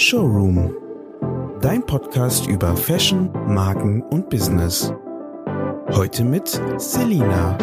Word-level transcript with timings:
Showroom. 0.00 0.74
Dein 1.60 1.84
Podcast 1.84 2.46
über 2.46 2.74
Fashion, 2.74 3.30
Marken 3.46 4.00
und 4.00 4.30
Business. 4.30 4.94
Heute 5.90 6.24
mit 6.24 6.58
Selina. 6.78 7.58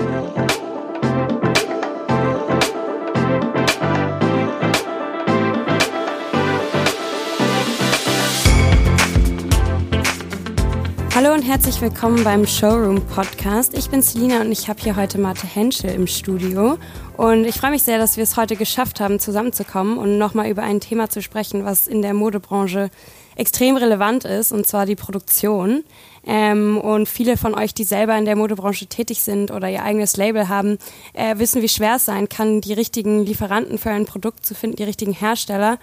Und 11.37 11.43
herzlich 11.43 11.79
willkommen 11.81 12.23
beim 12.23 12.47
Showroom 12.47 12.99
Podcast. 12.99 13.77
Ich 13.77 13.91
bin 13.91 14.01
Selina 14.01 14.41
und 14.41 14.51
ich 14.51 14.67
habe 14.69 14.81
hier 14.81 14.95
heute 14.95 15.19
Marte 15.19 15.45
Henschel 15.45 15.91
im 15.91 16.07
Studio. 16.07 16.79
Und 17.15 17.45
ich 17.45 17.59
freue 17.59 17.69
mich 17.69 17.83
sehr, 17.83 17.99
dass 17.99 18.17
wir 18.17 18.23
es 18.23 18.37
heute 18.37 18.55
geschafft 18.55 18.99
haben, 18.99 19.19
zusammenzukommen 19.19 19.99
und 19.99 20.17
nochmal 20.17 20.49
über 20.49 20.63
ein 20.63 20.79
Thema 20.79 21.09
zu 21.09 21.21
sprechen, 21.21 21.63
was 21.63 21.85
in 21.85 22.01
der 22.01 22.15
Modebranche 22.15 22.89
extrem 23.35 23.77
relevant 23.77 24.25
ist, 24.25 24.51
und 24.51 24.65
zwar 24.65 24.87
die 24.87 24.95
Produktion. 24.95 25.83
Ähm, 26.25 26.79
und 26.79 27.07
viele 27.07 27.37
von 27.37 27.53
euch, 27.53 27.75
die 27.75 27.83
selber 27.83 28.17
in 28.17 28.25
der 28.25 28.35
Modebranche 28.35 28.87
tätig 28.87 29.21
sind 29.21 29.51
oder 29.51 29.69
ihr 29.69 29.83
eigenes 29.83 30.17
Label 30.17 30.49
haben, 30.49 30.79
äh, 31.13 31.37
wissen, 31.37 31.61
wie 31.61 31.69
schwer 31.69 31.97
es 31.97 32.05
sein 32.05 32.29
kann, 32.29 32.61
die 32.61 32.73
richtigen 32.73 33.23
Lieferanten 33.23 33.77
für 33.77 33.91
ein 33.91 34.07
Produkt 34.07 34.43
zu 34.43 34.55
finden, 34.55 34.77
die 34.77 34.85
richtigen 34.85 35.13
Hersteller. 35.13 35.77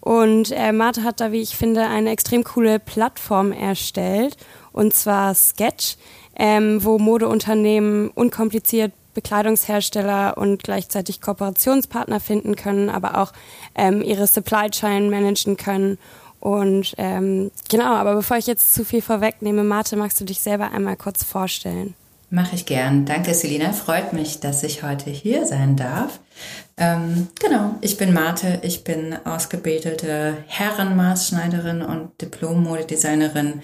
Und 0.00 0.52
äh, 0.52 0.72
Marte 0.72 1.02
hat 1.02 1.20
da, 1.20 1.32
wie 1.32 1.40
ich 1.40 1.56
finde, 1.56 1.86
eine 1.86 2.10
extrem 2.10 2.42
coole 2.42 2.78
Plattform 2.78 3.52
erstellt 3.52 4.36
und 4.78 4.94
zwar 4.94 5.34
Sketch, 5.34 5.96
ähm, 6.36 6.84
wo 6.84 6.98
Modeunternehmen 6.98 8.10
unkompliziert 8.10 8.92
Bekleidungshersteller 9.12 10.38
und 10.38 10.62
gleichzeitig 10.62 11.20
Kooperationspartner 11.20 12.20
finden 12.20 12.54
können, 12.54 12.88
aber 12.88 13.18
auch 13.18 13.32
ähm, 13.74 14.02
ihre 14.02 14.28
Supply 14.28 14.70
Chain 14.70 15.10
managen 15.10 15.56
können. 15.56 15.98
Und 16.38 16.94
ähm, 16.96 17.50
genau, 17.68 17.94
aber 17.94 18.14
bevor 18.14 18.36
ich 18.36 18.46
jetzt 18.46 18.72
zu 18.72 18.84
viel 18.84 19.02
vorwegnehme, 19.02 19.64
Marte, 19.64 19.96
magst 19.96 20.20
du 20.20 20.24
dich 20.24 20.38
selber 20.38 20.70
einmal 20.70 20.96
kurz 20.96 21.24
vorstellen? 21.24 21.94
Mache 22.30 22.54
ich 22.54 22.64
gern. 22.64 23.04
Danke, 23.04 23.34
Selina. 23.34 23.72
Freut 23.72 24.12
mich, 24.12 24.38
dass 24.38 24.62
ich 24.62 24.84
heute 24.84 25.10
hier 25.10 25.44
sein 25.46 25.74
darf. 25.74 26.20
Ähm, 26.76 27.26
genau, 27.40 27.74
ich 27.80 27.96
bin 27.96 28.12
Marte. 28.12 28.60
Ich 28.62 28.84
bin 28.84 29.16
ausgebildete 29.24 30.36
Herrenmaßschneiderin 30.46 31.82
und 31.82 32.10
Diplom-Modedesignerin 32.20 33.62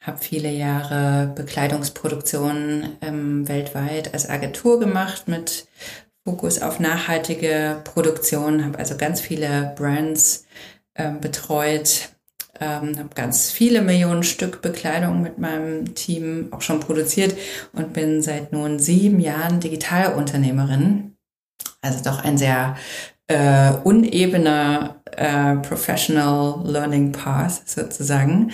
habe 0.00 0.18
viele 0.18 0.50
Jahre 0.50 1.32
Bekleidungsproduktion 1.34 2.96
ähm, 3.02 3.46
weltweit 3.48 4.14
als 4.14 4.28
Agentur 4.28 4.80
gemacht 4.80 5.28
mit 5.28 5.66
Fokus 6.24 6.60
auf 6.62 6.80
nachhaltige 6.80 7.80
Produktion, 7.84 8.64
habe 8.64 8.78
also 8.78 8.96
ganz 8.96 9.20
viele 9.20 9.74
Brands 9.76 10.46
ähm, 10.94 11.20
betreut, 11.20 12.10
ähm, 12.60 12.98
habe 12.98 13.10
ganz 13.14 13.50
viele 13.50 13.82
Millionen 13.82 14.22
Stück 14.22 14.62
Bekleidung 14.62 15.22
mit 15.22 15.38
meinem 15.38 15.94
Team 15.94 16.48
auch 16.50 16.62
schon 16.62 16.80
produziert 16.80 17.34
und 17.72 17.92
bin 17.92 18.22
seit 18.22 18.52
nun 18.52 18.78
sieben 18.78 19.20
Jahren 19.20 19.60
Digitalunternehmerin. 19.60 21.16
Also 21.82 22.04
doch 22.04 22.22
ein 22.22 22.36
sehr 22.36 22.76
äh, 23.28 23.72
unebener 23.84 25.02
äh, 25.12 25.56
Professional 25.56 26.62
Learning 26.64 27.12
Path 27.12 27.68
sozusagen. 27.68 28.52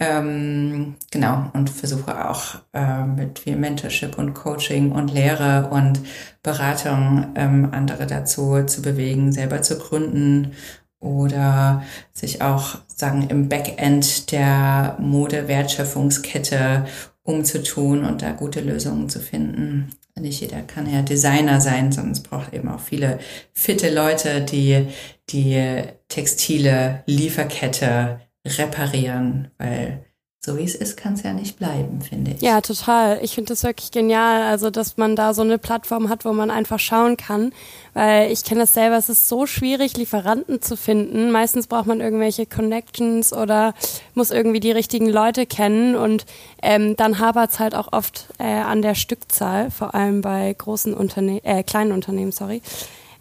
Ähm, 0.00 0.94
genau, 1.10 1.50
und 1.54 1.70
versuche 1.70 2.28
auch 2.28 2.60
äh, 2.72 3.04
mit 3.04 3.40
viel 3.40 3.56
Mentorship 3.56 4.16
und 4.16 4.32
Coaching 4.32 4.92
und 4.92 5.12
Lehre 5.12 5.70
und 5.70 6.00
Beratung 6.42 7.32
ähm, 7.34 7.70
andere 7.72 8.06
dazu 8.06 8.62
zu 8.64 8.80
bewegen, 8.80 9.32
selber 9.32 9.60
zu 9.62 9.76
gründen 9.76 10.52
oder 11.00 11.82
sich 12.12 12.42
auch 12.42 12.78
sagen 12.86 13.26
im 13.28 13.48
Backend 13.48 14.30
der 14.30 14.96
Mode-Wertschöpfungskette 15.00 16.86
umzutun 17.24 18.04
und 18.04 18.22
da 18.22 18.32
gute 18.32 18.60
Lösungen 18.60 19.08
zu 19.08 19.18
finden. 19.18 19.90
Nicht 20.14 20.40
jeder 20.40 20.62
kann 20.62 20.92
ja 20.92 21.02
Designer 21.02 21.60
sein, 21.60 21.92
sondern 21.92 22.12
es 22.12 22.22
braucht 22.22 22.52
eben 22.52 22.68
auch 22.68 22.80
viele 22.80 23.18
fitte 23.52 23.92
Leute, 23.92 24.42
die 24.42 24.86
die 25.30 25.82
textile 26.08 27.02
Lieferkette 27.06 28.20
reparieren, 28.56 29.50
weil 29.58 30.04
so 30.40 30.56
wie 30.56 30.62
es 30.62 30.76
ist, 30.76 30.96
kann 30.96 31.14
es 31.14 31.24
ja 31.24 31.32
nicht 31.32 31.58
bleiben, 31.58 32.00
finde 32.00 32.30
ich. 32.30 32.40
Ja, 32.40 32.60
total. 32.60 33.18
Ich 33.22 33.34
finde 33.34 33.48
das 33.48 33.64
wirklich 33.64 33.90
genial, 33.90 34.42
also 34.42 34.70
dass 34.70 34.96
man 34.96 35.16
da 35.16 35.34
so 35.34 35.42
eine 35.42 35.58
Plattform 35.58 36.08
hat, 36.08 36.24
wo 36.24 36.32
man 36.32 36.50
einfach 36.50 36.78
schauen 36.78 37.16
kann, 37.16 37.52
weil 37.92 38.30
ich 38.30 38.44
kenne 38.44 38.60
das 38.60 38.72
selber, 38.72 38.96
es 38.96 39.08
ist 39.08 39.28
so 39.28 39.46
schwierig, 39.46 39.96
Lieferanten 39.96 40.62
zu 40.62 40.76
finden. 40.76 41.32
Meistens 41.32 41.66
braucht 41.66 41.86
man 41.86 42.00
irgendwelche 42.00 42.46
Connections 42.46 43.32
oder 43.32 43.74
muss 44.14 44.30
irgendwie 44.30 44.60
die 44.60 44.70
richtigen 44.70 45.08
Leute 45.08 45.44
kennen 45.44 45.96
und 45.96 46.24
ähm, 46.62 46.94
dann 46.94 47.18
hapert 47.18 47.50
es 47.50 47.58
halt 47.58 47.74
auch 47.74 47.92
oft 47.92 48.28
äh, 48.38 48.44
an 48.44 48.80
der 48.80 48.94
Stückzahl, 48.94 49.72
vor 49.72 49.96
allem 49.96 50.20
bei 50.20 50.54
großen 50.56 50.94
Unternehmen, 50.94 51.44
äh, 51.44 51.64
kleinen 51.64 51.90
Unternehmen, 51.90 52.30
sorry. 52.30 52.62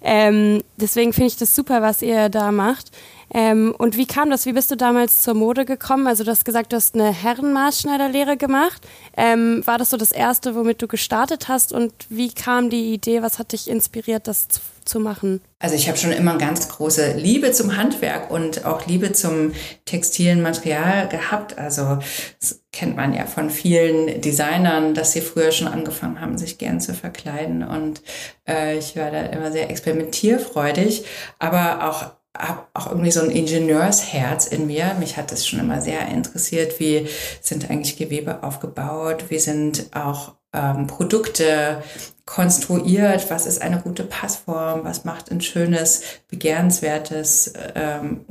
Ähm, 0.01 0.61
deswegen 0.77 1.13
finde 1.13 1.27
ich 1.27 1.37
das 1.37 1.55
super, 1.55 1.81
was 1.81 2.01
ihr 2.01 2.29
da 2.29 2.51
macht. 2.51 2.91
Ähm, 3.33 3.75
und 3.77 3.97
wie 3.97 4.05
kam 4.05 4.29
das? 4.29 4.45
Wie 4.45 4.53
bist 4.53 4.71
du 4.71 4.77
damals 4.77 5.21
zur 5.21 5.33
Mode 5.33 5.65
gekommen? 5.65 6.07
Also 6.07 6.23
du 6.23 6.31
hast 6.31 6.45
gesagt, 6.45 6.71
du 6.71 6.77
hast 6.77 6.95
eine 6.95 7.11
Herrenmaßschneiderlehre 7.11 8.37
gemacht. 8.37 8.81
Ähm, 9.17 9.65
war 9.65 9.77
das 9.77 9.89
so 9.89 9.97
das 9.97 10.11
Erste, 10.11 10.55
womit 10.55 10.81
du 10.81 10.87
gestartet 10.87 11.47
hast? 11.47 11.73
Und 11.73 11.93
wie 12.09 12.31
kam 12.31 12.69
die 12.69 12.93
Idee? 12.93 13.21
Was 13.21 13.37
hat 13.39 13.51
dich 13.51 13.69
inspiriert, 13.69 14.27
das 14.27 14.47
zu, 14.87 14.99
machen? 14.99 15.41
Also 15.59 15.75
ich 15.75 15.87
habe 15.87 15.97
schon 15.97 16.11
immer 16.11 16.31
eine 16.31 16.39
ganz 16.39 16.69
große 16.69 17.13
Liebe 17.13 17.51
zum 17.51 17.77
Handwerk 17.77 18.31
und 18.31 18.65
auch 18.65 18.85
Liebe 18.87 19.11
zum 19.11 19.53
textilen 19.85 20.41
Material 20.41 21.07
gehabt. 21.07 21.57
Also 21.57 21.99
das 22.39 22.61
kennt 22.71 22.95
man 22.95 23.13
ja 23.13 23.25
von 23.25 23.49
vielen 23.49 24.21
Designern, 24.21 24.93
dass 24.93 25.11
sie 25.11 25.21
früher 25.21 25.51
schon 25.51 25.67
angefangen 25.67 26.21
haben, 26.21 26.37
sich 26.37 26.57
gern 26.57 26.79
zu 26.79 26.93
verkleiden. 26.93 27.63
Und 27.63 28.01
äh, 28.47 28.77
ich 28.77 28.95
war 28.95 29.11
da 29.11 29.21
immer 29.21 29.51
sehr 29.51 29.69
experimentierfreudig, 29.69 31.05
aber 31.39 31.89
auch 31.89 32.17
habe 32.39 32.67
auch 32.73 32.87
irgendwie 32.87 33.11
so 33.11 33.21
ein 33.21 33.31
Ingenieursherz 33.31 34.47
in 34.47 34.67
mir. 34.67 34.95
Mich 34.99 35.17
hat 35.17 35.31
das 35.31 35.47
schon 35.47 35.59
immer 35.59 35.81
sehr 35.81 36.07
interessiert, 36.07 36.79
wie 36.79 37.07
sind 37.41 37.69
eigentlich 37.69 37.97
Gewebe 37.97 38.43
aufgebaut, 38.43 39.25
wie 39.29 39.39
sind 39.39 39.87
auch 39.95 40.36
ähm, 40.53 40.87
Produkte 40.87 41.83
konstruiert, 42.25 43.29
was 43.29 43.45
ist 43.45 43.61
eine 43.61 43.79
gute 43.79 44.03
Passform, 44.03 44.83
was 44.83 45.05
macht 45.05 45.31
ein 45.31 45.41
schönes, 45.41 46.03
begehrenswertes 46.29 47.53
ähm, 47.75 48.25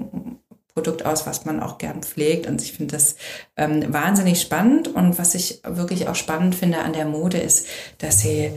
Produkt 0.76 1.06
aus, 1.06 1.26
was 1.26 1.46
man 1.46 1.60
auch 1.60 1.78
gern 1.78 2.02
pflegt. 2.02 2.46
Und 2.46 2.60
ich 2.60 2.74
finde 2.74 2.94
das 2.94 3.16
ähm, 3.56 3.92
wahnsinnig 3.92 4.40
spannend. 4.40 4.88
Und 4.88 5.18
was 5.18 5.34
ich 5.34 5.62
wirklich 5.64 6.06
auch 6.08 6.14
spannend 6.14 6.54
finde 6.54 6.80
an 6.80 6.92
der 6.92 7.06
Mode 7.06 7.38
ist, 7.38 7.66
dass 7.96 8.20
sie, 8.20 8.52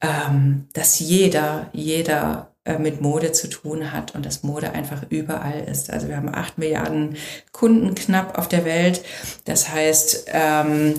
ähm, 0.00 0.66
dass 0.72 0.98
jeder, 0.98 1.70
jeder 1.72 2.50
äh, 2.64 2.78
mit 2.78 3.00
Mode 3.00 3.30
zu 3.30 3.48
tun 3.48 3.92
hat 3.92 4.16
und 4.16 4.26
dass 4.26 4.42
Mode 4.42 4.72
einfach 4.72 5.04
überall 5.08 5.60
ist. 5.60 5.90
Also 5.90 6.08
wir 6.08 6.16
haben 6.16 6.34
acht 6.34 6.58
Milliarden 6.58 7.16
Kunden 7.52 7.94
knapp 7.94 8.36
auf 8.36 8.48
der 8.48 8.64
Welt. 8.64 9.04
Das 9.44 9.68
heißt, 9.68 10.26
ähm, 10.32 10.94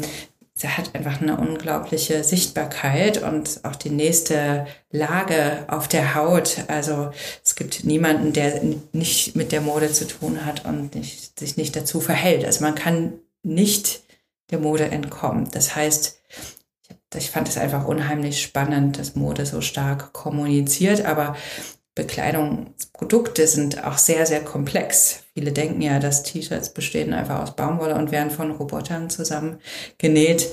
sie 0.62 0.70
hat 0.70 0.94
einfach 0.94 1.22
eine 1.22 1.38
unglaubliche 1.38 2.24
Sichtbarkeit 2.24 3.22
und 3.24 3.62
auch 3.64 3.76
die 3.76 3.90
nächste 3.90 4.68
Lage 4.92 5.66
auf 5.68 5.88
der 5.88 6.14
Haut. 6.14 6.66
Also 6.68 7.12
es 7.44 7.56
gibt 7.56 7.84
niemanden, 7.84 8.32
der 8.32 8.62
nicht 8.94 9.36
mit 9.36 9.52
der 9.52 9.62
Mode 9.62 9.92
zu 9.92 10.08
tun 10.08 10.46
hat 10.46 10.66
und 10.66 10.94
nicht, 10.94 11.40
sich 11.40 11.58
nicht 11.58 11.76
dazu 11.76 12.00
verhält. 12.00 12.46
Also 12.46 12.64
man 12.64 12.76
kann 12.76 13.14
nicht 13.42 14.04
der 14.52 14.60
Mode 14.60 14.86
entkommen. 14.86 15.50
Das 15.52 15.76
heißt, 15.76 16.20
ich 17.16 17.32
fand 17.32 17.50
es 17.50 17.58
einfach 17.58 17.86
unheimlich 17.86 18.42
spannend, 18.42 19.00
dass 19.00 19.16
Mode 19.16 19.48
so 19.48 19.62
stark 19.62 20.14
kommuniziert, 20.14 21.06
aber 21.06 21.36
Bekleidungsprodukte 21.96 23.48
sind 23.48 23.84
auch 23.84 23.98
sehr, 23.98 24.26
sehr 24.26 24.44
komplex. 24.44 25.24
Viele 25.34 25.52
denken 25.52 25.82
ja, 25.82 26.00
dass 26.00 26.24
T-Shirts 26.24 26.74
bestehen 26.74 27.14
einfach 27.14 27.42
aus 27.42 27.56
Baumwolle 27.56 27.96
und 27.96 28.12
werden 28.12 28.32
von 28.32 28.52
Robotern 28.52 29.10
zusammen 29.10 29.60
genäht. 29.98 30.48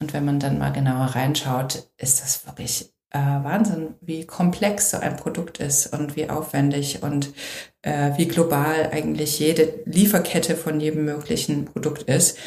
Und 0.00 0.12
wenn 0.12 0.24
man 0.24 0.40
dann 0.40 0.58
mal 0.58 0.72
genauer 0.72 1.06
reinschaut, 1.06 1.90
ist 1.96 2.22
das 2.22 2.46
wirklich 2.46 2.92
äh, 3.10 3.18
Wahnsinn, 3.18 3.94
wie 4.00 4.26
komplex 4.26 4.90
so 4.90 4.98
ein 4.98 5.16
Produkt 5.16 5.58
ist 5.58 5.92
und 5.92 6.16
wie 6.16 6.28
aufwendig 6.28 7.02
und 7.02 7.32
äh, 7.82 8.12
wie 8.16 8.26
global 8.26 8.90
eigentlich 8.92 9.38
jede 9.38 9.74
Lieferkette 9.84 10.56
von 10.56 10.80
jedem 10.80 11.04
möglichen 11.04 11.66
Produkt 11.66 12.02
ist. 12.02 12.38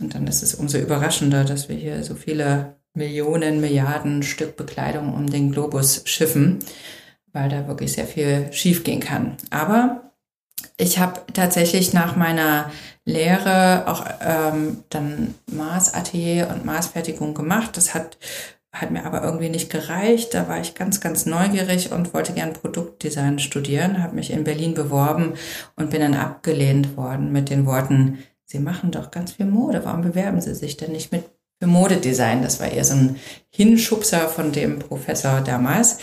Und 0.00 0.14
dann 0.14 0.26
ist 0.26 0.42
es 0.42 0.54
umso 0.54 0.78
überraschender, 0.78 1.44
dass 1.44 1.68
wir 1.68 1.76
hier 1.76 2.02
so 2.04 2.14
viele 2.14 2.76
Millionen, 2.94 3.60
Milliarden 3.60 4.22
Stück 4.22 4.56
Bekleidung 4.56 5.14
um 5.14 5.30
den 5.30 5.52
Globus 5.52 6.02
schiffen, 6.04 6.58
weil 7.32 7.48
da 7.48 7.66
wirklich 7.66 7.92
sehr 7.92 8.06
viel 8.06 8.52
schiefgehen 8.52 9.00
kann. 9.00 9.36
Aber 9.50 10.12
ich 10.76 10.98
habe 10.98 11.20
tatsächlich 11.32 11.92
nach 11.92 12.16
meiner 12.16 12.70
Lehre 13.04 13.84
auch 13.86 14.04
ähm, 14.20 14.84
dann 14.90 15.34
Maßatelier 15.50 16.48
und 16.50 16.64
Maßfertigung 16.64 17.34
gemacht. 17.34 17.76
Das 17.76 17.94
hat 17.94 18.18
hat 18.70 18.90
mir 18.90 19.04
aber 19.04 19.22
irgendwie 19.22 19.48
nicht 19.48 19.70
gereicht. 19.70 20.34
Da 20.34 20.46
war 20.46 20.60
ich 20.60 20.74
ganz, 20.74 21.00
ganz 21.00 21.26
neugierig 21.26 21.90
und 21.90 22.12
wollte 22.14 22.32
gern 22.32 22.52
Produktdesign 22.52 23.38
studieren, 23.38 24.02
habe 24.02 24.14
mich 24.14 24.30
in 24.30 24.44
Berlin 24.44 24.74
beworben 24.74 25.34
und 25.74 25.90
bin 25.90 26.00
dann 26.00 26.14
abgelehnt 26.14 26.96
worden 26.96 27.32
mit 27.32 27.50
den 27.50 27.66
Worten, 27.66 28.18
Sie 28.50 28.60
machen 28.60 28.90
doch 28.90 29.10
ganz 29.10 29.32
viel 29.32 29.44
Mode, 29.44 29.84
warum 29.84 30.00
bewerben 30.00 30.40
Sie 30.40 30.54
sich 30.54 30.78
denn 30.78 30.92
nicht 30.92 31.12
mit 31.12 31.24
für 31.60 31.66
Modedesign? 31.66 32.42
Das 32.42 32.60
war 32.60 32.68
eher 32.68 32.84
so 32.84 32.94
ein 32.94 33.16
Hinschubser 33.50 34.28
von 34.28 34.52
dem 34.52 34.78
Professor 34.78 35.42
damals. 35.42 35.98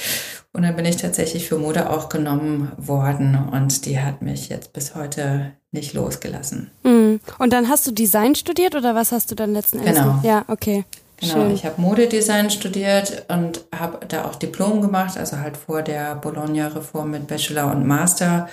Und 0.56 0.62
dann 0.63 0.75
bin 0.78 0.86
ich 0.86 0.96
tatsächlich 0.96 1.50
für 1.50 1.57
Mode 1.57 1.90
auch 1.90 2.07
genommen 2.07 2.72
worden 2.78 3.38
und 3.52 3.86
die 3.86 4.00
hat 4.00 4.22
mich 4.22 4.48
jetzt 4.48 4.72
bis 4.72 4.96
heute 4.96 5.52
nicht 5.72 5.94
losgelassen. 5.94 6.72
Mhm. 6.84 7.19
Und 7.40 7.52
dann 7.52 7.68
hast 7.68 7.86
du 7.88 7.92
Design 7.92 8.36
studiert 8.36 8.74
oder 8.74 8.96
was 8.96 9.12
hast 9.12 9.30
du 9.30 9.36
dann 9.36 9.52
letzten 9.52 9.80
Endes? 9.80 9.98
Genau. 9.98 10.19
Ja, 10.24 10.46
okay. 10.48 10.86
Genau, 11.18 11.34
Schön. 11.34 11.52
ich 11.52 11.66
habe 11.66 11.81
Modedesign 11.81 12.50
studiert 12.50 13.25
und 13.28 13.66
habe 13.78 14.06
da 14.07 14.24
auch 14.24 14.36
Diplom 14.36 14.81
gemacht, 14.81 15.18
also 15.18 15.40
halt 15.40 15.57
vor 15.57 15.81
der 15.81 16.16
Bologna-Reform 16.16 17.12
mit 17.12 17.28
Bachelor 17.28 17.72
und 17.72 17.86
Master 17.86 18.48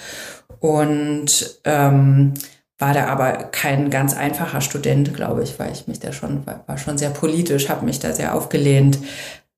und 0.59 1.61
ähm, 1.65 2.35
war 2.79 2.95
da 2.95 3.07
aber 3.07 3.33
kein 3.33 3.91
ganz 3.91 4.17
einfacher 4.17 4.61
Student, 4.61 5.15
glaube 5.15 5.45
ich, 5.45 5.57
weil 5.61 5.71
ich 5.71 5.87
mich 5.87 6.01
da 6.01 6.13
schon, 6.13 6.45
war, 6.47 6.65
war 6.67 6.79
schon 6.79 6.99
sehr 6.99 7.11
politisch, 7.11 7.69
habe 7.69 7.85
mich 7.85 8.01
da 8.01 8.13
sehr 8.13 8.35
aufgelehnt, 8.35 8.99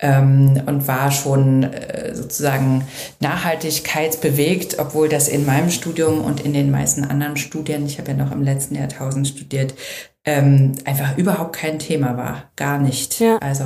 ähm, 0.04 0.60
und 0.66 0.86
war 0.86 1.10
schon 1.10 1.62
äh, 1.62 2.14
sozusagen 2.14 2.86
nachhaltigkeitsbewegt, 3.20 4.78
obwohl 4.78 5.08
das 5.08 5.28
in 5.28 5.46
meinem 5.46 5.70
Studium 5.70 6.20
und 6.20 6.40
in 6.40 6.52
den 6.52 6.70
meisten 6.70 7.04
anderen 7.04 7.38
Studien, 7.38 7.86
ich 7.86 7.98
habe 7.98 8.10
ja 8.10 8.16
noch 8.16 8.30
im 8.30 8.42
letzten 8.42 8.74
Jahrtausend 8.74 9.26
studiert, 9.26 9.74
ähm, 10.26 10.72
einfach 10.84 11.16
überhaupt 11.16 11.56
kein 11.56 11.78
Thema 11.78 12.18
war. 12.18 12.50
Gar 12.56 12.78
nicht. 12.78 13.18
Ja. 13.18 13.38
Also 13.38 13.64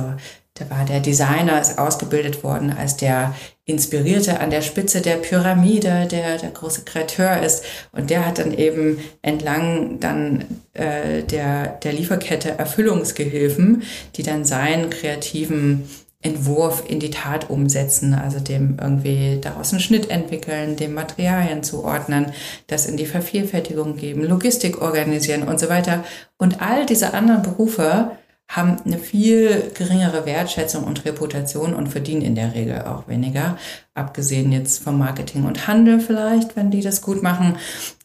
da 0.53 0.69
war 0.69 0.85
der 0.85 1.01
Designer, 1.01 1.59
ist 1.59 1.77
ausgebildet 1.77 2.41
worden 2.43 2.73
als 2.77 2.95
der 2.95 3.35
Inspirierte 3.65 4.39
an 4.39 4.49
der 4.49 4.61
Spitze 4.61 5.01
der 5.01 5.17
Pyramide, 5.17 6.07
der 6.09 6.37
der 6.37 6.51
große 6.51 6.83
Kreateur 6.85 7.41
ist. 7.41 7.65
Und 7.91 8.09
der 8.09 8.25
hat 8.25 8.39
dann 8.39 8.53
eben 8.53 8.97
entlang 9.21 9.99
dann 9.99 10.45
äh, 10.73 11.23
der, 11.23 11.67
der 11.67 11.93
Lieferkette 11.93 12.57
Erfüllungsgehilfen, 12.57 13.83
die 14.15 14.23
dann 14.23 14.45
seinen 14.45 14.89
kreativen 14.89 15.83
Entwurf 16.21 16.83
in 16.85 16.99
die 16.99 17.11
Tat 17.11 17.49
umsetzen, 17.49 18.13
also 18.13 18.41
dem 18.41 18.77
irgendwie 18.79 19.39
daraus 19.39 19.71
einen 19.71 19.79
Schnitt 19.79 20.09
entwickeln, 20.09 20.75
dem 20.75 20.93
Materialien 20.93 21.63
zuordnen, 21.63 22.33
das 22.67 22.87
in 22.87 22.97
die 22.97 23.05
Vervielfältigung 23.05 23.95
geben, 23.95 24.25
Logistik 24.25 24.81
organisieren 24.81 25.43
und 25.47 25.61
so 25.61 25.69
weiter. 25.69 26.03
Und 26.37 26.61
all 26.61 26.85
diese 26.85 27.13
anderen 27.13 27.41
Berufe 27.41 28.11
haben 28.49 28.77
eine 28.83 28.97
viel 28.97 29.71
geringere 29.77 30.25
Wertschätzung 30.25 30.83
und 30.83 31.05
Reputation 31.05 31.73
und 31.73 31.87
verdienen 31.87 32.23
in 32.23 32.35
der 32.35 32.53
Regel 32.53 32.81
auch 32.81 33.07
weniger, 33.07 33.57
abgesehen 33.93 34.51
jetzt 34.51 34.83
vom 34.83 34.97
Marketing 34.97 35.45
und 35.45 35.67
Handel 35.67 36.01
vielleicht, 36.01 36.55
wenn 36.57 36.71
die 36.71 36.81
das 36.81 37.01
gut 37.01 37.21
machen. 37.23 37.57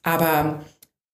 Aber 0.02 0.60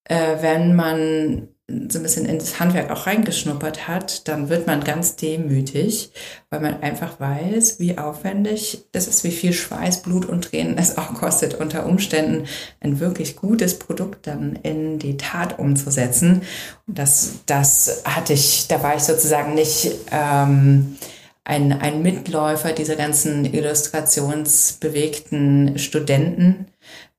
äh, 0.05 0.37
wenn 0.41 0.75
man 0.75 1.49
so 1.89 1.99
ein 1.99 2.03
bisschen 2.03 2.27
ins 2.27 2.61
Handwerk 2.61 2.91
auch 2.91 3.07
reingeschnuppert 3.07 3.89
hat, 3.89 4.29
dann 4.29 4.49
wird 4.49 4.67
man 4.67 4.83
ganz 4.83 5.17
demütig, 5.17 6.13
weil 6.51 6.61
man 6.61 6.83
einfach 6.83 7.21
weiß, 7.21 7.81
wie 7.81 7.99
aufwendig 7.99 8.85
das 8.93 9.07
ist, 9.07 9.25
wie 9.25 9.31
viel 9.31 9.53
Schweiß, 9.53 10.03
Blut 10.03 10.27
und 10.27 10.45
Tränen 10.45 10.79
es 10.79 10.99
auch 10.99 11.15
kostet, 11.15 11.55
unter 11.55 11.87
Umständen 11.87 12.47
ein 12.81 13.01
wirklich 13.01 13.37
gutes 13.37 13.79
Produkt 13.79 14.27
dann 14.27 14.57
in 14.63 14.99
die 14.99 15.17
Tat 15.17 15.59
umzusetzen. 15.59 16.43
Und 16.87 16.99
das, 16.99 17.41
das 17.47 18.03
hatte 18.05 18.33
ich, 18.33 18.67
da 18.69 18.83
war 18.83 18.97
ich 18.97 19.03
sozusagen 19.03 19.55
nicht 19.55 19.93
ähm, 20.11 20.97
ein, 21.45 21.73
ein 21.73 22.03
Mitläufer 22.03 22.73
dieser 22.73 22.97
ganzen 22.97 23.45
illustrationsbewegten 23.45 25.79
Studenten. 25.79 26.67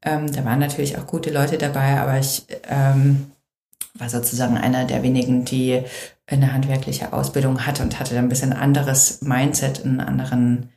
Ähm, 0.03 0.31
da 0.31 0.43
waren 0.45 0.59
natürlich 0.59 0.97
auch 0.97 1.05
gute 1.07 1.31
Leute 1.31 1.57
dabei, 1.57 1.99
aber 1.99 2.19
ich 2.19 2.45
ähm, 2.69 3.30
war 4.01 4.09
sozusagen 4.09 4.57
einer 4.57 4.85
der 4.85 5.03
wenigen, 5.03 5.45
die 5.45 5.83
eine 6.25 6.53
handwerkliche 6.53 7.13
Ausbildung 7.13 7.65
hatte 7.65 7.83
und 7.83 7.99
hatte 7.99 8.17
ein 8.17 8.29
bisschen 8.29 8.51
anderes 8.51 9.21
Mindset, 9.21 9.85
einen 9.85 10.01
anderen 10.01 10.71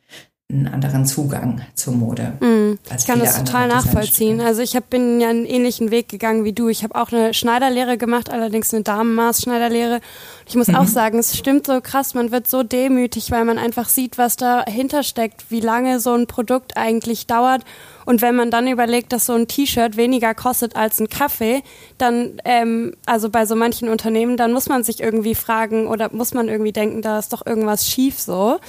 einen 0.51 0.67
anderen 0.67 1.07
Zugang 1.07 1.61
zur 1.73 1.93
Mode. 1.93 2.33
Mm, 2.39 2.77
ich 2.95 3.07
kann 3.07 3.17
das 3.17 3.43
total 3.43 3.67
nachvollziehen. 3.67 4.41
Also 4.41 4.61
ich 4.61 4.75
hab, 4.75 4.91
bin 4.91 5.19
ja 5.19 5.29
einen 5.29 5.47
ähnlichen 5.47 5.89
Weg 5.89 6.07
gegangen 6.07 6.43
wie 6.43 6.53
du. 6.53 6.67
Ich 6.69 6.83
habe 6.83 6.93
auch 6.93 7.11
eine 7.11 7.33
Schneiderlehre 7.33 7.97
gemacht, 7.97 8.29
allerdings 8.29 8.71
eine 8.71 8.83
Damenmaß-Schneiderlehre. 8.83 10.01
Ich 10.47 10.55
muss 10.55 10.67
mhm. 10.67 10.75
auch 10.75 10.85
sagen, 10.85 11.17
es 11.17 11.35
stimmt 11.35 11.65
so 11.65 11.81
krass, 11.81 12.13
man 12.13 12.31
wird 12.31 12.47
so 12.47 12.61
demütig, 12.61 13.31
weil 13.31 13.43
man 13.43 13.57
einfach 13.57 13.89
sieht, 13.89 14.19
was 14.19 14.35
dahinter 14.35 15.01
steckt, 15.01 15.49
wie 15.49 15.61
lange 15.61 15.99
so 15.99 16.13
ein 16.13 16.27
Produkt 16.27 16.77
eigentlich 16.77 17.25
dauert. 17.25 17.63
Und 18.05 18.21
wenn 18.21 18.35
man 18.35 18.51
dann 18.51 18.67
überlegt, 18.67 19.13
dass 19.13 19.25
so 19.25 19.33
ein 19.33 19.47
T-Shirt 19.47 19.97
weniger 19.97 20.35
kostet 20.35 20.75
als 20.75 20.99
ein 20.99 21.09
Kaffee, 21.09 21.63
dann, 21.97 22.39
ähm, 22.45 22.95
also 23.07 23.31
bei 23.31 23.47
so 23.47 23.55
manchen 23.55 23.89
Unternehmen, 23.89 24.37
dann 24.37 24.53
muss 24.53 24.69
man 24.69 24.83
sich 24.83 25.01
irgendwie 25.01 25.33
fragen 25.33 25.87
oder 25.87 26.13
muss 26.13 26.35
man 26.35 26.49
irgendwie 26.49 26.71
denken, 26.71 27.01
da 27.01 27.17
ist 27.17 27.33
doch 27.33 27.43
irgendwas 27.47 27.87
schief 27.87 28.19
so. 28.19 28.59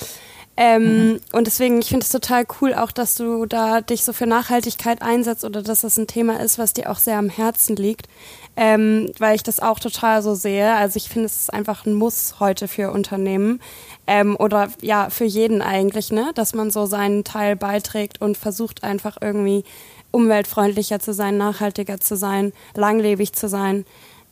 Ähm, 0.56 1.08
mhm. 1.12 1.20
Und 1.32 1.46
deswegen, 1.46 1.80
ich 1.80 1.88
finde 1.88 2.04
es 2.04 2.10
total 2.10 2.46
cool 2.60 2.72
auch, 2.72 2.90
dass 2.90 3.14
du 3.14 3.44
da 3.44 3.82
dich 3.82 4.04
so 4.04 4.12
für 4.14 4.26
Nachhaltigkeit 4.26 5.02
einsetzt 5.02 5.44
oder 5.44 5.62
dass 5.62 5.82
das 5.82 5.98
ein 5.98 6.06
Thema 6.06 6.40
ist, 6.40 6.58
was 6.58 6.72
dir 6.72 6.90
auch 6.90 6.98
sehr 6.98 7.18
am 7.18 7.28
Herzen 7.28 7.76
liegt, 7.76 8.08
ähm, 8.56 9.12
weil 9.18 9.36
ich 9.36 9.42
das 9.42 9.60
auch 9.60 9.78
total 9.78 10.22
so 10.22 10.34
sehe. 10.34 10.72
Also 10.74 10.96
ich 10.96 11.10
finde, 11.10 11.26
es 11.26 11.36
ist 11.36 11.52
einfach 11.52 11.84
ein 11.84 11.92
Muss 11.92 12.36
heute 12.40 12.68
für 12.68 12.90
Unternehmen 12.90 13.60
ähm, 14.06 14.34
oder 14.36 14.70
ja, 14.80 15.10
für 15.10 15.26
jeden 15.26 15.60
eigentlich, 15.60 16.10
ne, 16.10 16.30
dass 16.34 16.54
man 16.54 16.70
so 16.70 16.86
seinen 16.86 17.22
Teil 17.22 17.54
beiträgt 17.54 18.22
und 18.22 18.38
versucht 18.38 18.82
einfach 18.82 19.18
irgendwie 19.20 19.62
umweltfreundlicher 20.10 21.00
zu 21.00 21.12
sein, 21.12 21.36
nachhaltiger 21.36 22.00
zu 22.00 22.16
sein, 22.16 22.54
langlebig 22.74 23.34
zu 23.34 23.48
sein. 23.48 23.84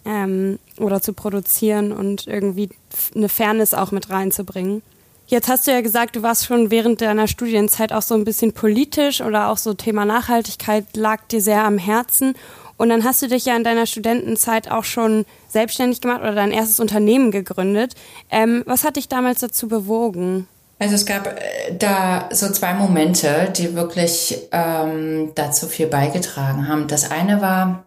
Ähm, 0.07 0.59
oder 0.79 1.01
zu 1.01 1.15
produzieren 1.15 1.91
und 1.91 2.27
irgendwie 2.27 2.69
eine 3.15 3.31
Fairness 3.31 3.73
auch 3.73 3.91
mit 3.91 4.11
reinzubringen. 4.11 4.83
Jetzt 5.27 5.49
hast 5.49 5.67
du 5.67 5.73
ja 5.73 5.81
gesagt, 5.81 6.17
du 6.17 6.23
warst 6.23 6.47
schon 6.47 6.71
während 6.71 7.01
deiner 7.01 7.29
Studienzeit 7.29 7.93
auch 7.93 8.03
so 8.03 8.15
ein 8.15 8.25
bisschen 8.25 8.53
politisch 8.53 9.23
oder 9.23 9.49
auch 9.49 9.57
so 9.57 9.73
Thema 9.73 10.05
Nachhaltigkeit 10.05 10.85
lag 10.95 11.23
dir 11.29 11.41
sehr 11.41 11.65
am 11.65 11.79
Herzen. 11.79 12.35
Und 12.77 12.89
dann 12.91 13.05
hast 13.05 13.23
du 13.23 13.29
dich 13.29 13.47
ja 13.47 13.57
in 13.57 13.65
deiner 13.65 13.87
Studentenzeit 13.87 14.71
auch 14.71 14.85
schon 14.85 15.25
selbstständig 15.49 16.01
gemacht 16.01 16.21
oder 16.21 16.35
dein 16.35 16.51
erstes 16.51 16.81
Unternehmen 16.81 17.31
gegründet. 17.31 17.95
Ähm, 18.31 18.65
was 18.67 18.85
hat 18.85 18.97
dich 18.97 19.09
damals 19.09 19.41
dazu 19.41 19.69
bewogen? 19.69 20.49
Also 20.79 20.97
es 20.97 21.07
gab 21.07 21.27
äh, 21.27 21.75
da 21.79 22.29
so 22.33 22.51
zwei 22.51 22.75
Momente, 22.75 23.53
die 23.57 23.75
wirklich 23.75 24.49
ähm, 24.51 25.33
dazu 25.35 25.69
viel 25.69 25.87
beigetragen 25.87 26.69
haben. 26.69 26.89
Das 26.89 27.11
eine 27.11 27.41
war, 27.41 27.85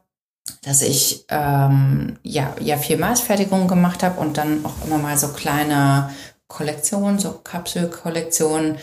dass 0.63 0.81
ich 0.81 1.25
ähm, 1.29 2.17
ja, 2.23 2.55
ja 2.61 2.77
viel 2.77 2.97
Maßfertigung 2.97 3.67
gemacht 3.67 4.03
habe 4.03 4.19
und 4.19 4.37
dann 4.37 4.65
auch 4.65 4.85
immer 4.85 4.97
mal 4.97 5.17
so 5.17 5.27
kleine 5.27 6.09
Kollektion, 6.47 7.19
so 7.19 7.31
Kapselkollektionen 7.31 8.77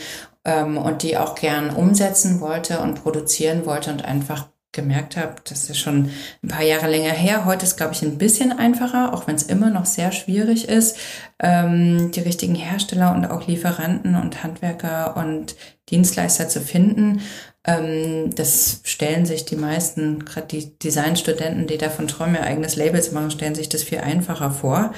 ähm, 0.45 0.77
und 0.77 1.03
die 1.03 1.17
auch 1.17 1.35
gern 1.35 1.71
umsetzen 1.71 2.41
wollte 2.41 2.81
und 2.81 3.03
produzieren 3.03 3.67
wollte 3.67 3.91
und 3.91 4.05
einfach 4.05 4.47
gemerkt 4.75 5.17
habe, 5.17 5.37
das 5.45 5.71
ist 5.71 5.79
schon 5.79 6.11
ein 6.43 6.49
paar 6.49 6.65
Jahre 6.65 6.91
länger 6.91 7.13
her. 7.13 7.47
Heute 7.47 7.65
ist, 7.65 7.77
glaube 7.77 7.95
ich, 7.95 8.03
ein 8.03 8.19
bisschen 8.19 8.53
einfacher, 8.53 9.15
auch 9.15 9.27
wenn 9.27 9.37
es 9.37 9.45
immer 9.45 9.71
noch 9.71 9.87
sehr 9.87 10.13
schwierig 10.13 10.69
ist, 10.69 10.97
ähm, 11.39 12.11
die 12.11 12.21
richtigen 12.21 12.57
Hersteller 12.57 13.15
und 13.15 13.25
auch 13.25 13.47
Lieferanten 13.47 14.17
und 14.17 14.43
Handwerker 14.43 15.17
und 15.17 15.57
Dienstleister 15.89 16.49
zu 16.49 16.61
finden. 16.61 17.21
Ähm, 17.67 18.35
das 18.35 18.81
stellen 18.85 19.25
sich 19.25 19.47
die 19.47 19.57
meisten, 19.57 20.25
gerade 20.25 20.49
die 20.49 20.79
Designstudenten, 20.79 21.67
die 21.67 21.79
davon 21.79 22.09
träumen, 22.09 22.35
ihr 22.35 22.43
eigenes 22.43 22.77
Label 22.77 23.01
zu 23.03 23.15
machen, 23.15 23.31
stellen 23.31 23.55
sich 23.55 23.71
das 23.71 23.83
viel 23.83 23.99
einfacher 23.99 24.51
vor. 24.51 24.93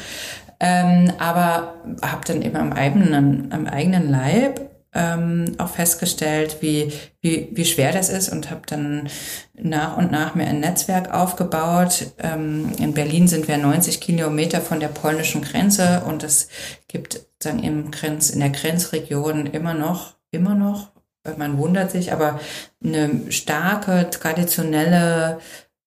Ähm, 0.59 1.13
aber 1.19 1.75
habe 2.03 2.25
dann 2.27 2.43
eben 2.43 2.57
am 2.57 2.73
eigenen, 2.73 3.53
am 3.53 3.67
eigenen 3.67 4.11
Leib 4.11 4.61
ähm, 4.95 5.55
auch 5.59 5.69
festgestellt, 5.69 6.57
wie, 6.61 6.93
wie, 7.21 7.51
wie 7.53 7.65
schwer 7.67 7.93
das 7.93 8.09
ist 8.09 8.31
und 8.31 8.51
habe 8.51 8.63
dann 8.67 9.09
nach 9.55 9.99
und 9.99 10.11
nach 10.11 10.35
mir 10.35 10.47
ein 10.47 10.61
Netzwerk 10.61 11.13
aufgebaut. 11.13 12.13
Ähm, 12.19 12.73
in 12.79 12.95
Berlin 12.95 13.29
sind 13.29 13.47
wir 13.47 13.59
90 13.59 14.01
Kilometer 14.01 14.63
von 14.63 14.81
der 14.81 14.89
polnischen 14.89 15.43
Grenze 15.43 16.03
und 16.07 16.25
es 16.25 16.49
gibt 16.89 17.21
sagen 17.43 17.63
im 17.63 17.91
Grenz, 17.91 18.31
in 18.31 18.41
der 18.41 18.51
Grenzregion 18.51 19.47
immer 19.47 19.75
noch, 19.75 20.15
immer 20.31 20.55
noch, 20.55 20.93
man 21.37 21.59
wundert 21.59 21.91
sich, 21.91 22.13
aber 22.13 22.41
eine 22.83 23.31
starke, 23.31 24.09
traditionelle 24.11 25.41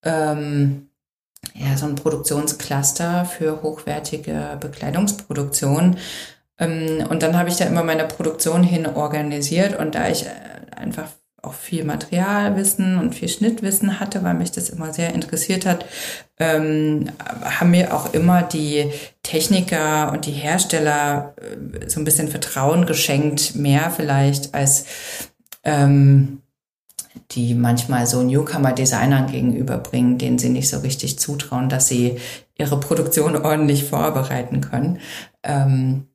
ähm, 0.03 0.88
ja, 1.53 1.77
so 1.77 1.85
ein 1.85 1.95
Produktionscluster 1.95 3.25
für 3.25 3.61
hochwertige 3.61 4.57
Bekleidungsproduktion. 4.59 5.97
Ähm, 6.57 7.05
und 7.09 7.23
dann 7.23 7.37
habe 7.37 7.49
ich 7.49 7.57
da 7.57 7.65
immer 7.65 7.83
meine 7.83 8.05
Produktion 8.05 8.63
hin 8.63 8.85
organisiert 8.85 9.77
und 9.77 9.95
da 9.95 10.09
ich 10.09 10.25
äh, 10.25 10.29
einfach 10.75 11.07
auch 11.41 11.53
viel 11.53 11.85
Materialwissen 11.85 12.97
und 12.97 13.15
viel 13.15 13.29
Schnittwissen 13.29 13.99
hatte, 13.99 14.23
weil 14.23 14.33
mich 14.33 14.51
das 14.51 14.69
immer 14.69 14.93
sehr 14.93 15.13
interessiert 15.13 15.65
hat, 15.65 15.85
ähm, 16.37 17.11
haben 17.43 17.71
mir 17.71 17.93
auch 17.93 18.13
immer 18.13 18.43
die 18.43 18.91
Techniker 19.23 20.11
und 20.11 20.25
die 20.25 20.31
Hersteller 20.31 21.35
äh, 21.37 21.89
so 21.89 22.01
ein 22.01 22.05
bisschen 22.05 22.27
Vertrauen 22.27 22.85
geschenkt, 22.85 23.55
mehr 23.55 23.89
vielleicht 23.89 24.53
als 24.53 24.85
ähm, 25.63 26.41
die 27.31 27.53
manchmal 27.53 28.07
so 28.07 28.21
Newcomer-Designern 28.23 29.31
gegenüberbringen, 29.31 30.17
denen 30.17 30.39
sie 30.39 30.49
nicht 30.49 30.69
so 30.69 30.79
richtig 30.79 31.19
zutrauen, 31.19 31.69
dass 31.69 31.87
sie 31.87 32.17
ihre 32.57 32.79
Produktion 32.79 33.35
ordentlich 33.43 33.83
vorbereiten 33.83 34.61
können. 34.61 34.99
Ähm, 35.43 36.05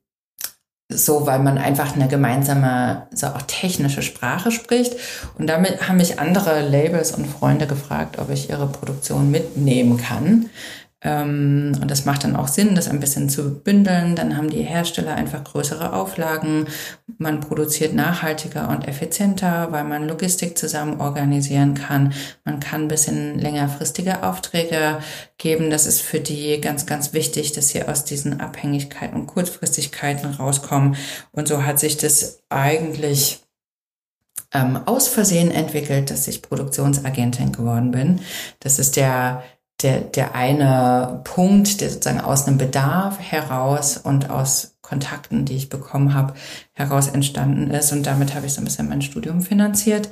so, 0.87 1.25
weil 1.25 1.39
man 1.39 1.57
einfach 1.57 1.95
eine 1.95 2.07
gemeinsame, 2.07 3.07
so 3.11 3.27
auch 3.27 3.41
technische 3.41 4.03
Sprache 4.03 4.51
spricht. 4.51 4.95
Und 5.37 5.47
damit 5.47 5.87
haben 5.87 5.97
mich 5.97 6.19
andere 6.19 6.61
Labels 6.61 7.11
und 7.11 7.25
Freunde 7.25 7.65
gefragt, 7.65 8.19
ob 8.19 8.29
ich 8.29 8.49
ihre 8.51 8.67
Produktion 8.67 9.31
mitnehmen 9.31 9.97
kann. 9.97 10.49
Ähm, 11.01 11.73
und 11.81 11.91
das 11.91 12.05
macht 12.05 12.23
dann 12.23 12.35
auch 12.35 12.47
Sinn, 12.47 12.73
das 12.73 12.87
ein 12.87 12.99
bisschen 12.99 13.29
zu 13.29 13.59
bündeln. 13.59 14.15
Dann 14.15 14.37
haben 14.37 14.49
die 14.49 14.63
Hersteller 14.63 15.13
einfach 15.13 15.43
größere 15.43 15.93
Auflagen. 15.93 16.67
Man 17.17 17.41
produziert 17.41 17.93
nachhaltiger 17.93 18.69
und 18.69 18.87
effizienter, 18.87 19.71
weil 19.71 19.83
man 19.83 20.07
Logistik 20.07 20.57
zusammen 20.57 20.99
organisieren 20.99 21.75
kann. 21.75 22.13
Man 22.43 22.59
kann 22.59 22.83
ein 22.83 22.87
bisschen 22.87 23.37
längerfristige 23.39 24.23
Aufträge 24.23 24.99
geben. 25.37 25.69
Das 25.69 25.85
ist 25.85 26.01
für 26.01 26.19
die 26.19 26.59
ganz, 26.61 26.85
ganz 26.85 27.13
wichtig, 27.13 27.51
dass 27.51 27.69
sie 27.69 27.83
aus 27.83 28.05
diesen 28.05 28.39
Abhängigkeiten 28.39 29.19
und 29.19 29.27
Kurzfristigkeiten 29.27 30.31
rauskommen. 30.31 30.95
Und 31.31 31.47
so 31.47 31.65
hat 31.65 31.79
sich 31.79 31.97
das 31.97 32.41
eigentlich 32.49 33.41
ähm, 34.53 34.79
aus 34.85 35.07
Versehen 35.07 35.51
entwickelt, 35.51 36.09
dass 36.09 36.27
ich 36.27 36.41
Produktionsagentin 36.41 37.51
geworden 37.51 37.91
bin. 37.91 38.21
Das 38.59 38.79
ist 38.79 38.95
der 38.95 39.43
der, 39.81 40.01
der 40.01 40.35
eine 40.35 41.21
Punkt, 41.23 41.81
der 41.81 41.89
sozusagen 41.89 42.21
aus 42.21 42.47
einem 42.47 42.57
Bedarf 42.57 43.19
heraus 43.19 43.97
und 43.97 44.29
aus 44.29 44.77
Kontakten, 44.81 45.45
die 45.45 45.55
ich 45.55 45.69
bekommen 45.69 46.13
habe, 46.13 46.33
heraus 46.73 47.07
entstanden 47.07 47.71
ist. 47.71 47.91
Und 47.91 48.05
damit 48.05 48.35
habe 48.35 48.45
ich 48.45 48.53
so 48.53 48.61
ein 48.61 48.65
bisschen 48.65 48.87
mein 48.87 49.01
Studium 49.01 49.41
finanziert. 49.41 50.09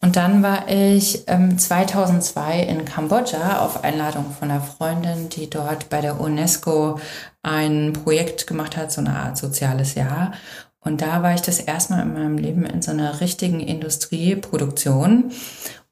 Und 0.00 0.16
dann 0.16 0.42
war 0.42 0.68
ich 0.68 1.24
ähm, 1.26 1.58
2002 1.58 2.60
in 2.60 2.84
Kambodscha 2.84 3.60
auf 3.60 3.82
Einladung 3.82 4.26
von 4.38 4.50
einer 4.50 4.60
Freundin, 4.60 5.30
die 5.30 5.50
dort 5.50 5.88
bei 5.88 6.00
der 6.00 6.20
UNESCO 6.20 7.00
ein 7.42 7.92
Projekt 7.92 8.46
gemacht 8.46 8.76
hat, 8.76 8.92
so 8.92 9.00
eine 9.00 9.16
Art 9.16 9.36
soziales 9.36 9.94
Jahr. 9.94 10.32
Und 10.80 11.02
da 11.02 11.22
war 11.22 11.34
ich 11.34 11.42
das 11.42 11.58
erste 11.58 11.94
Mal 11.94 12.02
in 12.02 12.12
meinem 12.12 12.38
Leben 12.38 12.64
in 12.64 12.82
so 12.82 12.92
einer 12.92 13.20
richtigen 13.20 13.58
Industrieproduktion. 13.58 15.32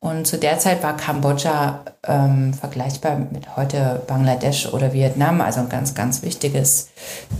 Und 0.04 0.26
zu 0.26 0.36
der 0.36 0.58
Zeit 0.58 0.82
war 0.82 0.98
Kambodscha 0.98 1.82
ähm, 2.06 2.52
vergleichbar 2.52 3.16
mit 3.32 3.56
heute 3.56 4.02
Bangladesch 4.06 4.66
oder 4.66 4.92
Vietnam, 4.92 5.40
also 5.40 5.60
ein 5.60 5.70
ganz, 5.70 5.94
ganz 5.94 6.22
wichtiges 6.22 6.90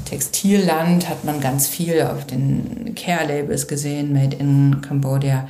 Textilland, 0.07 1.11
hat 1.11 1.25
man 1.25 1.43
ganz 1.43 1.67
viel 1.67 2.01
auf 2.01 2.25
den 2.25 2.95
Care-Labels 2.95 3.69
gesehen, 3.69 4.15
Made 4.15 4.39
in 4.39 4.81
Cambodia. 4.81 5.47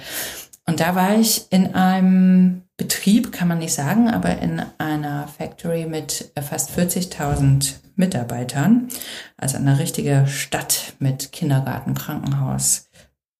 Und 0.67 0.81
da 0.81 0.97
war 0.97 1.17
ich 1.17 1.47
in 1.51 1.77
einem 1.77 2.63
Betrieb, 2.77 3.31
kann 3.31 3.47
man 3.47 3.59
nicht 3.59 3.75
sagen, 3.75 4.11
aber 4.11 4.39
in 4.41 4.61
einer 4.79 5.29
Factory 5.29 5.87
mit 5.87 6.33
fast 6.43 6.77
40.000 6.77 7.75
Mitarbeitern, 7.95 8.89
also 9.37 9.57
eine 9.57 9.79
richtige 9.79 10.27
Stadt 10.27 10.95
mit 10.99 11.31
Kindergarten, 11.31 11.95
Krankenhaus, 11.95 12.89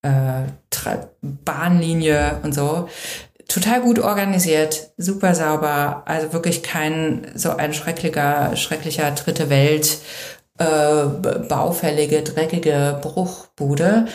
äh, 0.03 0.43
Bahnlinie 1.23 2.39
und 2.45 2.55
so 2.55 2.89
total 3.49 3.81
gut 3.83 3.99
organisiert, 3.99 4.91
super 4.97 5.35
sauber, 5.35 6.03
also 6.07 6.33
wirklich 6.33 6.63
kein 6.63 7.27
so 7.35 7.51
ein 7.51 7.75
schrecklicher, 7.75 8.57
schrecklicher 8.57 9.11
dritte 9.13 9.51
Welt, 9.51 9.99
äh, 10.59 11.05
baufällige, 11.49 12.23
dreckige 12.23 12.99
Bruchbude. 13.03 14.07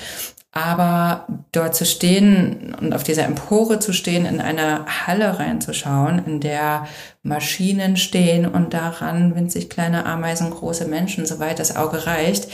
Aber 0.52 1.28
dort 1.52 1.76
zu 1.76 1.86
stehen 1.86 2.76
und 2.82 2.94
auf 2.96 3.04
dieser 3.04 3.26
Empore 3.26 3.80
zu 3.80 3.94
stehen, 3.94 4.26
in 4.26 4.42
eine 4.42 4.84
Halle 5.06 5.38
reinzuschauen, 5.38 6.26
in 6.26 6.40
der 6.40 6.88
Maschinen 7.22 7.98
stehen 7.98 8.48
und 8.48 8.74
daran 8.74 9.36
winzig 9.36 9.70
kleine 9.70 10.08
Ameisen, 10.08 10.50
große 10.50 10.86
Menschen, 10.86 11.28
soweit 11.28 11.60
das 11.60 11.76
Auge 11.76 12.08
reicht, 12.08 12.48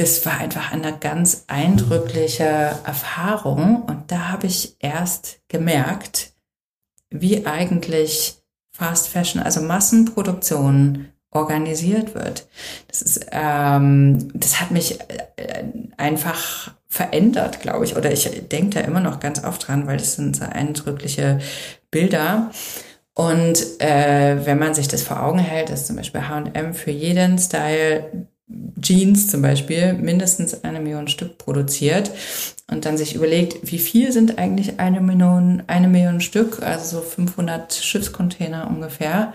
das 0.00 0.24
war 0.24 0.38
einfach 0.38 0.72
eine 0.72 0.96
ganz 0.98 1.44
eindrückliche 1.46 2.44
Erfahrung. 2.44 3.82
Und 3.82 4.10
da 4.10 4.28
habe 4.28 4.46
ich 4.46 4.76
erst 4.78 5.40
gemerkt, 5.48 6.32
wie 7.10 7.46
eigentlich 7.46 8.38
Fast 8.72 9.08
Fashion, 9.08 9.42
also 9.42 9.60
Massenproduktion 9.60 11.08
organisiert 11.30 12.14
wird. 12.14 12.48
Das 12.88 13.02
ist, 13.02 13.26
ähm, 13.30 14.30
das 14.32 14.60
hat 14.60 14.70
mich 14.70 15.00
äh, 15.00 15.64
einfach 15.98 16.72
verändert, 16.88 17.60
glaube 17.60 17.84
ich. 17.84 17.96
Oder 17.96 18.10
ich 18.10 18.48
denke 18.48 18.80
da 18.80 18.80
immer 18.80 19.00
noch 19.00 19.20
ganz 19.20 19.44
oft 19.44 19.68
dran, 19.68 19.86
weil 19.86 19.98
das 19.98 20.14
sind 20.14 20.36
so 20.36 20.44
eindrückliche 20.44 21.40
Bilder. 21.90 22.50
Und 23.12 23.80
äh, 23.80 24.46
wenn 24.46 24.58
man 24.58 24.72
sich 24.72 24.88
das 24.88 25.02
vor 25.02 25.22
Augen 25.22 25.40
hält, 25.40 25.68
dass 25.68 25.86
zum 25.86 25.96
Beispiel 25.96 26.26
H&M 26.26 26.72
für 26.72 26.90
jeden 26.90 27.38
Style 27.38 28.28
Jeans 28.80 29.28
zum 29.28 29.42
Beispiel 29.42 29.92
mindestens 29.92 30.64
eine 30.64 30.80
Million 30.80 31.08
Stück 31.08 31.38
produziert 31.38 32.10
und 32.70 32.84
dann 32.84 32.96
sich 32.96 33.14
überlegt, 33.14 33.70
wie 33.70 33.78
viel 33.78 34.12
sind 34.12 34.38
eigentlich 34.38 34.80
eine 34.80 35.00
Million, 35.00 35.62
eine 35.66 35.88
Million 35.88 36.20
Stück, 36.20 36.62
also 36.62 36.98
so 36.98 37.02
500 37.02 37.74
Schiffscontainer 37.74 38.68
ungefähr. 38.68 39.32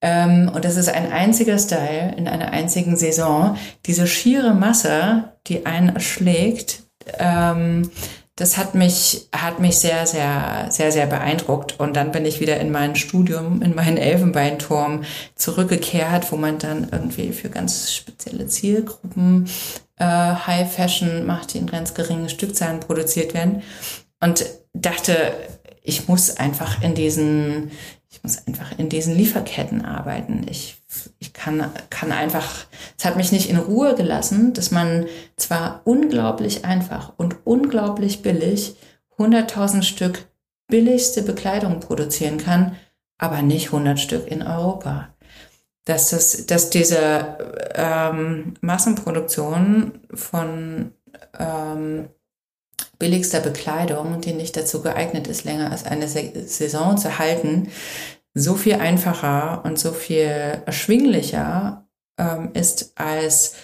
Ähm, 0.00 0.50
und 0.52 0.64
das 0.64 0.76
ist 0.76 0.88
ein 0.88 1.12
einziger 1.12 1.58
Style 1.58 2.14
in 2.16 2.28
einer 2.28 2.50
einzigen 2.50 2.96
Saison. 2.96 3.56
Diese 3.86 4.06
schiere 4.06 4.52
Masse, 4.52 5.32
die 5.46 5.64
einen 5.64 5.90
erschlägt, 5.90 6.82
ähm, 7.18 7.90
das 8.36 8.56
hat 8.56 8.74
mich, 8.74 9.28
hat 9.34 9.60
mich 9.60 9.78
sehr, 9.78 10.06
sehr, 10.06 10.68
sehr, 10.70 10.90
sehr 10.90 11.06
beeindruckt. 11.06 11.78
Und 11.78 11.94
dann 11.96 12.12
bin 12.12 12.24
ich 12.24 12.40
wieder 12.40 12.58
in 12.58 12.70
mein 12.70 12.96
Studium, 12.96 13.60
in 13.60 13.74
meinen 13.74 13.98
Elfenbeinturm 13.98 15.04
zurückgekehrt, 15.34 16.32
wo 16.32 16.36
man 16.36 16.58
dann 16.58 16.88
irgendwie 16.90 17.32
für 17.32 17.50
ganz 17.50 17.92
spezielle 17.92 18.46
Zielgruppen 18.46 19.48
äh, 19.98 20.04
High 20.04 20.72
Fashion 20.72 21.26
macht, 21.26 21.52
die 21.52 21.58
in 21.58 21.66
ganz 21.66 21.92
geringen 21.92 22.30
Stückzahlen 22.30 22.80
produziert 22.80 23.34
werden. 23.34 23.62
Und 24.20 24.46
dachte, 24.72 25.14
ich 25.82 26.08
muss 26.08 26.36
einfach 26.36 26.80
in 26.82 26.94
diesen, 26.94 27.70
ich 28.22 28.36
muss 28.36 28.46
einfach 28.46 28.78
in 28.78 28.88
diesen 28.88 29.16
Lieferketten 29.16 29.84
arbeiten. 29.84 30.46
Ich, 30.48 30.80
ich 31.18 31.32
kann, 31.32 31.72
kann 31.90 32.12
einfach, 32.12 32.66
es 32.96 33.04
hat 33.04 33.16
mich 33.16 33.32
nicht 33.32 33.50
in 33.50 33.56
Ruhe 33.56 33.96
gelassen, 33.96 34.52
dass 34.52 34.70
man 34.70 35.06
zwar 35.36 35.80
unglaublich 35.84 36.64
einfach 36.64 37.12
und 37.16 37.38
unglaublich 37.44 38.22
billig 38.22 38.76
100.000 39.18 39.82
Stück 39.82 40.26
billigste 40.68 41.22
Bekleidung 41.22 41.80
produzieren 41.80 42.38
kann, 42.38 42.76
aber 43.18 43.42
nicht 43.42 43.66
100 43.66 43.98
Stück 43.98 44.28
in 44.28 44.42
Europa. 44.42 45.08
Dass, 45.84 46.10
das, 46.10 46.46
dass 46.46 46.70
diese 46.70 47.38
ähm, 47.74 48.54
Massenproduktion 48.60 49.98
von 50.14 50.92
ähm, 51.36 52.08
billigster 53.02 53.40
Bekleidung, 53.40 54.20
die 54.20 54.32
nicht 54.32 54.56
dazu 54.56 54.80
geeignet 54.80 55.26
ist, 55.26 55.42
länger 55.42 55.72
als 55.72 55.84
eine 55.84 56.06
Saison 56.06 56.96
zu 56.96 57.18
halten, 57.18 57.68
so 58.32 58.54
viel 58.54 58.74
einfacher 58.74 59.64
und 59.64 59.76
so 59.76 59.90
viel 59.90 60.62
erschwinglicher 60.64 61.88
ähm, 62.16 62.50
ist 62.54 62.92
als 62.94 63.56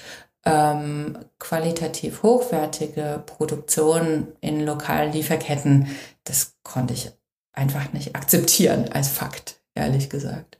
ähm, 0.44 1.16
qualitativ 1.38 2.24
hochwertige 2.24 3.22
Produktion 3.26 4.26
in 4.40 4.66
lokalen 4.66 5.12
Lieferketten. 5.12 5.86
Das 6.24 6.56
konnte 6.64 6.94
ich 6.94 7.12
einfach 7.52 7.92
nicht 7.92 8.16
akzeptieren 8.16 8.88
als 8.90 9.06
Fakt, 9.06 9.60
ehrlich 9.76 10.10
gesagt. 10.10 10.58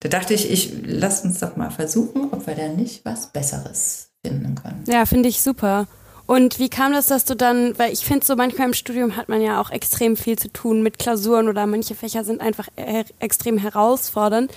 Da 0.00 0.08
dachte 0.08 0.34
ich, 0.34 0.50
ich 0.50 0.72
lass 0.82 1.24
uns 1.24 1.38
doch 1.38 1.54
mal 1.54 1.70
versuchen, 1.70 2.32
ob 2.32 2.48
wir 2.48 2.56
da 2.56 2.66
nicht 2.66 3.04
was 3.04 3.28
Besseres 3.28 4.10
finden 4.26 4.56
können. 4.56 4.82
Ja, 4.88 5.06
finde 5.06 5.28
ich 5.28 5.40
super. 5.40 5.86
Und 6.28 6.58
wie 6.58 6.68
kam 6.68 6.92
das, 6.92 7.06
dass 7.06 7.24
du 7.24 7.34
dann, 7.34 7.78
weil 7.78 7.90
ich 7.90 8.04
finde 8.04 8.26
so 8.26 8.36
manchmal 8.36 8.66
im 8.66 8.74
Studium 8.74 9.16
hat 9.16 9.30
man 9.30 9.40
ja 9.40 9.62
auch 9.62 9.70
extrem 9.70 10.14
viel 10.14 10.38
zu 10.38 10.52
tun 10.52 10.82
mit 10.82 10.98
Klausuren 10.98 11.48
oder 11.48 11.66
manche 11.66 11.94
Fächer 11.94 12.22
sind 12.22 12.42
einfach 12.42 12.68
e 12.76 13.04
extrem 13.18 13.56
herausfordernd. 13.56 14.52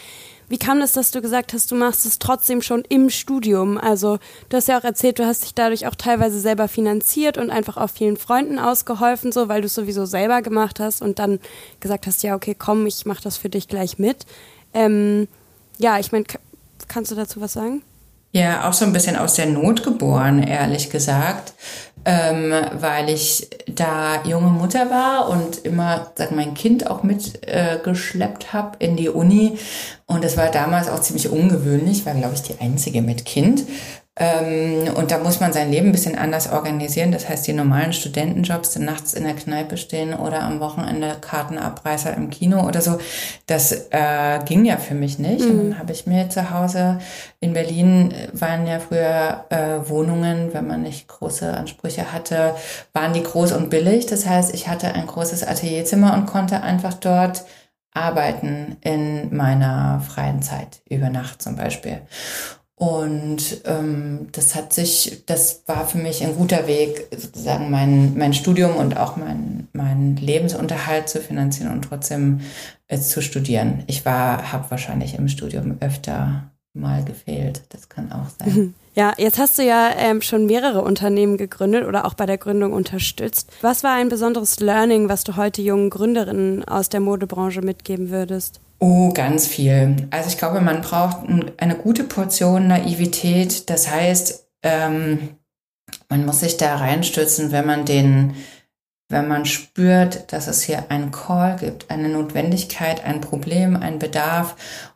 Wie 0.49 0.57
kam 0.57 0.81
das, 0.81 0.91
dass 0.91 1.11
du 1.11 1.21
gesagt 1.21 1.53
hast, 1.53 1.71
du 1.71 1.75
machst 1.75 2.05
es 2.05 2.19
trotzdem 2.19 2.61
schon 2.61 2.83
im 2.89 3.09
Studium? 3.09 3.77
Also 3.77 4.19
du 4.49 4.57
hast 4.57 4.67
ja 4.67 4.77
auch 4.77 4.83
erzählt, 4.83 5.17
du 5.17 5.25
hast 5.25 5.43
dich 5.43 5.55
dadurch 5.55 5.87
auch 5.87 5.95
teilweise 5.95 6.41
selber 6.41 6.67
finanziert 6.67 7.37
und 7.37 7.49
einfach 7.49 7.77
auch 7.77 7.89
vielen 7.89 8.17
Freunden 8.17 8.59
ausgeholfen, 8.59 9.31
so 9.31 9.47
weil 9.47 9.61
du 9.61 9.67
es 9.67 9.73
sowieso 9.73 10.03
selber 10.03 10.41
gemacht 10.41 10.81
hast 10.81 11.01
und 11.01 11.19
dann 11.19 11.39
gesagt 11.79 12.05
hast, 12.05 12.21
ja 12.21 12.35
okay, 12.35 12.53
komm, 12.53 12.85
ich 12.85 13.05
mache 13.05 13.23
das 13.23 13.37
für 13.37 13.47
dich 13.47 13.69
gleich 13.69 13.97
mit. 13.97 14.25
Ähm, 14.73 15.29
ja, 15.77 15.99
ich 15.99 16.11
meine, 16.11 16.25
kannst 16.89 17.11
du 17.11 17.15
dazu 17.15 17.39
was 17.39 17.53
sagen? 17.53 17.81
Ja, 18.33 18.69
auch 18.69 18.73
so 18.73 18.85
ein 18.85 18.93
bisschen 18.93 19.17
aus 19.17 19.33
der 19.33 19.45
Not 19.45 19.83
geboren, 19.83 20.41
ehrlich 20.41 20.89
gesagt, 20.89 21.53
ähm, 22.05 22.53
weil 22.79 23.09
ich 23.09 23.49
da 23.67 24.23
junge 24.23 24.49
Mutter 24.49 24.89
war 24.89 25.29
und 25.29 25.65
immer 25.65 26.11
sag, 26.15 26.31
mein 26.31 26.53
Kind 26.53 26.89
auch 26.89 27.03
mitgeschleppt 27.03 28.43
äh, 28.45 28.47
habe 28.53 28.77
in 28.79 28.95
die 28.95 29.09
Uni. 29.09 29.57
Und 30.07 30.23
das 30.23 30.37
war 30.37 30.49
damals 30.49 30.89
auch 30.89 31.01
ziemlich 31.01 31.29
ungewöhnlich, 31.29 32.05
war, 32.05 32.13
glaube 32.13 32.33
ich, 32.33 32.41
die 32.41 32.59
einzige 32.59 33.01
mit 33.01 33.25
Kind. 33.25 33.63
Ähm, 34.19 34.93
und 34.95 35.09
da 35.09 35.19
muss 35.19 35.39
man 35.39 35.53
sein 35.53 35.71
Leben 35.71 35.87
ein 35.87 35.91
bisschen 35.93 36.17
anders 36.17 36.51
organisieren. 36.51 37.13
Das 37.13 37.29
heißt, 37.29 37.47
die 37.47 37.53
normalen 37.53 37.93
Studentenjobs, 37.93 38.71
die 38.71 38.79
nachts 38.79 39.13
in 39.13 39.23
der 39.23 39.35
Kneipe 39.35 39.77
stehen 39.77 40.13
oder 40.13 40.41
am 40.41 40.59
Wochenende 40.59 41.15
Kartenabreißer 41.21 42.13
im 42.15 42.29
Kino 42.29 42.67
oder 42.67 42.81
so, 42.81 42.99
das 43.47 43.71
äh, 43.91 44.39
ging 44.45 44.65
ja 44.65 44.75
für 44.75 44.95
mich 44.95 45.17
nicht. 45.17 45.45
Mhm. 45.45 45.51
Und 45.51 45.69
dann 45.69 45.79
habe 45.79 45.93
ich 45.93 46.07
mir 46.07 46.29
zu 46.29 46.51
Hause 46.51 46.99
in 47.39 47.53
Berlin 47.53 48.13
waren 48.33 48.67
ja 48.67 48.79
früher 48.79 49.45
äh, 49.49 49.89
Wohnungen, 49.89 50.53
wenn 50.53 50.67
man 50.67 50.83
nicht 50.83 51.07
große 51.07 51.51
Ansprüche 51.51 52.11
hatte, 52.11 52.53
waren 52.91 53.13
die 53.13 53.23
groß 53.23 53.53
und 53.53 53.69
billig. 53.69 54.07
Das 54.07 54.25
heißt, 54.25 54.53
ich 54.53 54.67
hatte 54.67 54.93
ein 54.93 55.07
großes 55.07 55.47
Atelierzimmer 55.47 56.13
und 56.13 56.25
konnte 56.25 56.61
einfach 56.63 56.95
dort 56.95 57.45
arbeiten 57.93 58.77
in 58.81 59.35
meiner 59.35 60.01
freien 60.01 60.41
Zeit, 60.41 60.81
über 60.89 61.09
Nacht 61.09 61.41
zum 61.41 61.55
Beispiel. 61.55 62.01
Und 62.81 63.61
ähm, 63.65 64.29
das 64.31 64.55
hat 64.55 64.73
sich, 64.73 65.21
das 65.27 65.61
war 65.67 65.87
für 65.87 65.99
mich 65.99 66.23
ein 66.23 66.35
guter 66.35 66.65
Weg, 66.65 67.09
sozusagen 67.15 67.69
mein, 67.69 68.17
mein 68.17 68.33
Studium 68.33 68.75
und 68.75 68.97
auch 68.97 69.17
mein, 69.17 69.67
mein 69.71 70.15
Lebensunterhalt 70.15 71.07
zu 71.07 71.19
finanzieren 71.19 71.73
und 71.73 71.83
trotzdem 71.83 72.41
äh, 72.87 72.97
zu 72.97 73.21
studieren. 73.21 73.83
Ich 73.85 74.03
war, 74.03 74.51
habe 74.51 74.71
wahrscheinlich 74.71 75.13
im 75.13 75.27
Studium 75.27 75.77
öfter 75.79 76.49
mal 76.73 77.05
gefehlt. 77.05 77.61
Das 77.69 77.87
kann 77.87 78.11
auch 78.11 78.29
sein. 78.39 78.73
Ja, 78.93 79.13
jetzt 79.17 79.39
hast 79.39 79.57
du 79.57 79.63
ja 79.63 79.91
ähm, 79.95 80.21
schon 80.21 80.47
mehrere 80.47 80.81
Unternehmen 80.81 81.37
gegründet 81.37 81.85
oder 81.85 82.03
auch 82.03 82.13
bei 82.13 82.25
der 82.25 82.37
Gründung 82.37 82.73
unterstützt. 82.73 83.49
Was 83.61 83.83
war 83.85 83.93
ein 83.93 84.09
besonderes 84.09 84.59
Learning, 84.59 85.07
was 85.07 85.23
du 85.23 85.37
heute 85.37 85.61
jungen 85.61 85.89
Gründerinnen 85.89 86.65
aus 86.65 86.89
der 86.89 86.99
Modebranche 86.99 87.61
mitgeben 87.61 88.09
würdest? 88.09 88.59
Oh, 88.83 89.13
ganz 89.13 89.45
viel. 89.45 90.07
Also 90.09 90.29
ich 90.29 90.39
glaube, 90.39 90.59
man 90.59 90.81
braucht 90.81 91.17
eine 91.57 91.75
gute 91.75 92.03
Portion 92.03 92.67
Naivität. 92.67 93.69
Das 93.69 93.91
heißt, 93.91 94.47
ähm, 94.63 95.35
man 96.09 96.25
muss 96.25 96.39
sich 96.39 96.57
da 96.57 96.77
reinstürzen, 96.77 97.51
wenn 97.51 97.67
man 97.67 97.85
den, 97.85 98.33
wenn 99.07 99.27
man 99.27 99.45
spürt, 99.45 100.33
dass 100.33 100.47
es 100.47 100.63
hier 100.63 100.89
einen 100.89 101.11
Call 101.11 101.57
gibt, 101.57 101.91
eine 101.91 102.09
Notwendigkeit, 102.09 103.03
ein 103.03 103.21
Problem, 103.21 103.75
ein 103.75 103.99
Bedarf 103.99 104.55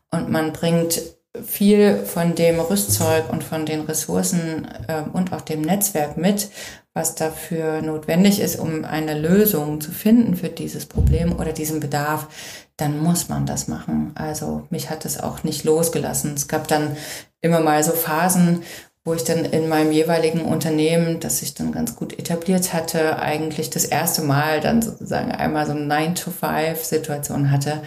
und 0.10 0.32
man 0.32 0.52
bringt 0.52 1.02
viel 1.44 1.98
von 2.06 2.34
dem 2.34 2.60
Rüstzeug 2.60 3.30
und 3.30 3.44
von 3.44 3.68
den 3.68 3.82
Ressourcen 3.82 4.68
äh, 4.88 5.04
und 5.14 5.32
auch 5.32 5.42
dem 5.42 5.62
Netzwerk 5.62 6.18
mit, 6.18 6.50
was 6.94 7.16
dafür 7.16 7.82
notwendig 7.82 8.40
ist, 8.40 8.58
um 8.58 8.86
eine 8.86 9.20
Lösung 9.20 9.82
zu 9.82 9.92
finden 9.92 10.36
für 10.36 10.50
dieses 10.50 10.86
Problem 10.86 11.38
oder 11.38 11.52
diesen 11.52 11.82
Bedarf, 11.82 12.30
dann 12.78 13.00
muss 13.00 13.30
man 13.30 13.46
das 13.46 13.68
machen. 13.68 14.12
Also 14.16 14.68
mich 14.70 14.90
hat 14.90 15.06
es 15.06 15.20
auch 15.20 15.44
nicht 15.44 15.64
losgelassen. 15.64 16.34
Es 16.34 16.48
gab 16.48 16.68
dann 16.68 16.98
immer 17.42 17.60
mal 17.60 17.84
so 17.84 17.92
Phasen, 17.92 18.64
wo 19.06 19.14
ich 19.14 19.24
dann 19.24 19.46
in 19.46 19.70
meinem 19.70 19.92
jeweiligen 19.92 20.42
Unternehmen, 20.42 21.20
das 21.20 21.40
sich 21.40 21.54
dann 21.54 21.72
ganz 21.72 21.96
gut 21.96 22.18
etabliert 22.18 22.74
hatte, 22.74 23.20
eigentlich 23.20 23.70
das 23.70 23.86
erste 23.86 24.24
Mal 24.24 24.60
dann 24.62 24.82
sozusagen 24.82 25.32
einmal 25.32 25.68
so 25.68 25.74
eine 25.74 25.86
9-to-5-Situation 25.94 27.52
hatte. 27.52 27.84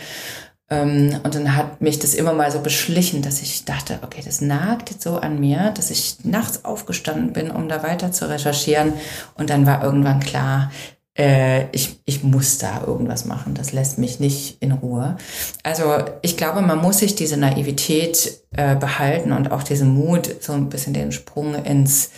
Ähm, 0.70 1.18
und 1.24 1.34
dann 1.34 1.56
hat 1.56 1.80
mich 1.80 1.98
das 1.98 2.14
immer 2.14 2.34
mal 2.34 2.52
so 2.52 2.60
beschlichen, 2.60 3.20
dass 3.20 3.42
ich 3.42 3.64
dachte, 3.64 3.98
okay, 4.02 4.22
das 4.24 4.40
nagt 4.40 4.90
jetzt 4.90 5.02
so 5.02 5.16
an 5.16 5.40
mir, 5.40 5.72
dass 5.72 5.90
ich 5.90 6.18
nachts 6.24 6.64
aufgestanden 6.64 7.32
bin, 7.32 7.50
um 7.50 7.68
da 7.68 7.82
weiter 7.82 8.12
zu 8.12 8.28
recherchieren. 8.28 8.92
Und 9.34 9.50
dann 9.50 9.66
war 9.66 9.82
irgendwann 9.82 10.20
klar, 10.20 10.70
äh, 11.18 11.66
ich, 11.72 12.00
ich 12.04 12.22
muss 12.22 12.58
da 12.58 12.84
irgendwas 12.86 13.24
machen. 13.24 13.54
Das 13.54 13.72
lässt 13.72 13.98
mich 13.98 14.20
nicht 14.20 14.62
in 14.62 14.72
Ruhe. 14.72 15.16
Also 15.64 15.96
ich 16.22 16.36
glaube, 16.36 16.62
man 16.62 16.78
muss 16.78 16.98
sich 16.98 17.16
diese 17.16 17.36
Naivität 17.36 18.40
äh, 18.52 18.76
behalten 18.76 19.32
und 19.32 19.50
auch 19.50 19.62
diesen 19.62 19.90
Mut, 19.90 20.36
so 20.40 20.52
ein 20.52 20.68
bisschen 20.68 20.94
den 20.94 21.12
Sprung 21.12 21.54
ins 21.56 22.10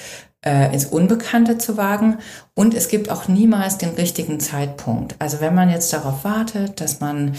äh, 0.42 0.72
ins 0.72 0.86
Unbekannte 0.86 1.58
zu 1.58 1.76
wagen. 1.76 2.18
Und 2.54 2.74
es 2.74 2.88
gibt 2.88 3.10
auch 3.10 3.28
niemals 3.28 3.78
den 3.78 3.90
richtigen 3.90 4.40
Zeitpunkt. 4.40 5.14
Also 5.18 5.40
wenn 5.40 5.54
man 5.54 5.70
jetzt 5.70 5.92
darauf 5.92 6.24
wartet, 6.24 6.80
dass 6.80 7.00
man, 7.00 7.34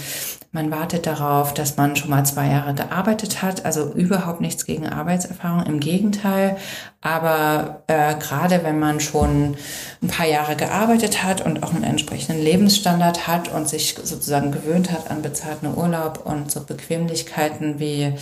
man 0.52 0.70
wartet 0.70 1.06
darauf, 1.06 1.52
dass 1.54 1.76
man 1.76 1.96
schon 1.96 2.10
mal 2.10 2.24
zwei 2.24 2.48
Jahre 2.48 2.74
gearbeitet 2.74 3.42
hat, 3.42 3.64
also 3.64 3.92
überhaupt 3.92 4.40
nichts 4.40 4.66
gegen 4.66 4.88
Arbeitserfahrung, 4.88 5.66
im 5.66 5.80
Gegenteil. 5.80 6.56
Aber 7.00 7.82
äh, 7.88 8.14
gerade 8.14 8.62
wenn 8.62 8.78
man 8.78 9.00
schon 9.00 9.56
ein 10.00 10.08
paar 10.08 10.26
Jahre 10.26 10.56
gearbeitet 10.56 11.24
hat 11.24 11.44
und 11.44 11.62
auch 11.62 11.74
einen 11.74 11.84
entsprechenden 11.84 12.42
Lebensstandard 12.42 13.26
hat 13.26 13.52
und 13.52 13.68
sich 13.68 13.96
sozusagen 14.02 14.52
gewöhnt 14.52 14.92
hat 14.92 15.10
an 15.10 15.22
bezahlten 15.22 15.74
Urlaub 15.76 16.24
und 16.24 16.50
so 16.50 16.64
Bequemlichkeiten 16.64 17.80
wie 17.80 18.14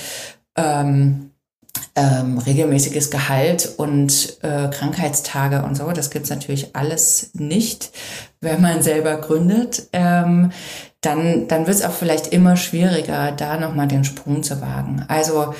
ähm, 0.57 1.30
ähm, 2.01 2.39
regelmäßiges 2.39 3.11
Gehalt 3.11 3.75
und 3.77 4.39
äh, 4.43 4.69
Krankheitstage 4.69 5.63
und 5.63 5.77
so. 5.77 5.91
Das 5.93 6.11
gibt's 6.11 6.31
natürlich 6.31 6.75
alles 6.75 7.31
nicht, 7.35 7.91
wenn 8.41 8.63
man 8.63 8.83
selber 8.83 9.17
gründet. 9.17 9.89
Ähm, 9.93 10.51
dann, 11.03 11.49
dann 11.49 11.67
wird 11.67 11.77
es 11.77 11.85
auch 11.85 11.93
vielleicht 11.93 12.29
immer 12.29 12.57
schwieriger, 12.57 13.33
da 13.33 13.59
nochmal 13.59 13.89
den 13.89 14.05
Sprung 14.05 14.43
zu 14.43 14.61
wagen. 14.61 15.05
Also 15.09 15.55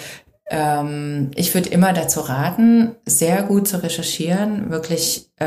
ähm, 0.49 1.31
ich 1.35 1.55
würde 1.55 1.69
immer 1.69 1.93
dazu 1.93 2.21
raten, 2.21 2.95
sehr 3.05 3.43
gut 3.43 3.69
zu 3.69 3.83
recherchieren, 3.83 4.71
wirklich 4.71 5.31
äh, 5.37 5.45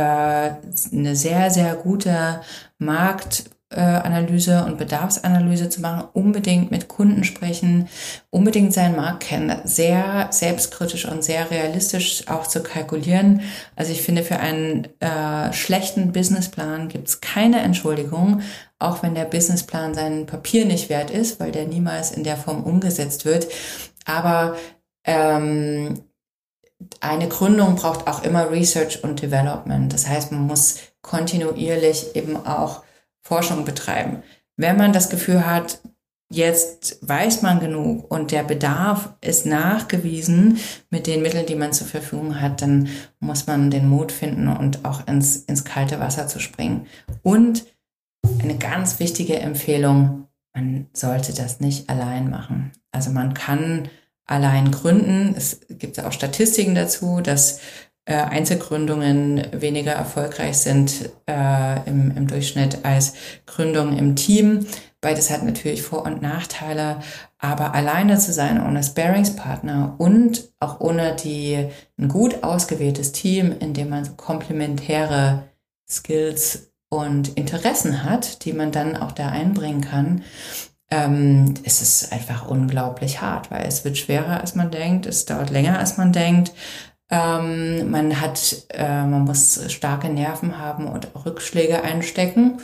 eine 0.92 1.16
sehr, 1.16 1.50
sehr 1.50 1.76
gute 1.76 2.42
Markt- 2.78 3.46
Analyse 3.80 4.64
und 4.66 4.78
Bedarfsanalyse 4.78 5.70
zu 5.70 5.82
machen, 5.82 6.08
unbedingt 6.14 6.72
mit 6.72 6.88
Kunden 6.88 7.24
sprechen, 7.24 7.88
unbedingt 8.30 8.74
seinen 8.74 8.96
Markt 8.96 9.24
kennen, 9.24 9.56
sehr 9.64 10.28
selbstkritisch 10.32 11.06
und 11.06 11.24
sehr 11.24 11.52
realistisch 11.52 12.28
auch 12.28 12.48
zu 12.48 12.64
kalkulieren. 12.64 13.42
Also 13.76 13.92
ich 13.92 14.02
finde, 14.02 14.24
für 14.24 14.40
einen 14.40 14.88
äh, 15.00 15.52
schlechten 15.54 16.12
Businessplan 16.12 16.90
gibt 16.90 17.08
es 17.08 17.22
keine 17.22 17.62
Entschuldigung, 17.62 18.42
auch 18.80 19.04
wenn 19.04 19.16
der 19.16 19.26
Businessplan 19.26 19.94
sein 19.94 20.26
Papier 20.26 20.66
nicht 20.66 20.90
wert 20.90 21.10
ist, 21.12 21.40
weil 21.40 21.52
der 21.52 21.66
niemals 21.66 22.12
in 22.12 22.24
der 22.24 22.38
Form 22.38 22.64
umgesetzt 22.64 23.26
wird. 23.26 23.48
Aber 24.06 24.56
ähm, 25.06 26.04
eine 27.00 27.28
Gründung 27.28 27.76
braucht 27.76 28.08
auch 28.08 28.24
immer 28.24 28.52
Research 28.52 29.04
und 29.04 29.22
Development. 29.22 29.92
Das 29.94 30.08
heißt, 30.08 30.32
man 30.32 30.48
muss 30.48 30.80
kontinuierlich 31.02 32.16
eben 32.16 32.36
auch 32.46 32.84
Forschung 33.24 33.66
betreiben. 33.66 34.24
Wenn 34.58 34.78
man 34.78 34.94
das 34.94 35.10
Gefühl 35.10 35.46
hat, 35.46 35.80
jetzt 36.32 36.98
weiß 37.02 37.42
man 37.42 37.60
genug 37.60 38.10
und 38.12 38.32
der 38.32 38.44
Bedarf 38.44 39.14
ist 39.22 39.46
nachgewiesen 39.46 40.60
mit 40.90 41.08
den 41.08 41.22
Mitteln, 41.22 41.46
die 41.46 41.56
man 41.56 41.74
zur 41.74 41.88
Verfügung 41.88 42.42
hat, 42.42 42.62
dann 42.62 42.90
muss 43.20 43.48
man 43.48 43.72
den 43.72 43.88
Mut 43.88 44.12
finden 44.12 44.48
und 44.48 44.86
auch 44.86 45.08
ins, 45.08 45.38
ins 45.38 45.64
kalte 45.64 46.00
Wasser 46.00 46.28
zu 46.28 46.40
springen. 46.40 46.88
Und 47.22 47.66
eine 48.42 48.58
ganz 48.58 49.00
wichtige 49.00 49.40
Empfehlung, 49.40 50.28
man 50.54 50.88
sollte 50.94 51.34
das 51.34 51.60
nicht 51.60 51.90
allein 51.90 52.30
machen. 52.30 52.72
Also 52.92 53.12
man 53.12 53.34
kann 53.34 53.90
allein 54.26 54.72
gründen. 54.72 55.34
Es 55.36 55.62
gibt 55.70 56.00
auch 56.00 56.12
Statistiken 56.12 56.76
dazu, 56.76 57.22
dass 57.22 57.60
äh, 58.06 58.16
Einzelgründungen 58.16 59.48
weniger 59.54 59.94
erfolgreich 59.94 60.58
sind 60.58 61.10
äh, 61.28 61.89
im, 61.89 62.16
im 62.16 62.28
Durchschnitt 62.28 62.84
als 62.84 63.13
Gründungen 63.46 63.98
im 63.98 64.16
Team. 64.16 64.66
Beides 65.00 65.30
hat 65.30 65.44
natürlich 65.44 65.82
Vor- 65.82 66.06
und 66.06 66.22
Nachteile, 66.22 67.02
aber 67.38 67.74
alleine 67.76 68.18
zu 68.18 68.32
sein 68.32 68.66
ohne 68.66 68.84
Sparingspartner 68.84 69.96
und 69.98 70.50
auch 70.60 70.80
ohne 70.80 71.16
die 71.16 71.68
ein 71.98 72.08
gut 72.08 72.44
ausgewähltes 72.44 73.12
Team, 73.12 73.54
in 73.60 73.74
dem 73.74 73.89
man 73.89 74.06
so 74.06 74.13
komplementäre 74.13 75.44
Skills 75.89 76.72
und 76.89 77.38
Interessen 77.38 78.04
hat, 78.04 78.46
die 78.46 78.54
man 78.54 78.72
dann 78.72 78.96
auch 78.96 79.12
da 79.12 79.30
einbringen 79.30 79.82
kann, 79.82 80.24
ähm, 80.92 81.56
ist 81.63 81.82
es 81.82 82.12
einfach 82.12 82.48
unglaublich 82.48 83.22
hart, 83.22 83.50
weil 83.52 83.66
es 83.66 83.84
wird 83.84 83.98
schwerer, 83.98 84.39
als 84.42 84.56
man 84.56 84.72
denkt, 84.72 85.06
es 85.06 85.26
dauert 85.26 85.50
länger, 85.50 85.80
als 85.80 85.98
man 85.98 86.13
denkt. 86.13 86.54
Ähm, 87.13 87.91
man 87.91 88.19
hat, 88.19 88.65
äh, 88.69 89.06
man 89.06 89.21
muss 89.21 89.71
starke 89.71 90.10
Nerven 90.10 90.58
haben 90.58 90.88
und 90.88 91.10
Rückschläge 91.26 91.84
einstecken. 91.84 92.60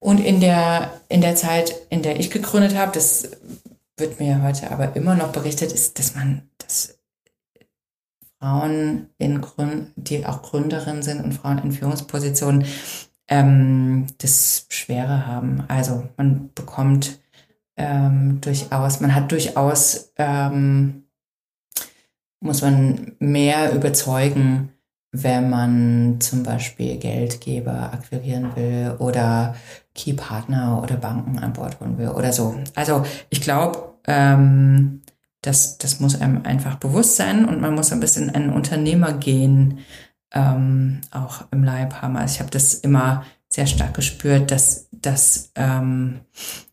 Und 0.00 0.18
in 0.18 0.40
der, 0.40 0.90
in 1.08 1.20
der 1.20 1.36
Zeit, 1.36 1.72
in 1.88 2.02
der 2.02 2.18
ich 2.18 2.32
gegründet 2.32 2.76
habe, 2.76 2.90
das 2.92 3.30
wird 3.96 4.18
mir 4.18 4.42
heute 4.42 4.72
aber 4.72 4.96
immer 4.96 5.14
noch 5.14 5.30
berichtet, 5.30 5.70
ist, 5.70 6.00
dass 6.00 6.16
man, 6.16 6.50
dass 6.58 6.98
Frauen 8.40 9.10
in 9.18 9.40
Gründ, 9.40 9.92
die 9.94 10.26
auch 10.26 10.42
Gründerinnen 10.42 11.04
sind 11.04 11.22
und 11.22 11.34
Frauen 11.34 11.58
in 11.58 11.70
Führungspositionen, 11.70 12.64
ähm, 13.28 14.08
das 14.18 14.66
Schwere 14.70 15.28
haben. 15.28 15.62
Also 15.68 16.08
man 16.16 16.50
bekommt 16.56 17.20
ähm, 17.76 18.40
durchaus, 18.40 18.98
man 18.98 19.14
hat 19.14 19.30
durchaus 19.30 20.12
ähm, 20.16 21.04
muss 22.40 22.62
man 22.62 23.12
mehr 23.18 23.72
überzeugen, 23.74 24.70
wenn 25.12 25.50
man 25.50 26.20
zum 26.20 26.42
Beispiel 26.42 26.96
Geldgeber 26.96 27.92
akquirieren 27.92 28.54
will 28.54 28.94
oder 28.98 29.54
Key-Partner 29.94 30.80
oder 30.82 30.96
Banken 30.96 31.38
an 31.38 31.52
Bord 31.52 31.80
holen 31.80 31.98
will 31.98 32.08
oder 32.08 32.32
so. 32.32 32.56
Also 32.74 33.04
ich 33.28 33.40
glaube, 33.40 33.94
ähm, 34.06 35.02
das, 35.42 35.78
das 35.78 36.00
muss 36.00 36.20
einem 36.20 36.42
einfach 36.44 36.76
bewusst 36.76 37.16
sein 37.16 37.44
und 37.44 37.60
man 37.60 37.74
muss 37.74 37.92
ein 37.92 38.00
bisschen 38.00 38.30
ein 38.30 38.52
Unternehmergehen 38.52 39.78
ähm, 40.32 41.00
auch 41.10 41.44
im 41.50 41.64
Leib 41.64 41.94
haben. 42.02 42.16
Also 42.16 42.34
ich 42.34 42.40
habe 42.40 42.50
das 42.50 42.74
immer 42.74 43.24
sehr 43.48 43.66
stark 43.66 43.94
gespürt, 43.94 44.50
dass, 44.50 44.88
dass 44.92 45.50
ähm, 45.56 46.20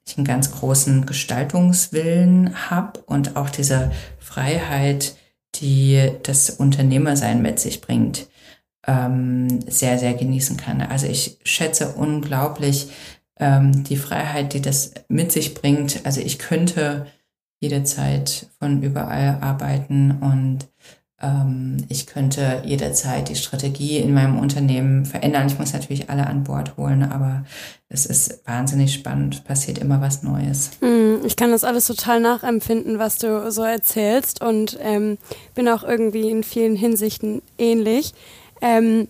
ich 0.06 0.18
einen 0.18 0.28
ganz 0.28 0.52
großen 0.52 1.06
Gestaltungswillen 1.06 2.70
habe 2.70 3.00
und 3.02 3.36
auch 3.36 3.50
diese 3.50 3.92
Freiheit, 4.20 5.16
die 5.62 6.12
das 6.24 6.50
Unternehmersein 6.50 7.42
mit 7.42 7.60
sich 7.60 7.82
bringt, 7.82 8.28
ähm, 8.86 9.60
sehr, 9.70 9.98
sehr 10.00 10.14
genießen 10.14 10.58
kann. 10.58 10.82
Also 10.82 11.08
ich 11.08 11.38
schätze 11.44 11.90
unglaublich 11.90 12.90
ähm, 13.40 13.84
die 13.84 13.98
Freiheit, 13.98 14.54
die 14.54 14.62
das 14.62 14.94
mit 15.10 15.32
sich 15.32 15.54
bringt. 15.54 16.06
Also 16.06 16.22
ich 16.22 16.40
könnte 16.40 17.08
jederzeit 17.60 18.48
von 18.60 18.84
überall 18.84 19.40
arbeiten 19.42 20.12
und 20.22 20.68
ich 21.90 22.06
könnte 22.06 22.62
jederzeit 22.64 23.30
die 23.30 23.36
Strategie 23.36 23.98
in 23.98 24.14
meinem 24.14 24.38
Unternehmen 24.38 25.04
verändern. 25.04 25.48
Ich 25.48 25.58
muss 25.58 25.74
natürlich 25.74 26.12
alle 26.12 26.28
an 26.28 26.44
Bord 26.44 26.78
holen, 26.78 27.02
aber 27.02 27.44
es 27.90 28.06
ist 28.06 28.46
wahnsinnig 28.46 28.94
spannend, 28.94 29.44
passiert 29.44 29.80
immer 29.80 30.00
was 30.00 30.22
Neues. 30.22 30.72
Hm, 30.82 31.22
ich 31.26 31.36
kann 31.36 31.50
das 31.50 31.64
alles 31.64 31.88
total 31.88 32.20
nachempfinden, 32.20 33.00
was 33.00 33.18
du 33.18 33.52
so 33.52 33.64
erzählst 33.64 34.44
und 34.44 34.78
ähm, 34.80 35.18
bin 35.56 35.68
auch 35.70 35.84
irgendwie 35.84 36.30
in 36.30 36.44
vielen 36.44 36.76
Hinsichten 36.76 37.42
ähnlich. 37.58 38.14
Ähm, 38.62 39.08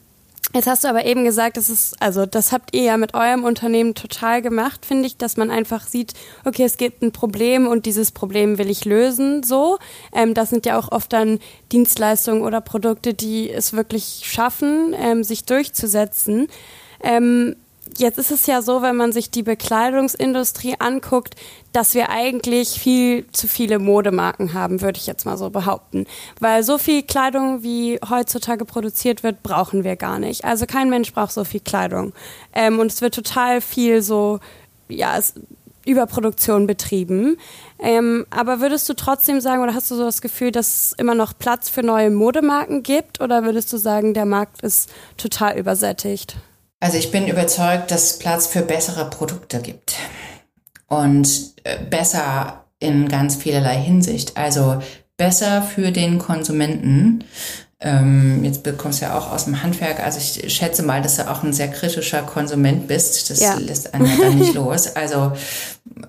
Jetzt 0.53 0.67
hast 0.67 0.85
du 0.85 0.87
aber 0.87 1.05
eben 1.05 1.25
gesagt, 1.25 1.57
das 1.57 1.69
ist, 1.69 2.01
also 2.01 2.25
das 2.25 2.53
habt 2.53 2.73
ihr 2.73 2.83
ja 2.83 2.97
mit 2.97 3.13
eurem 3.13 3.43
Unternehmen 3.43 3.95
total 3.95 4.41
gemacht, 4.41 4.85
finde 4.85 5.05
ich, 5.05 5.17
dass 5.17 5.35
man 5.35 5.51
einfach 5.51 5.85
sieht, 5.85 6.13
okay, 6.45 6.63
es 6.63 6.77
gibt 6.77 7.01
ein 7.01 7.11
Problem 7.11 7.67
und 7.67 7.85
dieses 7.85 8.11
Problem 8.11 8.57
will 8.57 8.69
ich 8.69 8.85
lösen, 8.85 9.43
so. 9.43 9.77
Ähm, 10.13 10.33
das 10.33 10.49
sind 10.49 10.65
ja 10.65 10.79
auch 10.79 10.91
oft 10.91 11.11
dann 11.11 11.39
Dienstleistungen 11.73 12.43
oder 12.43 12.61
Produkte, 12.61 13.13
die 13.13 13.51
es 13.51 13.73
wirklich 13.73 14.21
schaffen, 14.23 14.95
ähm, 14.97 15.23
sich 15.23 15.43
durchzusetzen. 15.43 16.47
Ähm, 17.03 17.57
Jetzt 17.97 18.19
ist 18.19 18.29
es 18.29 18.45
ja 18.45 18.61
so, 18.61 18.83
wenn 18.83 18.95
man 18.95 19.11
sich 19.11 19.31
die 19.31 19.41
Bekleidungsindustrie 19.41 20.75
anguckt, 20.77 21.35
dass 21.73 21.95
wir 21.95 22.09
eigentlich 22.09 22.79
viel 22.79 23.25
zu 23.31 23.47
viele 23.47 23.79
Modemarken 23.79 24.53
haben, 24.53 24.81
würde 24.81 24.99
ich 24.99 25.07
jetzt 25.07 25.25
mal 25.25 25.35
so 25.35 25.49
behaupten. 25.49 26.05
Weil 26.39 26.61
so 26.61 26.77
viel 26.77 27.01
Kleidung, 27.01 27.63
wie 27.63 27.99
heutzutage 28.07 28.65
produziert 28.65 29.23
wird, 29.23 29.41
brauchen 29.41 29.83
wir 29.83 29.95
gar 29.95 30.19
nicht. 30.19 30.45
Also 30.45 30.67
kein 30.67 30.91
Mensch 30.91 31.11
braucht 31.11 31.31
so 31.31 31.43
viel 31.43 31.59
Kleidung. 31.59 32.13
Ähm, 32.53 32.77
und 32.77 32.91
es 32.91 33.01
wird 33.01 33.15
total 33.15 33.61
viel 33.61 34.03
so, 34.03 34.39
ja, 34.89 35.17
es, 35.17 35.33
Überproduktion 35.83 36.67
betrieben. 36.67 37.37
Ähm, 37.79 38.27
aber 38.29 38.59
würdest 38.59 38.87
du 38.89 38.93
trotzdem 38.93 39.41
sagen, 39.41 39.63
oder 39.63 39.73
hast 39.73 39.89
du 39.89 39.95
so 39.95 40.03
das 40.03 40.21
Gefühl, 40.21 40.51
dass 40.51 40.67
es 40.67 40.93
immer 40.93 41.15
noch 41.15 41.33
Platz 41.39 41.69
für 41.69 41.81
neue 41.81 42.11
Modemarken 42.11 42.83
gibt? 42.83 43.21
Oder 43.21 43.43
würdest 43.43 43.73
du 43.73 43.77
sagen, 43.77 44.13
der 44.13 44.25
Markt 44.25 44.61
ist 44.61 44.91
total 45.17 45.57
übersättigt? 45.57 46.35
Also 46.79 46.97
ich 46.97 47.11
bin 47.11 47.27
überzeugt, 47.27 47.91
dass 47.91 48.03
es 48.03 48.19
Platz 48.19 48.47
für 48.47 48.61
bessere 48.61 49.09
Produkte 49.09 49.59
gibt. 49.59 49.95
Und 50.87 51.53
äh, 51.63 51.77
besser 51.83 52.65
in 52.79 53.09
ganz 53.09 53.35
vielerlei 53.35 53.77
Hinsicht. 53.77 54.37
Also 54.37 54.81
besser 55.17 55.63
für 55.63 55.91
den 55.91 56.19
Konsumenten. 56.19 57.23
Ähm, 57.79 58.43
jetzt 58.43 58.63
bekommst 58.63 59.01
du 59.01 59.05
ja 59.05 59.17
auch 59.17 59.31
aus 59.31 59.45
dem 59.45 59.61
Handwerk. 59.61 59.99
Also 59.99 60.19
ich 60.19 60.53
schätze 60.53 60.81
mal, 60.83 61.01
dass 61.01 61.17
du 61.17 61.29
auch 61.29 61.43
ein 61.43 61.53
sehr 61.53 61.67
kritischer 61.67 62.21
Konsument 62.21 62.87
bist. 62.87 63.29
Das 63.29 63.39
ja. 63.39 63.55
lässt 63.55 63.93
einen 63.93 64.05
ja 64.05 64.15
dann 64.17 64.37
nicht 64.37 64.53
los. 64.53 64.95
Also 64.95 65.33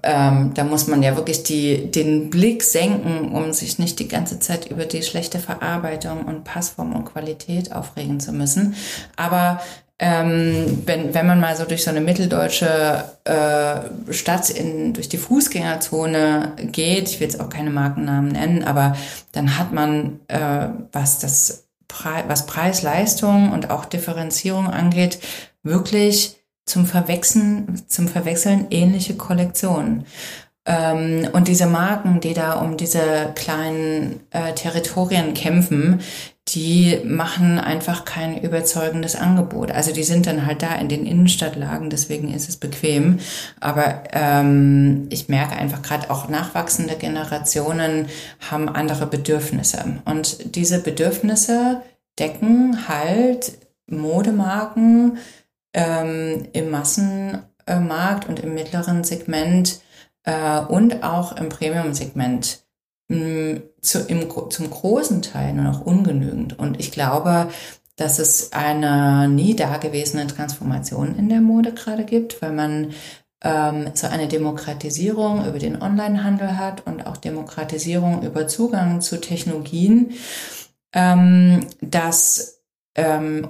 ähm, 0.02 0.52
da 0.54 0.64
muss 0.64 0.86
man 0.86 1.02
ja 1.02 1.16
wirklich 1.16 1.42
die, 1.42 1.90
den 1.90 2.30
Blick 2.30 2.62
senken, 2.62 3.32
um 3.32 3.52
sich 3.52 3.78
nicht 3.78 3.98
die 3.98 4.08
ganze 4.08 4.38
Zeit 4.38 4.70
über 4.70 4.84
die 4.84 5.02
schlechte 5.02 5.38
Verarbeitung 5.38 6.24
und 6.24 6.44
Passform 6.44 6.94
und 6.94 7.04
Qualität 7.04 7.72
aufregen 7.72 8.20
zu 8.20 8.32
müssen. 8.32 8.74
Aber 9.16 9.60
ähm, 10.00 10.82
wenn, 10.86 11.12
wenn 11.12 11.26
man 11.26 11.40
mal 11.40 11.56
so 11.56 11.64
durch 11.64 11.82
so 11.82 11.90
eine 11.90 12.00
mitteldeutsche 12.00 13.04
äh, 13.24 14.12
Stadt 14.12 14.48
in, 14.50 14.92
durch 14.94 15.08
die 15.08 15.18
Fußgängerzone 15.18 16.52
geht, 16.70 17.08
ich 17.08 17.18
will 17.18 17.26
jetzt 17.26 17.40
auch 17.40 17.48
keine 17.48 17.70
Markennamen 17.70 18.32
nennen, 18.32 18.62
aber 18.62 18.96
dann 19.32 19.58
hat 19.58 19.72
man, 19.72 20.20
äh, 20.28 20.68
was 20.92 21.18
das 21.18 21.64
Pre 21.88 22.24
was 22.28 22.46
Preis-Leistung 22.46 23.50
und 23.50 23.70
auch 23.70 23.86
Differenzierung 23.86 24.68
angeht, 24.68 25.18
wirklich 25.62 26.36
zum 26.66 26.86
Verwechseln, 26.86 27.82
zum 27.88 28.08
Verwechseln 28.08 28.66
ähnliche 28.70 29.14
Kollektionen. 29.16 30.04
Ähm, 30.66 31.28
und 31.32 31.48
diese 31.48 31.66
Marken, 31.66 32.20
die 32.20 32.34
da 32.34 32.52
um 32.54 32.76
diese 32.76 33.32
kleinen 33.34 34.20
äh, 34.30 34.52
Territorien 34.52 35.32
kämpfen, 35.32 36.00
die 36.54 37.00
machen 37.04 37.58
einfach 37.58 38.04
kein 38.04 38.40
überzeugendes 38.40 39.16
Angebot. 39.16 39.70
Also 39.70 39.92
die 39.92 40.02
sind 40.02 40.26
dann 40.26 40.46
halt 40.46 40.62
da 40.62 40.74
in 40.76 40.88
den 40.88 41.04
Innenstadtlagen, 41.04 41.90
deswegen 41.90 42.32
ist 42.32 42.48
es 42.48 42.56
bequem. 42.56 43.18
Aber 43.60 44.04
ähm, 44.12 45.06
ich 45.10 45.28
merke 45.28 45.56
einfach 45.56 45.82
gerade 45.82 46.10
auch 46.10 46.28
nachwachsende 46.28 46.96
Generationen 46.96 48.06
haben 48.50 48.68
andere 48.68 49.06
Bedürfnisse. 49.06 50.00
Und 50.06 50.54
diese 50.56 50.80
Bedürfnisse 50.80 51.82
decken 52.18 52.88
halt 52.88 53.58
Modemarken 53.86 55.18
ähm, 55.74 56.48
im 56.52 56.70
Massenmarkt 56.70 58.28
und 58.28 58.40
im 58.40 58.54
mittleren 58.54 59.04
Segment 59.04 59.80
äh, 60.24 60.60
und 60.60 61.02
auch 61.02 61.36
im 61.36 61.50
Premium-Segment 61.50 62.64
Mm, 63.08 63.62
zu, 63.80 64.00
im, 64.00 64.28
zum 64.50 64.70
großen 64.70 65.22
Teil 65.22 65.54
nur 65.54 65.64
noch 65.64 65.80
ungenügend. 65.80 66.58
Und 66.58 66.78
ich 66.78 66.92
glaube, 66.92 67.48
dass 67.96 68.18
es 68.18 68.52
eine 68.52 69.28
nie 69.28 69.56
dagewesene 69.56 70.26
Transformation 70.26 71.16
in 71.16 71.28
der 71.28 71.40
Mode 71.40 71.72
gerade 71.72 72.04
gibt, 72.04 72.40
weil 72.42 72.52
man 72.52 72.92
ähm, 73.42 73.90
so 73.94 74.06
eine 74.08 74.28
Demokratisierung 74.28 75.46
über 75.46 75.58
den 75.58 75.80
Onlinehandel 75.80 76.58
hat 76.58 76.86
und 76.86 77.06
auch 77.06 77.16
Demokratisierung 77.16 78.22
über 78.22 78.46
Zugang 78.46 79.00
zu 79.00 79.20
Technologien, 79.20 80.12
ähm, 80.92 81.66
dass 81.80 82.60
ähm, 82.94 83.48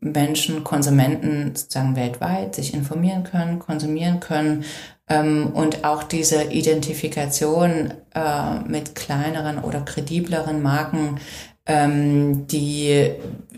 Menschen, 0.00 0.64
Konsumenten 0.64 1.54
sozusagen 1.54 1.96
weltweit 1.96 2.54
sich 2.54 2.72
informieren 2.74 3.24
können, 3.24 3.58
konsumieren 3.58 4.20
können 4.20 4.64
ähm, 5.08 5.48
und 5.52 5.84
auch 5.84 6.02
diese 6.02 6.44
Identifikation 6.44 7.94
äh, 8.14 8.58
mit 8.66 8.94
kleineren 8.94 9.58
oder 9.58 9.80
kredibleren 9.80 10.62
Marken, 10.62 11.20
ähm, 11.66 12.46
die 12.46 13.10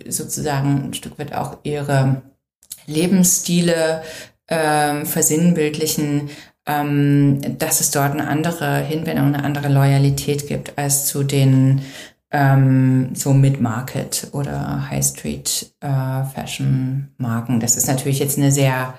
sozusagen 0.08 0.88
ein 0.88 0.94
Stück 0.94 1.18
weit 1.18 1.34
auch 1.34 1.58
ihre 1.62 2.22
Lebensstile 2.86 4.02
ähm, 4.48 5.06
versinnbildlichen, 5.06 6.30
ähm, 6.66 7.58
dass 7.58 7.80
es 7.80 7.90
dort 7.90 8.12
eine 8.12 8.28
andere 8.28 8.78
Hinwendung, 8.78 9.34
eine 9.34 9.44
andere 9.44 9.68
Loyalität 9.68 10.46
gibt 10.46 10.76
als 10.78 11.06
zu 11.06 11.22
den 11.22 11.82
ähm, 12.30 13.14
so 13.14 13.32
Mid-Market 13.32 14.28
oder 14.32 14.90
High 14.90 15.04
Street 15.04 15.72
äh, 15.80 16.24
Fashion 16.24 17.08
Marken. 17.16 17.60
Das 17.60 17.76
ist 17.76 17.88
natürlich 17.88 18.18
jetzt 18.18 18.36
eine 18.38 18.52
sehr 18.52 18.94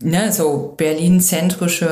ne, 0.00 0.32
so 0.32 0.74
Berlin-zentrische, 0.76 1.86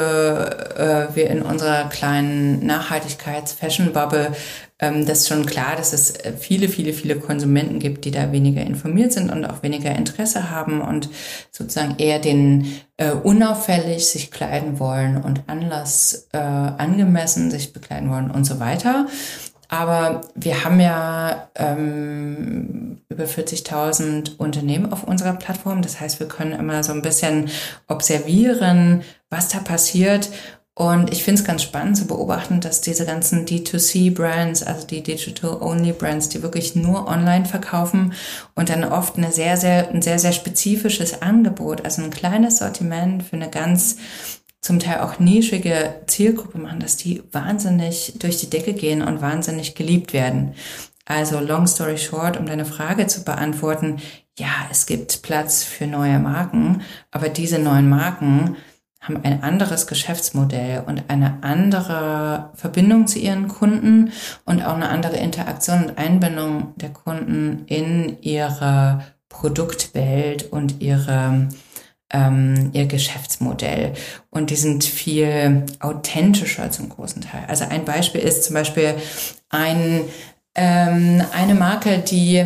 äh, 0.76 1.16
wir 1.16 1.30
in 1.30 1.42
unserer 1.42 1.88
kleinen 1.88 2.64
Nachhaltigkeits-Fashion-Bubble, 2.66 4.32
ähm, 4.80 5.06
das 5.06 5.20
ist 5.20 5.28
schon 5.28 5.46
klar, 5.46 5.76
dass 5.76 5.92
es 5.92 6.14
viele, 6.38 6.68
viele, 6.68 6.92
viele 6.92 7.16
Konsumenten 7.16 7.78
gibt, 7.78 8.04
die 8.04 8.10
da 8.10 8.32
weniger 8.32 8.62
informiert 8.62 9.12
sind 9.12 9.30
und 9.30 9.44
auch 9.44 9.62
weniger 9.62 9.94
Interesse 9.94 10.50
haben 10.50 10.80
und 10.80 11.08
sozusagen 11.50 11.96
eher 11.98 12.18
den 12.18 12.72
äh, 12.96 13.12
unauffällig 13.12 14.06
sich 14.06 14.30
kleiden 14.30 14.78
wollen 14.78 15.16
und 15.16 15.42
Anlass 15.46 16.28
äh, 16.32 16.38
angemessen 16.38 17.50
sich 17.50 17.72
bekleiden 17.72 18.10
wollen 18.10 18.30
und 18.30 18.44
so 18.44 18.60
weiter. 18.60 19.06
Aber 19.74 20.20
wir 20.36 20.62
haben 20.62 20.78
ja 20.78 21.48
ähm, 21.56 23.00
über 23.08 23.24
40.000 23.24 24.36
Unternehmen 24.36 24.92
auf 24.92 25.02
unserer 25.02 25.32
Plattform. 25.32 25.82
Das 25.82 25.98
heißt, 25.98 26.20
wir 26.20 26.28
können 26.28 26.52
immer 26.52 26.84
so 26.84 26.92
ein 26.92 27.02
bisschen 27.02 27.50
observieren, 27.88 29.02
was 29.30 29.48
da 29.48 29.58
passiert. 29.58 30.30
Und 30.74 31.12
ich 31.12 31.24
finde 31.24 31.40
es 31.40 31.46
ganz 31.46 31.64
spannend 31.64 31.96
zu 31.96 32.06
beobachten, 32.06 32.60
dass 32.60 32.82
diese 32.82 33.04
ganzen 33.04 33.46
D2C-Brands, 33.46 34.62
also 34.62 34.86
die 34.86 35.02
Digital-Only-Brands, 35.02 36.28
die 36.28 36.44
wirklich 36.44 36.76
nur 36.76 37.08
online 37.08 37.44
verkaufen 37.44 38.12
und 38.54 38.68
dann 38.68 38.84
oft 38.84 39.16
eine 39.16 39.32
sehr, 39.32 39.56
sehr, 39.56 39.88
ein 39.90 40.02
sehr, 40.02 40.20
sehr 40.20 40.32
spezifisches 40.32 41.20
Angebot, 41.20 41.84
also 41.84 42.00
ein 42.00 42.10
kleines 42.10 42.58
Sortiment 42.58 43.24
für 43.24 43.34
eine 43.34 43.50
ganz 43.50 43.96
zum 44.64 44.78
Teil 44.78 45.00
auch 45.00 45.18
nischige 45.18 46.00
Zielgruppe 46.06 46.56
machen, 46.56 46.80
dass 46.80 46.96
die 46.96 47.22
wahnsinnig 47.32 48.14
durch 48.18 48.38
die 48.38 48.48
Decke 48.48 48.72
gehen 48.72 49.02
und 49.02 49.20
wahnsinnig 49.20 49.74
geliebt 49.74 50.14
werden. 50.14 50.54
Also 51.04 51.38
long 51.38 51.66
story 51.66 51.98
short, 51.98 52.38
um 52.38 52.46
deine 52.46 52.64
Frage 52.64 53.06
zu 53.06 53.24
beantworten, 53.24 53.98
ja, 54.38 54.48
es 54.70 54.86
gibt 54.86 55.20
Platz 55.20 55.64
für 55.64 55.86
neue 55.86 56.18
Marken, 56.18 56.80
aber 57.10 57.28
diese 57.28 57.58
neuen 57.58 57.90
Marken 57.90 58.56
haben 59.02 59.20
ein 59.22 59.42
anderes 59.42 59.86
Geschäftsmodell 59.86 60.84
und 60.86 61.04
eine 61.08 61.42
andere 61.42 62.50
Verbindung 62.54 63.06
zu 63.06 63.18
ihren 63.18 63.48
Kunden 63.48 64.12
und 64.46 64.64
auch 64.64 64.76
eine 64.76 64.88
andere 64.88 65.18
Interaktion 65.18 65.84
und 65.84 65.98
Einbindung 65.98 66.72
der 66.76 66.88
Kunden 66.88 67.66
in 67.66 68.16
ihre 68.22 69.04
Produktwelt 69.28 70.50
und 70.50 70.80
ihre 70.80 71.48
ähm, 72.12 72.70
ihr 72.72 72.86
Geschäftsmodell. 72.86 73.94
Und 74.30 74.50
die 74.50 74.56
sind 74.56 74.84
viel 74.84 75.64
authentischer 75.80 76.70
zum 76.70 76.88
großen 76.88 77.22
Teil. 77.22 77.44
Also 77.48 77.64
ein 77.64 77.84
Beispiel 77.84 78.20
ist 78.20 78.44
zum 78.44 78.54
Beispiel 78.54 78.94
ein, 79.48 80.02
ähm, 80.54 81.24
eine 81.32 81.54
Marke, 81.54 81.98
die 81.98 82.44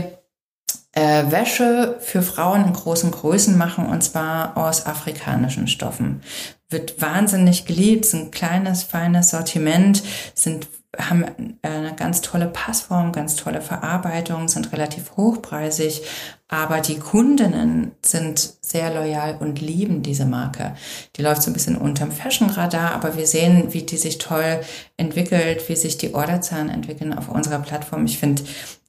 äh, 0.93 1.31
Wäsche 1.31 1.97
für 2.01 2.23
Frauen 2.23 2.65
in 2.65 2.73
großen 2.73 3.11
Größen 3.11 3.57
machen 3.57 3.87
und 3.87 4.03
zwar 4.03 4.57
aus 4.57 4.87
afrikanischen 4.87 5.69
Stoffen. 5.69 6.23
Wird 6.71 7.01
wahnsinnig 7.01 7.67
geliebt, 7.67 8.05
ist 8.05 8.15
ein 8.15 8.31
kleines, 8.31 8.83
feines 8.83 9.31
Sortiment, 9.31 10.03
sind 10.35 10.69
haben 10.99 11.25
eine 11.63 11.95
ganz 11.95 12.21
tolle 12.21 12.47
Passform, 12.47 13.13
ganz 13.13 13.37
tolle 13.37 13.61
Verarbeitung, 13.61 14.49
sind 14.49 14.73
relativ 14.73 15.17
hochpreisig, 15.17 16.03
aber 16.49 16.81
die 16.81 16.99
Kundinnen 16.99 17.93
sind 18.05 18.55
sehr 18.61 18.93
loyal 18.93 19.37
und 19.39 19.61
lieben 19.61 20.03
diese 20.03 20.25
Marke. 20.25 20.75
Die 21.17 21.23
läuft 21.23 21.43
so 21.43 21.51
ein 21.51 21.55
bisschen 21.55 21.77
unterm 21.77 22.11
Fashion-Radar, 22.11 22.93
aber 22.93 23.17
wir 23.17 23.27
sehen, 23.27 23.73
wie 23.73 23.83
die 23.83 23.97
sich 23.97 24.19
toll 24.19 24.61
entwickelt, 24.97 25.69
wie 25.69 25.77
sich 25.77 25.99
die 25.99 26.15
Orderzahlen 26.15 26.69
entwickeln 26.69 27.13
auf 27.13 27.29
unserer 27.29 27.61
Plattform. 27.61 28.07
Ich 28.07 28.19
finde 28.19 28.43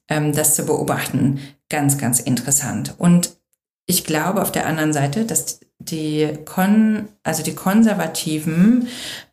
ähm, 0.08 0.32
das 0.32 0.56
zu 0.56 0.64
beobachten 0.64 1.40
ganz, 1.68 1.96
ganz 1.96 2.18
interessant. 2.18 2.94
Und 2.98 3.36
ich 3.86 4.04
glaube 4.04 4.42
auf 4.42 4.52
der 4.52 4.66
anderen 4.66 4.92
Seite, 4.92 5.24
dass 5.24 5.60
die 5.78 6.28
Kon, 6.44 7.08
also 7.22 7.42
die 7.42 7.54
konservativen 7.54 8.88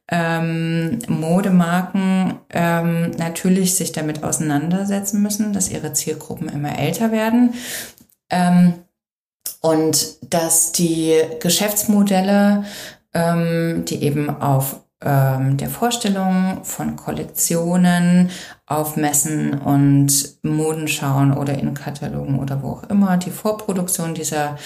ähm, 0.10 1.00
Modemarken 1.08 2.36
ähm, 2.50 3.12
natürlich 3.12 3.76
sich 3.76 3.91
damit 3.91 4.24
auseinandersetzen 4.24 5.22
müssen, 5.22 5.54
dass 5.54 5.70
ihre 5.70 5.93
Zielgruppen 5.93 6.50
immer 6.50 6.78
älter 6.78 7.12
werden. 7.12 7.54
Ähm, 8.30 8.74
und 9.62 10.17
dass 10.34 10.72
die 10.72 11.20
Geschäftsmodelle, 11.41 12.63
ähm, 13.13 13.84
die 13.86 14.04
eben 14.04 14.30
auf 14.30 14.82
ähm, 15.02 15.58
der 15.58 15.70
Vorstellung 15.70 16.63
von 16.63 16.96
Kollektionen 16.96 18.30
auf 18.68 18.98
Messen 18.98 19.54
und 19.54 20.38
Modenschauen 20.44 21.34
oder 21.34 21.58
in 21.58 21.74
Katalogen 21.74 22.38
oder 22.38 22.62
wo 22.62 22.72
auch 22.72 22.84
immer, 22.84 23.16
die 23.16 23.32
Vorproduktion 23.32 24.14
dieser 24.14 24.58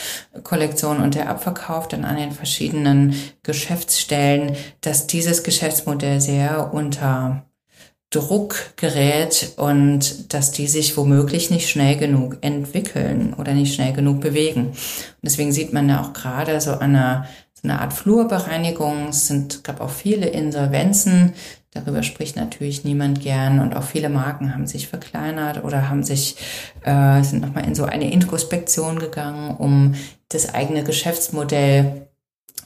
Kollektion 0.43 1.01
und 1.01 1.13
der 1.13 1.29
Abverkauf 1.29 1.87
dann 1.87 2.03
an 2.03 2.17
den 2.17 2.31
verschiedenen 2.31 3.15
Geschäftsstellen, 3.43 4.55
dass 4.81 5.05
dieses 5.05 5.43
Geschäftsmodell 5.43 6.19
sehr 6.19 6.73
unter 6.73 7.45
Druck 8.09 8.75
gerät 8.75 9.53
und 9.55 10.33
dass 10.33 10.51
die 10.51 10.67
sich 10.67 10.97
womöglich 10.97 11.51
nicht 11.51 11.69
schnell 11.69 11.95
genug 11.95 12.39
entwickeln 12.41 13.35
oder 13.37 13.53
nicht 13.53 13.73
schnell 13.73 13.93
genug 13.93 14.19
bewegen. 14.19 14.69
Und 14.69 14.75
deswegen 15.23 15.51
sieht 15.53 15.73
man 15.73 15.87
ja 15.87 16.01
auch 16.01 16.11
gerade 16.11 16.59
so 16.59 16.77
eine 16.77 17.27
eine 17.63 17.79
Art 17.79 17.93
Flurbereinigung. 17.93 19.09
Es 19.09 19.27
sind, 19.27 19.63
gab 19.63 19.81
auch 19.81 19.89
viele 19.89 20.27
Insolvenzen. 20.27 21.33
Darüber 21.73 22.03
spricht 22.03 22.35
natürlich 22.35 22.83
niemand 22.83 23.21
gern 23.21 23.59
und 23.59 23.77
auch 23.77 23.83
viele 23.83 24.09
Marken 24.09 24.53
haben 24.53 24.67
sich 24.67 24.89
verkleinert 24.89 25.63
oder 25.63 25.87
haben 25.87 26.03
sich 26.03 26.35
äh, 26.83 27.23
sind 27.23 27.41
nochmal 27.41 27.65
in 27.65 27.75
so 27.75 27.85
eine 27.85 28.11
Introspektion 28.11 28.99
gegangen, 28.99 29.55
um 29.55 29.95
das 30.27 30.53
eigene 30.53 30.83
Geschäftsmodell 30.83 32.07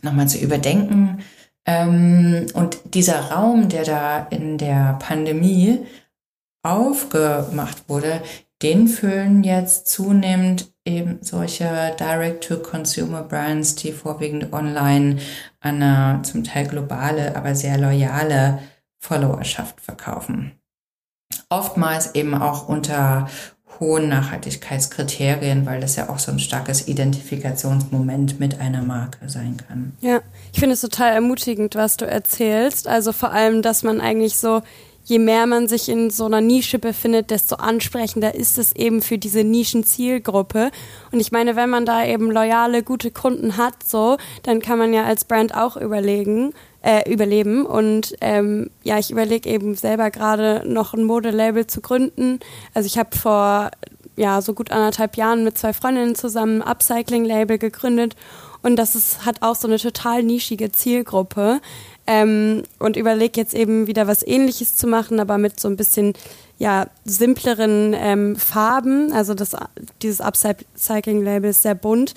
nochmal 0.02 0.28
zu 0.28 0.40
überdenken. 0.40 1.20
Ähm, 1.68 2.48
und 2.54 2.80
dieser 2.96 3.32
Raum, 3.32 3.70
der 3.70 3.84
da 3.84 4.28
in 4.32 4.58
der 4.58 4.98
Pandemie 5.00 5.86
aufgemacht 6.64 7.88
wurde, 7.88 8.22
den 8.64 8.88
füllen 8.88 9.44
jetzt 9.44 9.88
zunehmend 9.88 10.74
eben 10.84 11.20
solche 11.22 11.96
Direct-to-Consumer-Brands, 12.00 13.76
die 13.76 13.92
vorwiegend 13.92 14.52
online 14.54 15.18
eine 15.60 16.22
zum 16.24 16.44
Teil 16.44 16.68
globale, 16.68 17.36
aber 17.36 17.54
sehr 17.54 17.78
loyale 17.78 18.60
Followerschaft 19.06 19.82
verkaufen. 19.82 20.54
Oftmals 21.50 22.16
eben 22.16 22.34
auch 22.34 22.68
unter 22.68 23.28
hohen 23.80 24.10
Nachhaltigkeitskriterien, 24.10 25.66
weil 25.66 25.82
das 25.82 25.96
ja 25.96 26.10
auch 26.10 26.18
so 26.18 26.32
ein 26.32 26.40
starkes 26.40 26.88
Identifikationsmoment 26.88 28.40
mit 28.40 28.60
einer 28.60 28.82
Marke 28.82 29.30
sein 29.30 29.58
kann. 29.68 29.94
Ja, 30.02 30.22
ich 30.54 30.60
finde 30.60 30.74
es 30.74 30.82
total 30.82 31.12
ermutigend, 31.14 31.76
was 31.76 31.98
du 31.98 32.06
erzählst. 32.06 32.88
Also 32.88 33.12
vor 33.12 33.32
allem, 33.32 33.62
dass 33.62 33.84
man 33.84 34.02
eigentlich 34.02 34.38
so 34.38 34.62
je 35.06 35.20
mehr 35.20 35.46
man 35.46 35.68
sich 35.68 35.88
in 35.88 36.10
so 36.10 36.26
einer 36.26 36.42
Nische 36.42 36.80
befindet, 36.80 37.30
desto 37.30 37.56
ansprechender 37.56 38.36
ist 38.36 38.58
es 38.58 38.76
eben 38.76 39.02
für 39.02 39.18
diese 39.18 39.44
Nischenzielgruppe. 39.44 40.72
Und 41.12 41.20
ich 41.20 41.32
meine, 41.32 41.56
wenn 41.56 41.70
man 41.70 41.86
da 41.86 42.04
eben 42.04 42.32
loyale, 42.32 42.84
gute 42.84 43.12
Kunden 43.12 43.56
hat, 43.56 43.84
so, 43.86 44.18
dann 44.44 44.62
kann 44.62 44.80
man 44.80 44.94
ja 44.94 45.06
als 45.06 45.24
Brand 45.24 45.56
auch 45.56 45.78
überlegen, 45.78 46.54
äh, 46.86 47.12
überleben. 47.12 47.66
Und 47.66 48.16
ähm, 48.22 48.70
ja, 48.84 49.00
ich 49.00 49.10
überlege 49.10 49.50
eben 49.50 49.76
selber 49.76 50.12
gerade 50.12 50.62
noch 50.66 50.94
ein 50.94 51.04
Modelabel 51.04 51.66
zu 51.66 51.82
gründen. 51.82 52.40
Also 52.76 52.86
ich 52.86 53.00
habe 53.00 53.18
vor 53.18 53.72
ja 54.16 54.42
so 54.42 54.54
gut 54.54 54.72
anderthalb 54.72 55.18
Jahren 55.18 55.44
mit 55.44 55.58
zwei 55.58 55.74
Freundinnen 55.74 56.16
zusammen 56.16 56.62
ein 56.62 56.68
Upcycling-Label 56.68 57.58
gegründet. 57.58 58.16
Und 58.62 58.76
das 58.78 58.96
ist, 58.96 59.26
hat 59.26 59.42
auch 59.42 59.56
so 59.56 59.68
eine 59.68 59.80
total 59.80 60.22
nischige 60.22 60.72
Zielgruppe. 60.72 61.60
Ähm, 62.08 62.62
und 62.78 62.98
überlege 62.98 63.42
jetzt 63.42 63.56
eben 63.56 63.88
wieder 63.88 64.06
was 64.06 64.22
ähnliches 64.22 64.76
zu 64.76 64.86
machen, 64.86 65.20
aber 65.20 65.40
mit 65.40 65.60
so 65.60 65.68
ein 65.68 65.76
bisschen 65.76 66.14
ja, 66.60 66.86
simpleren 67.04 67.96
ähm, 67.98 68.36
Farben. 68.36 69.12
Also 69.12 69.34
das, 69.34 69.56
dieses 70.04 70.22
Upcycling-Label 70.22 71.50
ist 71.50 71.64
sehr 71.64 71.74
bunt. 71.74 72.14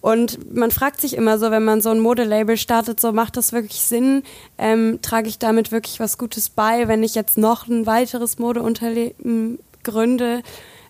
Und 0.00 0.54
man 0.54 0.70
fragt 0.70 1.00
sich 1.00 1.16
immer 1.16 1.38
so, 1.38 1.50
wenn 1.50 1.64
man 1.64 1.80
so 1.80 1.90
ein 1.90 1.98
Modelabel 1.98 2.56
startet, 2.56 3.00
so 3.00 3.12
macht 3.12 3.36
das 3.36 3.52
wirklich 3.52 3.80
Sinn? 3.80 4.22
Ähm, 4.56 5.00
trage 5.02 5.28
ich 5.28 5.38
damit 5.38 5.72
wirklich 5.72 5.98
was 5.98 6.18
Gutes 6.18 6.50
bei, 6.50 6.86
wenn 6.86 7.02
ich 7.02 7.14
jetzt 7.14 7.36
noch 7.36 7.66
ein 7.66 7.84
weiteres 7.86 8.38
Modeunternehmen 8.38 9.58
gründe? 9.82 10.42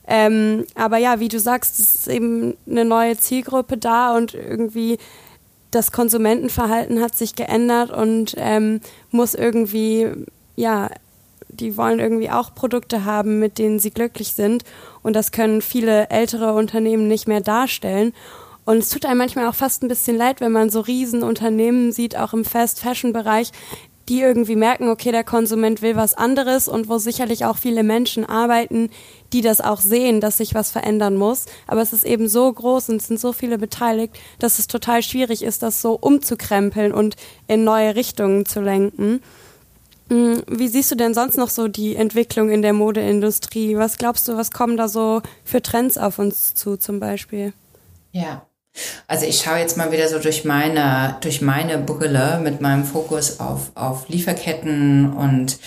Ähm, 0.07 0.67
aber 0.75 0.99
ja, 0.99 1.21
wie 1.21 1.29
du 1.29 1.41
sagst, 1.41 1.79
es 1.79 1.95
ist 1.95 2.09
eben 2.09 2.57
eine 2.69 2.85
neue 2.85 3.17
Zielgruppe 3.17 3.77
da 3.77 4.17
und 4.17 4.35
irgendwie 4.35 4.99
das 5.71 5.93
Konsumentenverhalten 5.93 7.01
hat 7.01 7.17
sich 7.17 7.35
geändert 7.35 7.91
und 7.91 8.35
ähm, 8.39 8.81
muss 9.11 9.35
irgendwie, 9.35 10.09
ja, 10.57 10.91
die 11.49 11.77
wollen 11.77 11.99
irgendwie 11.99 12.31
auch 12.31 12.55
Produkte 12.55 13.05
haben, 13.05 13.39
mit 13.39 13.59
denen 13.59 13.79
sie 13.79 13.91
glücklich 13.91 14.33
sind. 14.33 14.65
Und 15.03 15.15
das 15.15 15.33
können 15.33 15.61
viele 15.61 16.09
ältere 16.11 16.55
Unternehmen 16.55 17.09
nicht 17.09 17.29
mehr 17.29 17.41
darstellen. 17.41 18.13
Und 18.69 18.81
es 18.81 18.91
tut 18.91 19.07
einem 19.07 19.17
manchmal 19.17 19.49
auch 19.49 19.55
fast 19.55 19.83
ein 19.83 19.89
bisschen 19.89 20.19
leid, 20.19 20.43
wenn 20.43 20.53
man 20.53 20.69
so 20.69 20.81
Riesenunternehmen 20.81 21.91
sieht, 21.91 22.19
auch 22.19 22.35
im 22.35 22.45
Fast-Fashion-Bereich, 22.45 23.51
die 24.11 24.21
irgendwie 24.21 24.57
merken, 24.57 24.91
okay, 24.91 25.11
der 25.11 25.25
Konsument 25.25 25.81
will 25.81 25.97
was 25.97 26.13
anderes 26.13 26.69
und 26.69 26.87
wo 26.87 26.99
sicherlich 26.99 27.47
auch 27.47 27.57
viele 27.57 27.83
Menschen 27.83 28.27
arbeiten, 28.27 28.91
die 29.33 29.41
das 29.41 29.63
auch 29.63 29.81
sehen, 29.81 30.21
dass 30.21 30.37
sich 30.37 30.55
was 30.55 30.71
verändern 30.71 31.17
muss. 31.17 31.47
Aber 31.67 31.81
es 31.81 31.95
ist 31.95 32.05
eben 32.05 32.29
so 32.29 32.53
groß 32.53 32.91
und 32.91 32.97
es 32.97 33.07
sind 33.07 33.19
so 33.19 33.33
viele 33.33 33.57
beteiligt, 33.57 34.19
dass 34.39 34.59
es 34.59 34.67
total 34.67 35.03
schwierig 35.03 35.43
ist, 35.43 35.63
das 35.63 35.81
so 35.81 35.95
umzukrempeln 35.95 36.93
und 36.93 37.17
in 37.47 37.65
neue 37.65 37.97
Richtungen 37.97 38.45
zu 38.45 38.61
lenken. 38.61 39.23
Hm, 40.11 40.43
wie 40.47 40.69
siehst 40.69 40.91
du 40.91 40.95
denn 40.95 41.15
sonst 41.15 41.39
noch 41.39 41.49
so 41.49 41.69
die 41.69 41.97
Entwicklung 41.97 42.51
in 42.51 42.61
der 42.61 42.75
Modeindustrie? 42.75 43.79
Was 43.79 43.97
glaubst 43.97 44.29
du, 44.29 44.37
was 44.37 44.51
kommen 44.51 44.77
da 44.77 44.89
so 44.89 45.23
für 45.43 45.63
Trends 45.63 45.97
auf 45.97 46.19
uns 46.19 46.53
zu 46.53 46.77
zum 46.77 47.01
Beispiel? 47.01 47.55
Ja, 48.13 48.48
also 49.07 49.27
ich 49.27 49.41
schaue 49.41 49.59
jetzt 49.59 49.77
mal 49.77 49.93
wieder 49.93 50.09
so 50.09 50.19
durch 50.19 50.45
meine, 50.45 51.17
durch 51.21 51.41
meine 51.41 51.79
Brille 51.79 52.41
mit 52.43 52.61
meinem 52.61 52.85
Fokus 52.85 53.41
auf, 53.41 53.73
auf 53.75 54.09
Lieferketten 54.09 55.13
und 55.13 55.59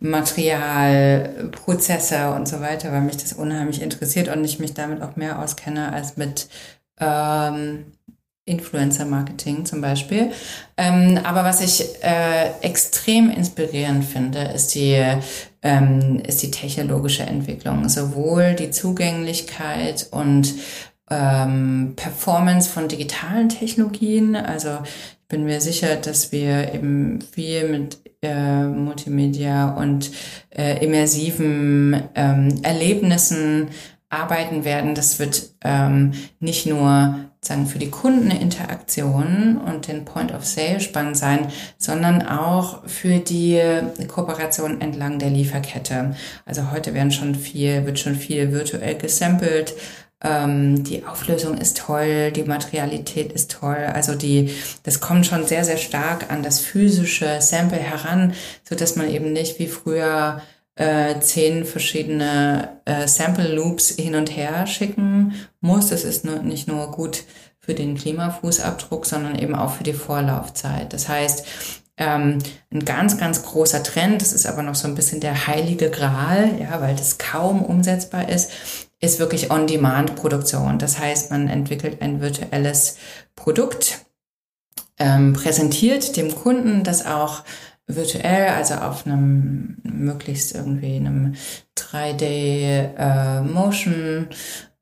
Material, 0.00 1.50
Prozesse 1.52 2.30
und 2.30 2.46
so 2.46 2.60
weiter, 2.60 2.92
weil 2.92 3.00
mich 3.00 3.16
das 3.16 3.32
unheimlich 3.32 3.82
interessiert 3.82 4.28
und 4.28 4.44
ich 4.44 4.58
mich 4.58 4.74
damit 4.74 5.02
auch 5.02 5.16
mehr 5.16 5.38
auskenne 5.38 5.92
als 5.92 6.16
mit 6.16 6.48
ähm, 7.00 7.86
Influencer-Marketing 8.46 9.66
zum 9.66 9.80
Beispiel. 9.80 10.30
Ähm, 10.76 11.18
aber 11.24 11.44
was 11.44 11.60
ich 11.60 12.02
äh, 12.02 12.50
extrem 12.60 13.28
inspirierend 13.28 14.04
finde, 14.04 14.38
ist 14.54 14.74
die, 14.74 15.02
ähm, 15.62 16.20
ist 16.24 16.42
die 16.42 16.52
technologische 16.52 17.24
Entwicklung. 17.24 17.88
Sowohl 17.88 18.54
die 18.54 18.70
Zugänglichkeit 18.70 20.06
und 20.12 20.54
ähm, 21.10 21.94
Performance 21.96 22.68
von 22.68 22.88
digitalen 22.88 23.48
Technologien. 23.48 24.36
Also 24.36 24.78
bin 25.28 25.44
mir 25.44 25.60
sicher, 25.60 25.96
dass 25.96 26.32
wir 26.32 26.72
eben 26.74 27.20
viel 27.20 27.68
mit 27.68 27.98
äh, 28.22 28.64
Multimedia 28.64 29.70
und 29.74 30.10
äh, 30.50 30.84
immersiven 30.84 32.02
ähm, 32.14 32.60
Erlebnissen 32.62 33.68
arbeiten 34.08 34.64
werden. 34.64 34.94
Das 34.94 35.18
wird 35.18 35.50
ähm, 35.64 36.12
nicht 36.38 36.66
nur 36.66 37.16
sagen 37.40 37.66
für 37.66 37.78
die 37.78 37.90
Kundeninteraktion 37.90 39.58
und 39.58 39.88
den 39.88 40.04
Point 40.04 40.32
of 40.34 40.44
Sale 40.44 40.80
spannend 40.80 41.16
sein, 41.16 41.48
sondern 41.78 42.26
auch 42.26 42.86
für 42.86 43.18
die 43.18 43.60
Kooperation 44.08 44.80
entlang 44.80 45.18
der 45.18 45.30
Lieferkette. 45.30 46.16
Also 46.44 46.72
heute 46.72 46.94
werden 46.94 47.12
schon 47.12 47.34
viel, 47.34 47.86
wird 47.86 47.98
schon 47.98 48.16
viel 48.16 48.52
virtuell 48.52 48.96
gesampelt. 48.96 49.74
Ähm, 50.26 50.82
die 50.82 51.04
Auflösung 51.06 51.56
ist 51.58 51.78
toll, 51.78 52.32
die 52.32 52.42
Materialität 52.42 53.32
ist 53.32 53.52
toll. 53.52 53.76
Also 53.92 54.14
die, 54.14 54.50
das 54.82 55.00
kommt 55.00 55.26
schon 55.26 55.46
sehr, 55.46 55.64
sehr 55.64 55.76
stark 55.76 56.30
an 56.32 56.42
das 56.42 56.60
physische 56.60 57.40
Sample 57.40 57.78
heran, 57.78 58.34
so 58.68 58.74
dass 58.74 58.96
man 58.96 59.08
eben 59.08 59.32
nicht 59.32 59.58
wie 59.60 59.68
früher 59.68 60.42
äh, 60.74 61.20
zehn 61.20 61.64
verschiedene 61.64 62.80
äh, 62.84 63.06
Sample 63.06 63.54
Loops 63.54 63.90
hin 63.90 64.16
und 64.16 64.36
her 64.36 64.66
schicken 64.66 65.34
muss. 65.60 65.88
Das 65.88 66.02
ist 66.02 66.24
nur, 66.24 66.40
nicht 66.40 66.66
nur 66.66 66.90
gut 66.90 67.22
für 67.60 67.74
den 67.74 67.96
Klimafußabdruck, 67.96 69.06
sondern 69.06 69.38
eben 69.38 69.54
auch 69.54 69.74
für 69.74 69.84
die 69.84 69.92
Vorlaufzeit. 69.92 70.92
Das 70.92 71.08
heißt, 71.08 71.46
ähm, 71.98 72.38
ein 72.70 72.84
ganz, 72.84 73.16
ganz 73.16 73.42
großer 73.42 73.82
Trend, 73.82 74.20
das 74.20 74.32
ist 74.32 74.46
aber 74.46 74.62
noch 74.62 74.74
so 74.74 74.86
ein 74.86 74.94
bisschen 74.94 75.20
der 75.20 75.46
heilige 75.46 75.90
Gral, 75.90 76.50
ja, 76.60 76.80
weil 76.80 76.94
das 76.94 77.16
kaum 77.16 77.62
umsetzbar 77.62 78.28
ist, 78.28 78.52
ist 79.06 79.18
wirklich 79.18 79.50
On-Demand-Produktion. 79.50 80.78
Das 80.78 80.98
heißt, 80.98 81.30
man 81.30 81.48
entwickelt 81.48 82.02
ein 82.02 82.20
virtuelles 82.20 82.98
Produkt, 83.34 84.04
ähm, 84.98 85.32
präsentiert 85.32 86.16
dem 86.16 86.34
Kunden 86.34 86.82
das 86.82 87.06
auch 87.06 87.44
virtuell, 87.86 88.48
also 88.48 88.74
auf 88.74 89.06
einem 89.06 89.76
möglichst 89.84 90.54
irgendwie 90.54 90.96
einem 90.96 91.34
3D 91.76 92.22
äh, 92.22 93.42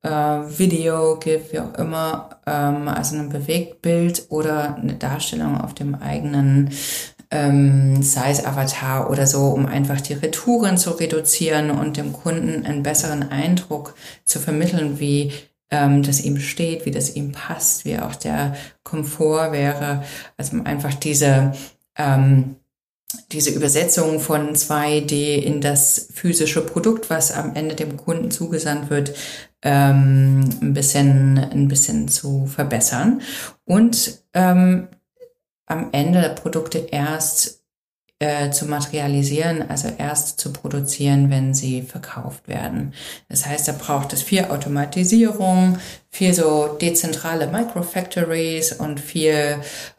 äh, 0.03 0.59
Video 0.59 1.19
gibt, 1.19 1.53
wie 1.53 1.61
auch 1.61 1.75
immer, 1.75 2.31
ähm, 2.47 2.89
also 2.89 3.17
ein 3.17 3.29
Bewegtbild 3.29 4.27
oder 4.29 4.77
eine 4.77 4.95
Darstellung 4.95 5.61
auf 5.61 5.75
dem 5.75 5.95
eigenen 5.95 6.71
ähm, 7.35 8.01
Size-Avatar 8.01 9.11
oder 9.11 9.27
so, 9.27 9.49
um 9.49 9.67
einfach 9.67 10.01
die 10.01 10.13
Retouren 10.15 10.79
zu 10.79 10.93
reduzieren 10.93 11.73
und 11.73 11.97
dem 11.97 12.13
Kunden 12.13 12.65
einen 12.65 12.85
besseren 12.85 13.29
Eindruck 13.31 13.97
zu 14.25 14.39
vermitteln, 14.39 15.01
wie 15.01 15.33
ähm, 15.71 16.05
das 16.05 16.21
ihm 16.21 16.39
steht, 16.39 16.87
wie 16.87 16.93
das 16.93 17.17
ihm 17.17 17.33
passt, 17.33 17.85
wie 17.85 17.99
auch 17.99 18.15
der 18.15 18.55
Komfort 18.85 19.51
wäre. 19.51 20.05
Also 20.37 20.63
einfach 20.63 20.95
diese 20.95 21.53
ähm, 21.97 22.57
diese 23.33 23.51
Übersetzung 23.51 24.21
von 24.21 24.55
2D 24.55 25.37
in 25.37 25.61
das 25.61 26.09
physische 26.13 26.65
Produkt, 26.65 27.11
was 27.11 27.33
am 27.33 27.55
Ende 27.55 27.75
dem 27.75 27.97
Kunden 27.97 28.31
zugesandt 28.31 28.91
wird, 28.91 29.15
ähm, 29.63 30.49
ein 30.61 30.75
bisschen, 30.75 31.39
ein 31.39 31.69
bisschen 31.69 32.09
zu 32.09 32.47
verbessern 32.47 33.23
und 33.65 34.23
ähm, 34.35 34.89
am 35.67 35.89
Ende 35.93 36.35
Produkte 36.41 36.79
erst 36.79 37.63
äh, 38.21 38.51
zu 38.51 38.67
materialisieren, 38.67 39.69
also 39.69 39.89
erst 39.99 40.41
zu 40.41 40.53
produzieren, 40.53 41.31
wenn 41.31 41.53
sie 41.53 41.83
verkauft 41.83 42.49
werden. 42.49 42.95
Das 43.29 43.47
heißt, 43.47 43.69
da 43.69 43.73
braucht 43.73 44.13
es 44.13 44.23
viel 44.23 44.45
Automatisierung, 44.45 45.79
viel 46.11 46.33
so 46.33 46.77
dezentrale 46.81 47.49
Microfactories 47.49 48.73
und 48.73 49.01
viel 49.01 49.59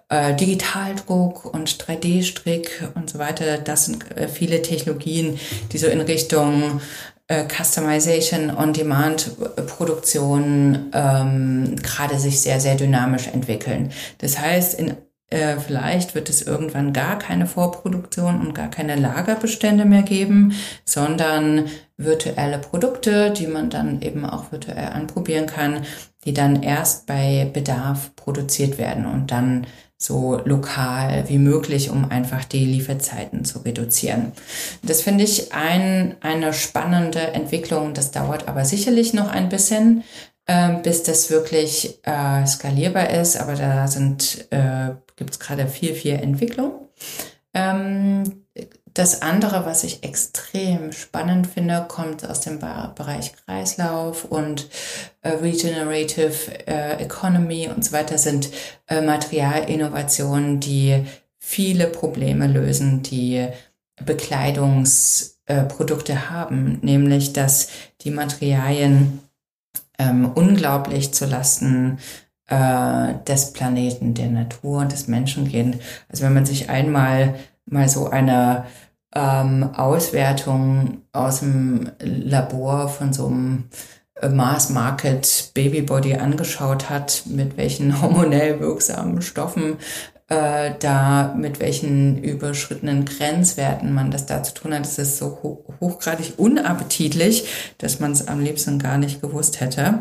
äh, 0.10 0.36
Digitaldruck 0.36 1.46
und 1.46 1.70
3D-Strick 1.70 2.90
und 2.96 3.10
so 3.10 3.20
weiter. 3.20 3.58
Das 3.58 3.86
sind 3.86 4.12
äh, 4.18 4.28
viele 4.28 4.62
Technologien, 4.62 5.40
die 5.72 5.78
so 5.78 5.88
in 5.88 6.02
Richtung 6.02 6.82
äh, 7.28 7.46
Customization, 7.48 8.56
On-Demand-Produktion 8.56 10.92
ähm, 10.94 11.76
gerade 11.82 12.20
sich 12.20 12.40
sehr, 12.40 12.60
sehr 12.60 12.76
dynamisch 12.76 13.26
entwickeln. 13.28 13.92
Das 14.20 14.38
heißt, 14.40 14.80
in 14.80 14.96
äh, 15.30 15.58
vielleicht 15.58 16.14
wird 16.14 16.30
es 16.30 16.44
irgendwann 16.44 16.94
gar 16.94 17.18
keine 17.18 17.48
Vorproduktion 17.48 18.40
und 18.40 18.54
gar 18.54 18.70
keine 18.70 18.96
Lagerbestände 18.96 19.86
mehr 19.86 20.04
geben, 20.04 20.54
sondern 20.86 21.66
virtuelle 21.98 22.60
Produkte, 22.60 23.32
die 23.32 23.48
man 23.48 23.70
dann 23.70 24.02
eben 24.02 24.26
auch 24.26 24.52
virtuell 24.52 24.88
anprobieren 24.88 25.48
kann, 25.48 25.86
die 26.26 26.34
dann 26.34 26.62
erst 26.62 27.08
bei 27.08 27.50
Bedarf 27.52 28.16
produziert 28.16 28.78
werden 28.78 29.06
und 29.06 29.32
dann 29.32 29.66
so 29.98 30.42
lokal 30.44 31.28
wie 31.30 31.38
möglich, 31.38 31.90
um 31.90 32.12
einfach 32.12 32.44
die 32.44 32.66
Lieferzeiten 32.66 33.46
zu 33.46 33.60
reduzieren. 33.60 34.34
Das 34.84 35.02
finde 35.02 35.24
ich 35.24 35.54
ein, 35.54 36.16
eine 36.22 36.54
spannende 36.54 37.20
Entwicklung. 37.20 37.94
Das 37.94 38.12
dauert 38.12 38.48
aber 38.48 38.66
sicherlich 38.66 39.14
noch 39.14 39.30
ein 39.30 39.50
bisschen, 39.50 40.04
äh, 40.48 40.76
bis 40.84 41.04
das 41.04 41.32
wirklich 41.32 42.00
äh, 42.04 42.46
skalierbar 42.46 43.10
ist. 43.10 43.38
Aber 43.38 43.56
da 43.56 43.88
sind 43.88 44.48
äh, 44.52 44.92
gibt 45.16 45.32
es 45.32 45.40
gerade 45.40 45.68
viel, 45.68 45.94
viel 45.94 46.14
Entwicklung. 46.14 46.90
Ähm, 47.54 48.46
das 48.94 49.22
andere, 49.22 49.66
was 49.66 49.84
ich 49.84 50.04
extrem 50.04 50.94
spannend 50.94 51.48
finde, 51.48 51.86
kommt 51.88 52.26
aus 52.26 52.40
dem 52.40 52.60
Bereich 52.60 53.34
Kreislauf 53.46 54.24
und 54.24 54.70
äh, 55.22 55.30
Regenerative 55.30 56.66
äh, 56.66 57.04
Economy 57.04 57.68
und 57.68 57.84
so 57.84 57.92
weiter, 57.92 58.18
sind 58.18 58.50
äh, 58.88 59.02
Materialinnovationen, 59.02 60.62
die 60.62 61.06
viele 61.38 61.88
Probleme 61.88 62.48
lösen, 62.48 63.04
die 63.04 63.48
Bekleidungsprodukte 64.04 66.14
äh, 66.14 66.30
haben, 66.30 66.80
nämlich 66.82 67.34
dass 67.34 67.68
die 68.02 68.12
Materialien 68.12 69.20
ähm, 70.00 70.32
unglaublich 70.34 71.14
zu 71.14 71.26
Lasten 71.26 72.00
äh, 72.48 73.14
des 73.28 73.54
Planeten, 73.54 74.14
der 74.14 74.28
Natur 74.28 74.80
und 74.80 74.92
des 74.92 75.08
Menschen 75.08 75.48
gehen. 75.48 75.80
Also 76.10 76.24
wenn 76.26 76.34
man 76.34 76.46
sich 76.46 76.70
einmal 76.70 77.36
mal 77.66 77.90
so 77.90 78.10
eine 78.10 78.66
ähm, 79.16 79.70
Auswertung 79.76 81.02
aus 81.14 81.40
dem 81.40 81.92
Labor 82.00 82.90
von 82.90 83.14
so 83.14 83.28
einem 83.28 83.66
äh, 84.22 84.30
Mass 84.30 84.70
Market 84.70 85.52
Babybody 85.54 86.16
angeschaut 86.16 86.90
hat, 86.90 87.24
mit 87.26 87.58
welchen 87.58 88.02
hormonell 88.02 88.60
wirksamen 88.60 89.22
Stoffen 89.22 89.78
äh, 90.28 90.72
da, 90.80 91.36
mit 91.38 91.60
welchen 91.60 92.24
überschrittenen 92.24 93.06
Grenzwerten 93.06 93.94
man 93.94 94.12
das 94.12 94.26
da 94.26 94.44
zu 94.44 94.54
tun 94.54 94.74
hat. 94.74 94.82
Das 94.82 94.98
ist 94.98 95.18
so 95.18 95.40
ho 95.44 95.66
hochgradig 95.80 96.34
unappetitlich, 96.38 97.48
dass 97.78 98.00
man 98.00 98.12
es 98.12 98.28
am 98.28 98.42
liebsten 98.42 98.80
gar 98.80 98.98
nicht 98.98 99.22
gewusst 99.22 99.62
hätte. 99.62 100.00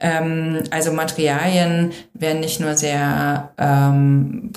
Ähm, 0.00 0.62
also 0.70 0.92
Materialien 0.92 1.92
werden 2.14 2.40
nicht 2.40 2.60
nur 2.60 2.76
sehr, 2.76 3.50
ähm, 3.58 4.52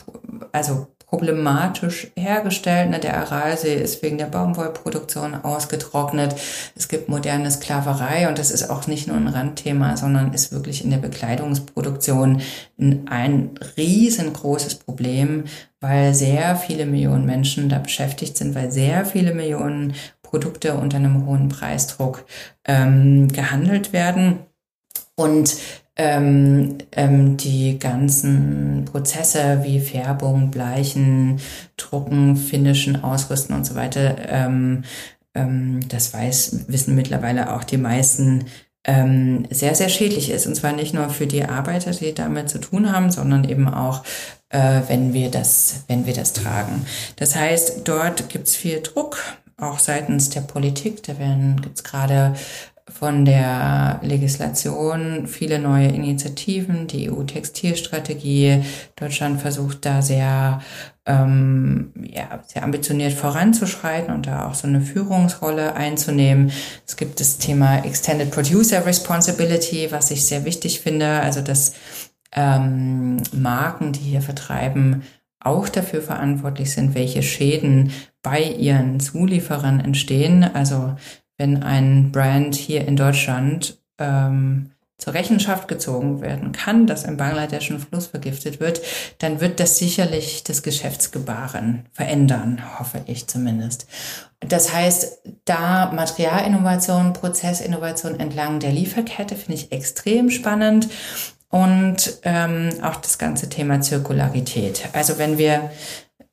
also 0.52 0.88
problematisch 1.14 2.08
hergestellt. 2.16 2.90
Ne? 2.90 2.98
Der 2.98 3.16
Aralsee 3.16 3.76
ist 3.76 4.02
wegen 4.02 4.18
der 4.18 4.26
Baumwollproduktion 4.26 5.36
ausgetrocknet. 5.36 6.34
Es 6.76 6.88
gibt 6.88 7.08
moderne 7.08 7.52
Sklaverei 7.52 8.28
und 8.28 8.40
das 8.40 8.50
ist 8.50 8.68
auch 8.68 8.88
nicht 8.88 9.08
nur 9.08 9.18
ein 9.18 9.28
Randthema, 9.28 9.96
sondern 9.96 10.34
ist 10.34 10.52
wirklich 10.52 10.84
in 10.84 10.90
der 10.90 10.98
Bekleidungsproduktion 10.98 12.42
ein 12.80 13.52
riesengroßes 13.78 14.74
Problem, 14.74 15.44
weil 15.82 16.16
sehr 16.16 16.56
viele 16.56 16.88
Millionen 16.88 17.28
Menschen 17.28 17.70
da 17.70 17.78
beschäftigt 17.78 18.36
sind, 18.36 18.56
weil 18.56 18.72
sehr 18.72 19.06
viele 19.06 19.36
Millionen 19.36 19.94
Produkte 20.24 20.74
unter 20.74 20.98
einem 20.98 21.28
hohen 21.28 21.48
Preisdruck 21.48 22.26
ähm, 22.66 23.28
gehandelt 23.28 23.94
werden. 23.94 24.40
Und 25.16 25.56
ähm, 25.96 26.80
ähm, 26.92 27.38
die 27.38 27.78
ganzen 27.78 28.86
Prozesse 28.86 29.62
wie 29.64 29.80
Färbung, 29.80 30.50
Bleichen, 30.50 31.40
Drucken, 31.78 32.36
Finishen, 32.36 33.04
Ausrüsten 33.04 33.56
und 33.56 33.66
so 33.66 33.76
weiter, 33.76 34.16
ähm, 34.28 34.84
ähm, 35.36 35.82
das 35.90 36.14
weiß, 36.14 36.66
wissen 36.68 36.96
mittlerweile 36.96 37.54
auch 37.54 37.64
die 37.64 37.78
meisten, 37.78 38.46
ähm, 38.86 39.46
sehr, 39.50 39.76
sehr 39.76 39.90
schädlich 39.90 40.30
ist. 40.30 40.46
Und 40.46 40.56
zwar 40.56 40.74
nicht 40.74 40.94
nur 40.94 41.10
für 41.10 41.28
die 41.28 41.46
Arbeiter, 41.46 41.92
die 41.92 42.14
damit 42.14 42.50
zu 42.50 42.60
tun 42.60 42.92
haben, 42.92 43.12
sondern 43.12 43.48
eben 43.48 43.68
auch, 43.68 44.04
äh, 44.50 44.82
wenn 44.88 45.14
wir 45.14 45.32
das, 45.32 45.84
wenn 45.88 46.06
wir 46.06 46.14
das 46.14 46.34
tragen. 46.34 46.86
Das 47.16 47.36
heißt, 47.36 47.82
dort 47.86 48.30
gibt's 48.30 48.56
viel 48.56 48.82
Druck, 48.82 49.18
auch 49.58 49.80
seitens 49.80 50.30
der 50.30 50.42
Politik. 50.42 51.04
Da 51.04 51.18
werden 51.18 51.62
gibt's 51.62 51.84
gerade 51.84 52.36
von 52.90 53.24
der 53.24 54.00
Legislation 54.04 55.28
viele 55.28 55.60
neue 55.60 55.88
Initiativen, 55.88 56.88
die 56.88 57.10
EU-Textilstrategie. 57.10 58.64
Deutschland 58.96 59.42
versucht 59.42 59.86
da 59.86 60.02
sehr, 60.02 60.62
ähm, 61.06 61.92
ja, 61.96 62.44
sehr 62.46 62.64
ambitioniert 62.64 63.14
voranzuschreiten 63.14 64.14
und 64.14 64.28
da 64.28 64.48
auch 64.48 64.54
so 64.54 64.68
eine 64.68 64.82
Führungsrolle 64.82 65.76
einzunehmen. 65.76 66.52
Es 66.86 66.98
gibt 66.98 67.20
das 67.20 67.38
Thema 67.38 67.86
Extended 67.86 68.32
Producer 68.32 68.86
Responsibility, 68.86 69.92
was 69.92 70.12
ich 70.12 70.26
sehr 70.26 70.44
wichtig 70.44 70.82
finde, 70.82 71.08
also 71.22 71.42
dass 71.42 71.74
ähm, 72.34 73.18
Marken, 73.32 73.94
die 73.94 74.02
hier 74.02 74.22
vertreiben, 74.22 75.04
auch 75.40 75.70
dafür 75.70 76.02
verantwortlich 76.02 76.72
sind, 76.72 76.96
welche 76.96 77.22
Schäden 77.22 77.92
bei 78.22 78.42
ihren 78.42 79.00
Zulieferern 79.00 79.80
entstehen. 79.80 80.44
Also 80.44 80.96
wenn 81.38 81.64
ein 81.64 82.12
Brand 82.12 82.56
hier 82.56 82.88
in 82.88 82.96
Deutschland 82.96 83.78
ähm, 83.98 84.72
zur 85.04 85.14
Rechenschaft 85.14 85.68
gezogen 85.68 86.22
werden 86.22 86.54
kann, 86.54 86.88
dass 86.88 87.04
im 87.04 87.18
bangladeschischen 87.18 87.80
Fluss 87.80 88.08
vergiftet 88.08 88.62
wird, 88.62 88.82
dann 89.20 89.42
wird 89.42 89.60
das 89.60 89.78
sicherlich 89.78 90.44
das 90.44 90.64
Geschäftsgebaren 90.64 91.88
verändern, 91.92 92.62
hoffe 92.80 93.02
ich 93.06 93.28
zumindest. 93.28 93.88
Das 94.40 94.74
heißt, 94.74 95.20
da 95.44 95.92
Materialinnovation, 95.92 97.12
Prozessinnovation 97.14 98.20
entlang 98.20 98.60
der 98.60 98.72
Lieferkette 98.72 99.36
finde 99.36 99.56
ich 99.56 99.72
extrem 99.74 100.30
spannend 100.30 100.88
und 101.50 102.20
ähm, 102.24 102.70
auch 102.82 102.96
das 102.96 103.18
ganze 103.18 103.50
Thema 103.50 103.82
Zirkularität. 103.82 104.90
Also 104.94 105.18
wenn 105.18 105.38
wir 105.38 105.70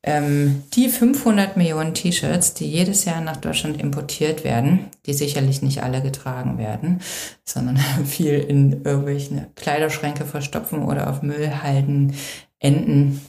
ähm, 0.03 0.62
die 0.72 0.88
500 0.88 1.57
Millionen 1.57 1.92
T-Shirts, 1.92 2.55
die 2.55 2.66
jedes 2.66 3.05
Jahr 3.05 3.20
nach 3.20 3.36
Deutschland 3.36 3.80
importiert 3.80 4.44
werden, 4.44 4.86
die 5.07 5.12
sicherlich 5.12 5.61
nicht 5.61 5.82
alle 5.82 6.01
getragen 6.01 6.57
werden, 6.57 7.01
sondern 7.44 7.76
viel 8.07 8.38
in 8.38 8.84
irgendwelchen 8.84 9.46
Kleiderschränke 9.57 10.24
verstopfen 10.24 10.84
oder 10.84 11.11
auf 11.11 11.22
Müllhalden 11.22 12.14
enden. 12.59 13.20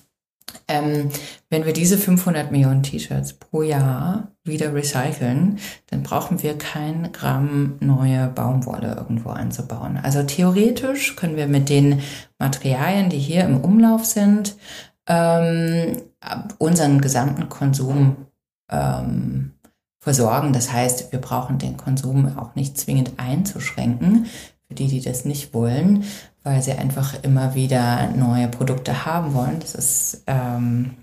Ähm, 0.68 1.10
wenn 1.50 1.66
wir 1.66 1.74
diese 1.74 1.98
500 1.98 2.52
Millionen 2.52 2.84
T-Shirts 2.84 3.34
pro 3.34 3.62
Jahr 3.62 4.32
wieder 4.44 4.74
recyceln, 4.74 5.60
dann 5.88 6.04
brauchen 6.04 6.42
wir 6.42 6.58
kein 6.58 7.12
Gramm 7.12 7.76
neue 7.80 8.28
Baumwolle 8.28 8.96
irgendwo 8.96 9.30
anzubauen. 9.30 10.00
Also 10.02 10.24
theoretisch 10.24 11.16
können 11.16 11.36
wir 11.36 11.48
mit 11.48 11.70
den 11.70 12.02
Materialien, 12.40 13.10
die 13.10 13.20
hier 13.20 13.44
im 13.44 13.62
Umlauf 13.62 14.06
sind, 14.06 14.56
ähm, 15.08 15.98
unseren 16.58 17.02
gesamten 17.02 17.50
Konsum 17.50 18.28
ähm, 18.70 19.54
versorgen. 20.00 20.54
Das 20.54 20.72
heißt, 20.72 21.12
wir 21.12 21.20
brauchen 21.20 21.58
den 21.58 21.78
Konsum 21.78 22.38
auch 22.38 22.56
nicht 22.56 22.78
zwingend 22.78 23.14
einzuschränken, 23.18 24.28
für 24.68 24.76
die, 24.76 24.88
die 24.88 25.02
das 25.02 25.26
nicht 25.26 25.54
wollen, 25.54 26.04
weil 26.44 26.62
sie 26.62 26.74
einfach 26.74 27.24
immer 27.24 27.56
wieder 27.56 28.10
neue 28.12 28.48
Produkte 28.48 29.06
haben 29.06 29.34
wollen. 29.34 29.60
Das 29.60 29.76
ist 29.76 30.24
ähm, 30.28 30.96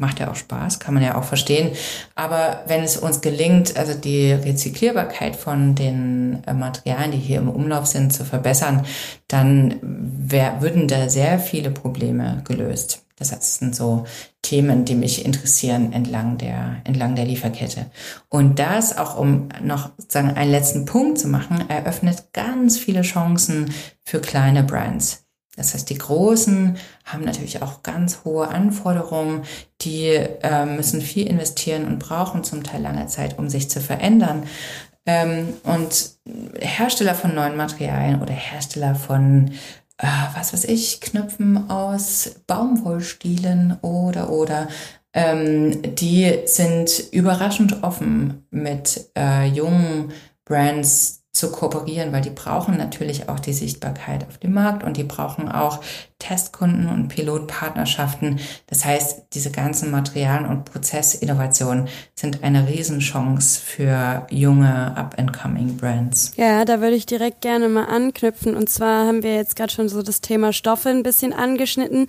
macht 0.00 0.18
ja 0.18 0.30
auch 0.30 0.34
Spaß, 0.34 0.80
kann 0.80 0.94
man 0.94 1.02
ja 1.02 1.16
auch 1.16 1.24
verstehen. 1.24 1.72
Aber 2.14 2.64
wenn 2.66 2.82
es 2.82 2.96
uns 2.96 3.20
gelingt, 3.20 3.76
also 3.76 3.94
die 3.94 4.32
Rezyklierbarkeit 4.32 5.36
von 5.36 5.74
den 5.74 6.42
äh, 6.46 6.54
Materialien, 6.54 7.12
die 7.12 7.18
hier 7.18 7.38
im 7.38 7.50
Umlauf 7.50 7.86
sind, 7.86 8.12
zu 8.12 8.24
verbessern, 8.24 8.86
dann 9.28 9.78
wär, 9.82 10.62
würden 10.62 10.88
da 10.88 11.08
sehr 11.08 11.38
viele 11.38 11.70
Probleme 11.70 12.42
gelöst. 12.44 13.04
Das 13.20 13.56
sind 13.56 13.76
so 13.76 14.06
Themen, 14.42 14.84
die 14.84 14.94
mich 14.94 15.24
interessieren 15.24 15.92
entlang 15.92 16.38
der, 16.38 16.80
entlang 16.84 17.14
der 17.14 17.26
Lieferkette. 17.26 17.86
Und 18.28 18.58
das, 18.58 18.96
auch 18.96 19.18
um 19.18 19.48
noch 19.62 19.90
sozusagen 19.98 20.30
einen 20.30 20.50
letzten 20.50 20.86
Punkt 20.86 21.18
zu 21.18 21.28
machen, 21.28 21.68
eröffnet 21.68 22.32
ganz 22.32 22.78
viele 22.78 23.02
Chancen 23.02 23.72
für 24.02 24.20
kleine 24.20 24.64
Brands. 24.64 25.24
Das 25.56 25.74
heißt, 25.74 25.90
die 25.90 25.98
Großen 25.98 26.76
haben 27.04 27.24
natürlich 27.24 27.60
auch 27.60 27.82
ganz 27.82 28.24
hohe 28.24 28.48
Anforderungen, 28.48 29.42
die 29.82 30.06
äh, 30.06 30.64
müssen 30.64 31.02
viel 31.02 31.26
investieren 31.26 31.84
und 31.84 31.98
brauchen 31.98 32.44
zum 32.44 32.62
Teil 32.62 32.80
lange 32.80 33.06
Zeit, 33.08 33.38
um 33.38 33.50
sich 33.50 33.68
zu 33.68 33.80
verändern. 33.80 34.44
Ähm, 35.06 35.54
und 35.64 36.12
Hersteller 36.60 37.14
von 37.14 37.34
neuen 37.34 37.56
Materialien 37.56 38.22
oder 38.22 38.32
Hersteller 38.32 38.94
von, 38.94 39.52
äh, 40.00 40.06
was 40.34 40.52
weiß 40.52 40.64
ich, 40.64 41.00
Knöpfen 41.00 41.70
aus 41.70 42.36
Baumwollstielen 42.46 43.78
oder, 43.82 44.30
oder, 44.30 44.68
ähm, 45.12 45.82
die 45.94 46.40
sind 46.46 47.04
überraschend 47.12 47.82
offen 47.82 48.46
mit 48.50 49.10
äh, 49.16 49.46
jungen 49.46 50.12
Brands 50.44 51.19
zu 51.32 51.52
kooperieren, 51.52 52.12
weil 52.12 52.22
die 52.22 52.30
brauchen 52.30 52.76
natürlich 52.76 53.28
auch 53.28 53.38
die 53.38 53.52
Sichtbarkeit 53.52 54.26
auf 54.26 54.38
dem 54.38 54.52
Markt 54.52 54.82
und 54.82 54.96
die 54.96 55.04
brauchen 55.04 55.48
auch 55.48 55.80
Testkunden 56.18 56.88
und 56.88 57.08
Pilotpartnerschaften. 57.08 58.40
Das 58.66 58.84
heißt, 58.84 59.26
diese 59.32 59.52
ganzen 59.52 59.90
Materialien 59.92 60.46
und 60.46 60.64
Prozessinnovationen 60.64 61.88
sind 62.14 62.42
eine 62.42 62.68
Riesenchance 62.68 63.60
für 63.60 64.26
junge 64.30 64.96
up-and-coming 64.96 65.76
Brands. 65.76 66.32
Ja, 66.36 66.64
da 66.64 66.80
würde 66.80 66.96
ich 66.96 67.06
direkt 67.06 67.40
gerne 67.40 67.68
mal 67.68 67.86
anknüpfen. 67.86 68.56
Und 68.56 68.68
zwar 68.68 69.06
haben 69.06 69.22
wir 69.22 69.36
jetzt 69.36 69.54
gerade 69.54 69.72
schon 69.72 69.88
so 69.88 70.02
das 70.02 70.20
Thema 70.20 70.52
Stoffe 70.52 70.88
ein 70.88 71.04
bisschen 71.04 71.32
angeschnitten. 71.32 72.06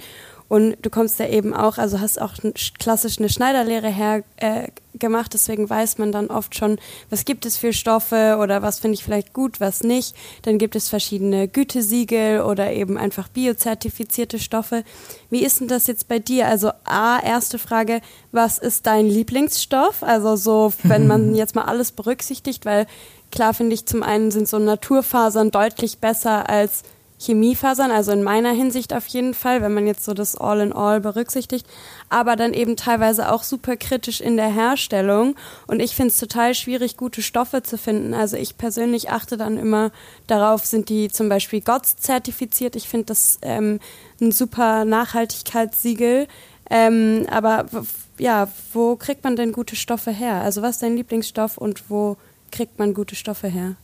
Und 0.51 0.75
du 0.81 0.89
kommst 0.89 1.17
ja 1.17 1.29
eben 1.29 1.53
auch, 1.53 1.77
also 1.77 2.01
hast 2.01 2.21
auch 2.21 2.33
klassisch 2.77 3.19
eine 3.19 3.29
Schneiderlehre 3.29 3.87
her, 3.87 4.21
äh, 4.35 4.67
gemacht, 4.99 5.33
deswegen 5.33 5.69
weiß 5.69 5.97
man 5.97 6.11
dann 6.11 6.27
oft 6.27 6.57
schon, 6.57 6.77
was 7.09 7.23
gibt 7.23 7.45
es 7.45 7.55
für 7.55 7.71
Stoffe 7.71 8.37
oder 8.37 8.61
was 8.61 8.79
finde 8.79 8.95
ich 8.95 9.03
vielleicht 9.05 9.31
gut, 9.31 9.61
was 9.61 9.81
nicht. 9.81 10.13
Dann 10.41 10.57
gibt 10.57 10.75
es 10.75 10.89
verschiedene 10.89 11.47
Gütesiegel 11.47 12.41
oder 12.41 12.73
eben 12.73 12.97
einfach 12.97 13.29
biozertifizierte 13.29 14.39
Stoffe. 14.39 14.83
Wie 15.29 15.41
ist 15.45 15.61
denn 15.61 15.69
das 15.69 15.87
jetzt 15.87 16.09
bei 16.09 16.19
dir? 16.19 16.47
Also 16.47 16.71
A, 16.83 17.21
erste 17.23 17.57
Frage, 17.57 18.01
was 18.33 18.57
ist 18.57 18.87
dein 18.87 19.05
Lieblingsstoff? 19.05 20.03
Also 20.03 20.35
so, 20.35 20.73
wenn 20.83 21.07
man 21.07 21.33
jetzt 21.33 21.55
mal 21.55 21.63
alles 21.63 21.93
berücksichtigt, 21.93 22.65
weil 22.65 22.87
klar 23.31 23.53
finde 23.53 23.73
ich, 23.73 23.85
zum 23.85 24.03
einen 24.03 24.31
sind 24.31 24.49
so 24.49 24.59
Naturfasern 24.59 25.49
deutlich 25.49 25.99
besser 25.99 26.49
als 26.49 26.83
Chemiefasern, 27.21 27.91
also 27.91 28.11
in 28.11 28.23
meiner 28.23 28.51
Hinsicht 28.51 28.93
auf 28.93 29.05
jeden 29.07 29.33
Fall, 29.33 29.61
wenn 29.61 29.73
man 29.73 29.85
jetzt 29.85 30.03
so 30.03 30.13
das 30.13 30.35
All-in-All 30.35 31.01
berücksichtigt, 31.01 31.67
aber 32.09 32.35
dann 32.35 32.53
eben 32.53 32.75
teilweise 32.75 33.31
auch 33.31 33.43
super 33.43 33.77
kritisch 33.77 34.21
in 34.21 34.37
der 34.37 34.51
Herstellung. 34.51 35.35
Und 35.67 35.81
ich 35.81 35.95
finde 35.95 36.09
es 36.09 36.19
total 36.19 36.55
schwierig, 36.55 36.97
gute 36.97 37.21
Stoffe 37.21 37.63
zu 37.63 37.77
finden. 37.77 38.13
Also 38.13 38.37
ich 38.37 38.57
persönlich 38.57 39.11
achte 39.11 39.37
dann 39.37 39.57
immer 39.57 39.91
darauf, 40.27 40.65
sind 40.65 40.89
die 40.89 41.09
zum 41.09 41.29
Beispiel 41.29 41.61
GOTS 41.61 41.97
zertifiziert. 41.97 42.75
Ich 42.75 42.89
finde 42.89 43.05
das 43.05 43.37
ähm, 43.43 43.79
ein 44.19 44.31
super 44.31 44.85
Nachhaltigkeitssiegel. 44.85 46.27
Ähm, 46.69 47.27
aber 47.29 47.65
ja, 48.17 48.47
wo 48.73 48.95
kriegt 48.95 49.23
man 49.23 49.35
denn 49.35 49.51
gute 49.51 49.75
Stoffe 49.75 50.11
her? 50.11 50.41
Also 50.41 50.61
was 50.61 50.75
ist 50.75 50.83
dein 50.83 50.95
Lieblingsstoff 50.95 51.57
und 51.57 51.89
wo 51.89 52.17
kriegt 52.51 52.79
man 52.79 52.93
gute 52.93 53.15
Stoffe 53.15 53.47
her? 53.47 53.75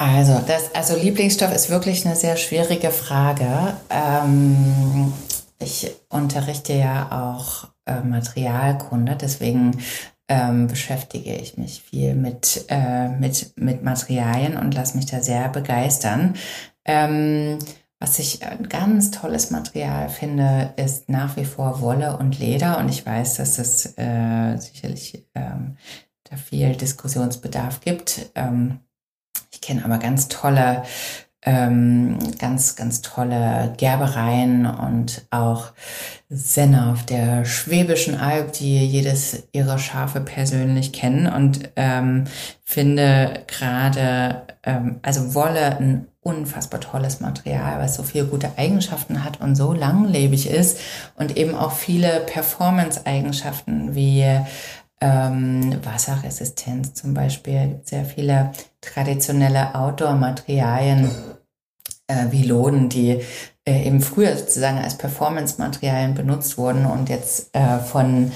Also, 0.00 0.40
das, 0.46 0.74
also 0.74 0.96
Lieblingsstoff 0.96 1.54
ist 1.54 1.68
wirklich 1.68 2.06
eine 2.06 2.16
sehr 2.16 2.38
schwierige 2.38 2.90
Frage. 2.90 3.76
Ähm, 3.90 5.12
ich 5.58 5.94
unterrichte 6.08 6.72
ja 6.72 7.34
auch 7.34 7.68
äh, 7.84 8.00
Materialkunde, 8.00 9.14
deswegen 9.20 9.76
ähm, 10.26 10.68
beschäftige 10.68 11.34
ich 11.34 11.58
mich 11.58 11.82
viel 11.82 12.14
mit, 12.14 12.64
äh, 12.68 13.08
mit, 13.10 13.52
mit 13.56 13.82
Materialien 13.82 14.56
und 14.56 14.74
lasse 14.74 14.96
mich 14.96 15.04
da 15.04 15.20
sehr 15.20 15.50
begeistern. 15.50 16.32
Ähm, 16.86 17.58
was 17.98 18.18
ich 18.18 18.42
ein 18.42 18.70
ganz 18.70 19.10
tolles 19.10 19.50
Material 19.50 20.08
finde, 20.08 20.72
ist 20.76 21.10
nach 21.10 21.36
wie 21.36 21.44
vor 21.44 21.82
Wolle 21.82 22.16
und 22.16 22.38
Leder. 22.38 22.78
Und 22.78 22.88
ich 22.88 23.04
weiß, 23.04 23.36
dass 23.36 23.58
es 23.58 23.98
äh, 23.98 24.56
sicherlich 24.56 25.26
ähm, 25.34 25.76
da 26.24 26.38
viel 26.38 26.74
Diskussionsbedarf 26.74 27.82
gibt. 27.82 28.30
Ähm, 28.34 28.80
ich 29.60 29.66
kenne 29.66 29.84
aber 29.84 29.98
ganz 29.98 30.28
tolle, 30.28 30.84
ähm, 31.42 32.18
ganz, 32.38 32.76
ganz 32.76 33.02
tolle 33.02 33.74
Gerbereien 33.76 34.66
und 34.66 35.26
auch 35.30 35.72
Senner 36.30 36.92
auf 36.92 37.04
der 37.04 37.44
Schwäbischen 37.44 38.18
Alb, 38.18 38.52
die 38.54 38.84
jedes 38.86 39.44
ihrer 39.52 39.78
Schafe 39.78 40.20
persönlich 40.20 40.92
kennen. 40.92 41.26
Und 41.26 41.70
ähm, 41.76 42.24
finde 42.64 43.44
gerade, 43.46 44.46
ähm, 44.62 45.00
also 45.02 45.34
Wolle 45.34 45.78
ein 45.78 46.06
unfassbar 46.22 46.80
tolles 46.80 47.20
Material, 47.20 47.80
was 47.80 47.96
so 47.96 48.02
viele 48.02 48.26
gute 48.26 48.58
Eigenschaften 48.58 49.24
hat 49.24 49.40
und 49.40 49.56
so 49.56 49.72
langlebig 49.72 50.48
ist 50.48 50.78
und 51.16 51.36
eben 51.36 51.54
auch 51.54 51.72
viele 51.72 52.20
Performance-Eigenschaften 52.26 53.94
wie 53.94 54.26
ähm, 55.00 55.78
Wasserresistenz 55.84 56.94
zum 56.94 57.14
Beispiel. 57.14 57.80
Sehr 57.84 58.04
viele 58.04 58.52
traditionelle 58.80 59.74
Outdoor-Materialien 59.74 61.10
äh, 62.06 62.26
wie 62.30 62.44
Loden, 62.44 62.88
die 62.88 63.20
äh, 63.64 63.86
eben 63.86 64.00
früher 64.00 64.36
sozusagen 64.36 64.78
als 64.78 64.98
Performance-Materialien 64.98 66.14
benutzt 66.14 66.58
wurden 66.58 66.86
und 66.86 67.08
jetzt 67.08 67.54
äh, 67.54 67.78
von 67.78 68.32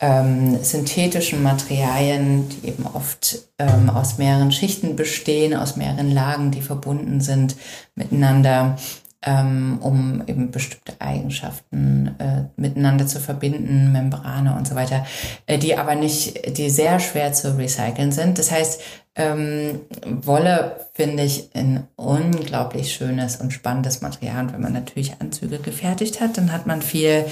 ähm, 0.00 0.62
synthetischen 0.62 1.42
Materialien, 1.42 2.48
die 2.48 2.68
eben 2.68 2.86
oft 2.86 3.38
ähm, 3.58 3.90
aus 3.90 4.18
mehreren 4.18 4.52
Schichten 4.52 4.94
bestehen, 4.96 5.56
aus 5.56 5.76
mehreren 5.76 6.12
Lagen, 6.12 6.50
die 6.52 6.62
verbunden 6.62 7.20
sind 7.20 7.56
miteinander, 7.96 8.78
ähm, 9.22 9.78
um 9.80 10.22
eben 10.26 10.50
bestimmte 10.50 11.00
Eigenschaften 11.00 12.14
äh, 12.18 12.44
miteinander 12.56 13.06
zu 13.06 13.20
verbinden, 13.20 13.92
Membrane 13.92 14.54
und 14.56 14.66
so 14.68 14.74
weiter, 14.74 15.04
äh, 15.46 15.58
die 15.58 15.76
aber 15.76 15.94
nicht, 15.94 16.56
die 16.56 16.70
sehr 16.70 17.00
schwer 17.00 17.32
zu 17.32 17.56
recyceln 17.56 18.12
sind. 18.12 18.38
Das 18.38 18.50
heißt, 18.50 18.80
Ähm, 19.20 19.80
Wolle 20.06 20.86
finde 20.94 21.24
ich 21.24 21.50
ein 21.52 21.88
unglaublich 21.96 22.92
schönes 22.94 23.40
und 23.40 23.52
spannendes 23.52 24.00
Material. 24.00 24.44
Und 24.44 24.52
wenn 24.52 24.60
man 24.60 24.72
natürlich 24.72 25.20
Anzüge 25.20 25.58
gefertigt 25.58 26.20
hat, 26.20 26.36
dann 26.36 26.52
hat 26.52 26.68
man 26.68 26.82
viel 26.82 27.24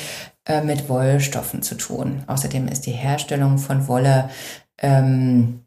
äh, 0.46 0.62
mit 0.62 0.88
Wollstoffen 0.88 1.62
zu 1.62 1.76
tun. 1.76 2.24
Außerdem 2.26 2.66
ist 2.66 2.86
die 2.86 2.90
Herstellung 2.90 3.58
von 3.58 3.86
Wolle 3.86 4.30
ähm, 4.82 5.60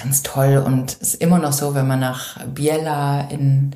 ganz 0.00 0.22
toll 0.22 0.58
und 0.64 0.94
ist 1.00 1.16
immer 1.16 1.40
noch 1.40 1.52
so, 1.52 1.74
wenn 1.74 1.88
man 1.88 1.98
nach 1.98 2.38
Biella 2.46 3.22
in, 3.28 3.74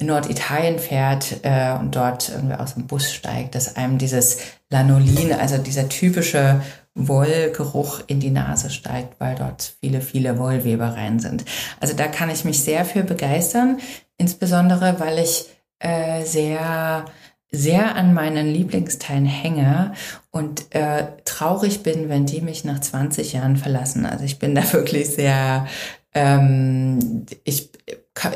in 0.00 0.06
Norditalien 0.06 0.78
fährt 0.78 1.40
äh, 1.42 1.72
und 1.78 1.94
dort 1.94 2.30
irgendwie 2.30 2.54
aus 2.54 2.74
dem 2.74 2.86
Bus 2.86 3.12
steigt, 3.12 3.54
dass 3.54 3.76
einem 3.76 3.98
dieses 3.98 4.38
Lanolin, 4.70 5.32
also 5.32 5.58
dieser 5.58 5.88
typische 5.88 6.62
Wollgeruch 6.94 8.00
in 8.06 8.18
die 8.20 8.30
Nase 8.30 8.70
steigt, 8.70 9.20
weil 9.20 9.36
dort 9.36 9.74
viele, 9.80 10.00
viele 10.00 10.38
Wollwebereien 10.38 11.20
sind. 11.20 11.44
Also 11.78 11.94
da 11.94 12.08
kann 12.08 12.30
ich 12.30 12.44
mich 12.44 12.62
sehr 12.62 12.84
für 12.84 13.04
begeistern, 13.04 13.78
insbesondere 14.16 14.98
weil 14.98 15.18
ich 15.18 15.46
äh, 15.78 16.24
sehr 16.24 17.04
sehr 17.52 17.96
an 17.96 18.14
meinen 18.14 18.46
Lieblingsteilen 18.46 19.26
hänge 19.26 19.92
und 20.30 20.72
äh, 20.72 21.08
traurig 21.24 21.82
bin, 21.82 22.08
wenn 22.08 22.26
die 22.26 22.40
mich 22.40 22.64
nach 22.64 22.80
20 22.80 23.32
Jahren 23.32 23.56
verlassen. 23.56 24.06
Also 24.06 24.24
ich 24.24 24.38
bin 24.38 24.54
da 24.54 24.62
wirklich 24.72 25.10
sehr, 25.10 25.66
ähm, 26.14 27.26
ich 27.44 27.70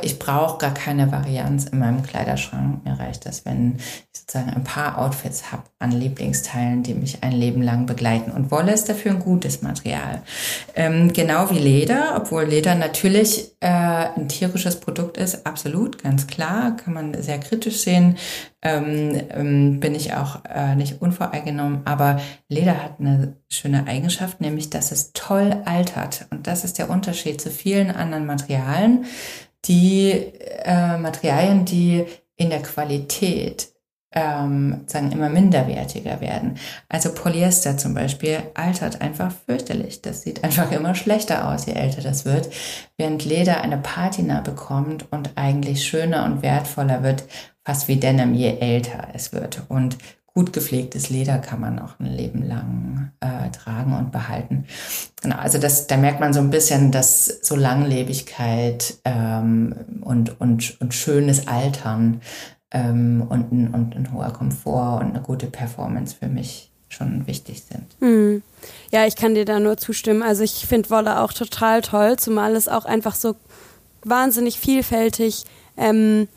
ich 0.03 0.19
brauche 0.19 0.59
gar 0.59 0.73
keine 0.73 1.11
Varianz 1.11 1.65
in 1.67 1.81
meinem 1.81 2.03
Kleiderschrank. 2.03 2.85
Mir 2.85 2.99
reicht 2.99 3.27
das, 3.27 3.45
wenn 3.45 3.77
ich 3.77 4.21
sozusagen 4.21 4.55
ein 4.55 4.65
paar 4.65 4.99
Outfits 4.99 5.51
habe 5.51 5.65
an 5.81 5.91
Lieblingsteilen, 5.91 6.85
die 6.85 6.95
mich 6.95 7.23
ein 7.23 7.33
Leben 7.33 7.61
lang 7.61 7.85
begleiten. 7.85 8.31
Und 8.31 8.51
Wolle 8.53 8.73
ist 8.73 8.89
dafür 8.89 9.11
ein 9.11 9.19
gutes 9.19 9.63
Material. 9.63 10.23
Ähm, 10.77 11.13
genau 11.13 11.51
wie 11.51 11.59
Leder, 11.59 12.15
obwohl 12.17 12.45
Leder 12.45 12.77
natürlich 12.77 13.51
äh, 13.61 13.67
ein 13.67 14.29
tierisches 14.29 14.79
Produkt 14.79 15.17
ist, 15.17 15.45
absolut, 15.45 16.03
ganz 16.03 16.29
klar, 16.29 16.77
kann 16.77 16.95
man 16.95 17.21
sehr 17.21 17.41
kritisch 17.41 17.81
sehen. 17.81 18.17
Ähm, 18.63 19.21
ähm, 19.31 19.81
bin 19.81 19.95
ich 19.95 20.15
auch 20.15 20.39
äh, 20.49 20.77
nicht 20.77 21.03
unvoreingenommen. 21.03 21.83
Aber 21.85 22.21
Leder 22.49 22.83
hat 22.83 23.01
eine 23.01 23.37
schöne 23.51 23.87
Eigenschaft, 23.87 24.41
nämlich 24.41 24.71
dass 24.71 24.93
es 24.93 25.13
toll 25.13 25.57
altert. 25.67 26.27
Und 26.31 26.47
das 26.47 26.65
ist 26.65 26.79
der 26.79 26.89
Unterschied 26.89 27.41
zu 27.41 27.51
vielen 27.51 27.91
anderen 27.91 28.25
Materialien 28.25 29.05
die 29.65 30.13
äh, 30.13 30.97
Materialien, 30.99 31.65
die 31.65 32.05
in 32.37 32.51
der 32.51 32.63
Qualität 32.63 33.75
ähm, 34.15 34.85
sagen 34.87 35.11
immer 35.13 35.29
minderwertiger 35.29 36.21
werden. 36.21 36.57
Also 36.89 37.13
Polyester 37.13 37.77
zum 37.77 37.95
Beispiel 37.95 38.39
altert 38.55 39.01
einfach 39.01 39.33
fürchterlich. 39.47 40.03
Das 40.03 40.23
sieht 40.23 40.45
einfach 40.45 40.71
immer 40.71 40.95
schlechter 40.95 41.49
aus, 41.49 41.67
je 41.67 41.73
älter 41.73 42.01
das 42.01 42.25
wird, 42.25 42.49
während 42.97 43.25
Leder 43.25 43.61
eine 43.61 43.79
Patina 43.79 44.41
bekommt 44.41 45.11
und 45.11 45.33
eigentlich 45.35 45.87
schöner 45.87 46.25
und 46.25 46.43
wertvoller 46.43 47.03
wird, 47.03 47.25
fast 47.65 47.89
wie 47.89 47.97
Denim, 47.97 48.35
je 48.35 48.59
älter 48.59 49.09
es 49.15 49.33
wird. 49.33 49.63
Und 49.69 49.99
gut 50.35 50.53
gepflegtes 50.53 51.11
Leder 51.11 51.39
kann 51.39 51.61
man 51.61 51.79
auch 51.79 52.01
ein 52.01 52.07
Leben 52.07 52.43
lang 52.43 53.13
äh, 53.21 53.51
tragen 53.51 53.97
und 53.97 54.11
behalten. 54.11 54.67
Genau, 55.23 55.37
also 55.37 55.59
das, 55.59 55.87
da 55.87 55.97
merkt 55.97 56.19
man 56.19 56.33
so 56.33 56.41
ein 56.41 56.51
bisschen, 56.51 56.91
dass 56.91 57.27
so 57.43 57.55
Langlebigkeit 57.55 58.99
ähm, 59.05 59.75
und, 60.01 60.41
und, 60.41 60.81
und 60.81 60.93
schönes 60.93 61.47
Altern 61.47 62.21
ähm, 62.73 63.25
und, 63.29 63.53
ein, 63.53 63.73
und 63.73 63.95
ein 63.95 64.13
hoher 64.13 64.33
Komfort 64.33 65.01
und 65.01 65.11
eine 65.11 65.23
gute 65.23 65.47
Performance 65.47 66.17
für 66.19 66.29
mich 66.29 66.73
schon 66.89 67.27
wichtig 67.29 67.63
sind. 67.63 67.87
Hm. 68.01 68.43
Ja, 68.91 69.07
ich 69.07 69.15
kann 69.15 69.35
dir 69.35 69.45
da 69.45 69.61
nur 69.61 69.77
zustimmen. 69.77 70.23
Also 70.23 70.43
ich 70.43 70.67
finde 70.67 70.91
Wolle 70.91 71.21
auch 71.21 71.33
total 71.33 71.81
toll, 71.81 72.17
zumal 72.19 72.57
es 72.57 72.69
auch 72.69 72.85
einfach 72.85 73.15
so 73.15 73.37
wahnsinnig 74.03 74.59
vielfältig 74.59 75.45
ähm, 75.77 76.29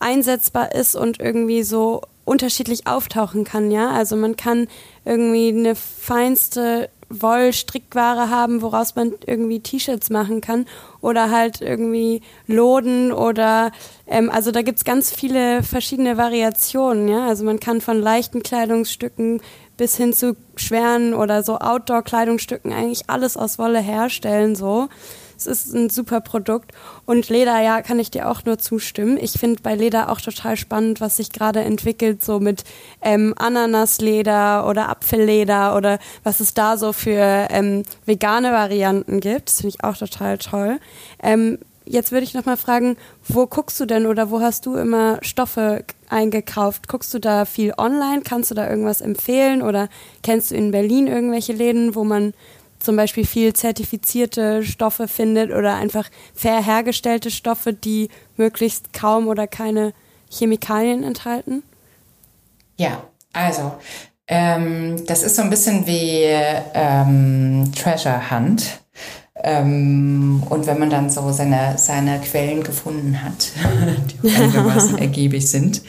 einsetzbar 0.00 0.74
ist 0.74 0.96
und 0.96 1.20
irgendwie 1.20 1.62
so 1.62 2.02
unterschiedlich 2.24 2.86
auftauchen 2.86 3.44
kann, 3.44 3.70
ja. 3.70 3.90
Also 3.90 4.16
man 4.16 4.36
kann 4.36 4.68
irgendwie 5.04 5.48
eine 5.48 5.74
feinste 5.74 6.88
Wollstrickware 7.10 8.30
haben, 8.30 8.62
woraus 8.62 8.96
man 8.96 9.12
irgendwie 9.26 9.60
T-Shirts 9.60 10.10
machen 10.10 10.40
kann 10.40 10.66
oder 11.00 11.30
halt 11.30 11.60
irgendwie 11.60 12.22
Loden 12.46 13.12
oder 13.12 13.72
ähm, 14.06 14.30
also 14.30 14.50
da 14.50 14.62
gibt's 14.62 14.84
ganz 14.84 15.12
viele 15.12 15.62
verschiedene 15.62 16.16
Variationen, 16.16 17.08
ja. 17.08 17.26
Also 17.26 17.44
man 17.44 17.60
kann 17.60 17.80
von 17.80 18.00
leichten 18.00 18.42
Kleidungsstücken 18.42 19.40
bis 19.76 19.96
hin 19.96 20.12
zu 20.12 20.36
schweren 20.56 21.14
oder 21.14 21.42
so 21.42 21.58
Outdoor-Kleidungsstücken 21.58 22.72
eigentlich 22.72 23.08
alles 23.08 23.36
aus 23.36 23.58
Wolle 23.58 23.80
herstellen, 23.80 24.54
so. 24.54 24.88
Es 25.36 25.46
ist 25.46 25.74
ein 25.74 25.90
super 25.90 26.20
Produkt. 26.20 26.72
Und 27.06 27.28
Leder, 27.28 27.60
ja, 27.60 27.82
kann 27.82 27.98
ich 27.98 28.10
dir 28.10 28.28
auch 28.28 28.44
nur 28.44 28.58
zustimmen. 28.58 29.18
Ich 29.20 29.32
finde 29.32 29.62
bei 29.62 29.74
Leder 29.74 30.10
auch 30.10 30.20
total 30.20 30.56
spannend, 30.56 31.00
was 31.00 31.16
sich 31.16 31.32
gerade 31.32 31.60
entwickelt, 31.60 32.24
so 32.24 32.40
mit 32.40 32.64
ähm, 33.02 33.34
Ananasleder 33.36 34.68
oder 34.68 34.88
Apfelleder 34.88 35.76
oder 35.76 35.98
was 36.22 36.40
es 36.40 36.54
da 36.54 36.76
so 36.76 36.92
für 36.92 37.48
ähm, 37.50 37.82
vegane 38.06 38.52
Varianten 38.52 39.20
gibt. 39.20 39.48
Das 39.48 39.60
finde 39.60 39.76
ich 39.76 39.84
auch 39.84 39.96
total 39.96 40.38
toll. 40.38 40.78
Ähm, 41.22 41.58
jetzt 41.86 42.12
würde 42.12 42.24
ich 42.24 42.34
noch 42.34 42.46
mal 42.46 42.56
fragen, 42.56 42.96
wo 43.28 43.46
guckst 43.46 43.78
du 43.80 43.86
denn 43.86 44.06
oder 44.06 44.30
wo 44.30 44.40
hast 44.40 44.66
du 44.66 44.76
immer 44.76 45.18
Stoffe 45.22 45.84
eingekauft? 46.08 46.88
Guckst 46.88 47.12
du 47.14 47.18
da 47.18 47.44
viel 47.44 47.74
online? 47.76 48.22
Kannst 48.24 48.50
du 48.50 48.54
da 48.54 48.68
irgendwas 48.68 49.00
empfehlen 49.00 49.62
oder 49.62 49.88
kennst 50.22 50.50
du 50.50 50.54
in 50.54 50.70
Berlin 50.70 51.06
irgendwelche 51.06 51.52
Läden, 51.52 51.94
wo 51.94 52.04
man 52.04 52.34
zum 52.84 52.96
Beispiel 52.96 53.26
viel 53.26 53.52
zertifizierte 53.52 54.62
Stoffe 54.62 55.08
findet 55.08 55.50
oder 55.50 55.74
einfach 55.74 56.08
fair 56.34 56.62
hergestellte 56.62 57.30
Stoffe, 57.30 57.72
die 57.72 58.08
möglichst 58.36 58.92
kaum 58.92 59.28
oder 59.28 59.46
keine 59.46 59.92
Chemikalien 60.30 61.02
enthalten? 61.02 61.62
Ja, 62.76 63.04
also 63.32 63.72
ähm, 64.26 65.04
das 65.06 65.22
ist 65.22 65.36
so 65.36 65.42
ein 65.42 65.50
bisschen 65.50 65.86
wie 65.86 66.22
ähm, 66.74 67.72
Treasure 67.74 68.30
Hunt. 68.30 68.83
Ähm, 69.42 70.44
und 70.48 70.68
wenn 70.68 70.78
man 70.78 70.90
dann 70.90 71.10
so 71.10 71.32
seine, 71.32 71.76
seine 71.76 72.20
Quellen 72.20 72.62
gefunden 72.62 73.20
hat, 73.20 73.50
die 74.22 74.32
einigermaßen 74.32 74.96
ergiebig 74.98 75.48
sind, 75.48 75.82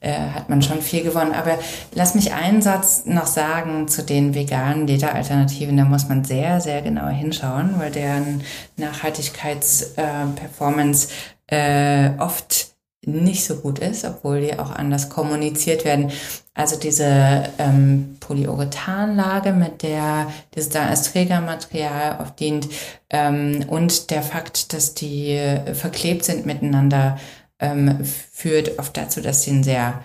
äh, 0.00 0.30
hat 0.34 0.48
man 0.48 0.62
schon 0.62 0.82
viel 0.82 1.04
gewonnen. 1.04 1.32
Aber 1.32 1.60
lass 1.94 2.16
mich 2.16 2.32
einen 2.32 2.60
Satz 2.60 3.04
noch 3.06 3.26
sagen 3.26 3.86
zu 3.86 4.02
den 4.02 4.34
veganen 4.34 4.88
Lederalternativen. 4.88 5.76
Da 5.76 5.84
muss 5.84 6.08
man 6.08 6.24
sehr, 6.24 6.60
sehr 6.60 6.82
genau 6.82 7.06
hinschauen, 7.06 7.74
weil 7.78 7.92
deren 7.92 8.42
Nachhaltigkeitsperformance 8.76 11.06
äh, 11.06 11.10
äh, 11.50 12.10
oft 12.18 12.67
nicht 13.12 13.44
so 13.44 13.56
gut 13.56 13.78
ist, 13.78 14.04
obwohl 14.04 14.40
die 14.40 14.58
auch 14.58 14.70
anders 14.70 15.08
kommuniziert 15.08 15.84
werden. 15.84 16.10
Also 16.54 16.76
diese 16.76 17.44
ähm, 17.58 18.16
Polyurethanlage, 18.20 19.52
mit 19.52 19.82
der 19.82 20.26
das 20.52 20.68
da 20.68 20.86
als 20.86 21.12
Trägermaterial 21.12 22.20
oft 22.20 22.38
dient 22.40 22.68
ähm, 23.10 23.64
und 23.68 24.10
der 24.10 24.22
Fakt, 24.22 24.72
dass 24.72 24.94
die 24.94 25.38
verklebt 25.74 26.24
sind 26.24 26.46
miteinander, 26.46 27.18
ähm, 27.60 28.04
führt 28.04 28.78
oft 28.78 28.96
dazu, 28.96 29.20
dass 29.20 29.42
sie 29.42 29.50
einen 29.50 29.64
sehr 29.64 30.04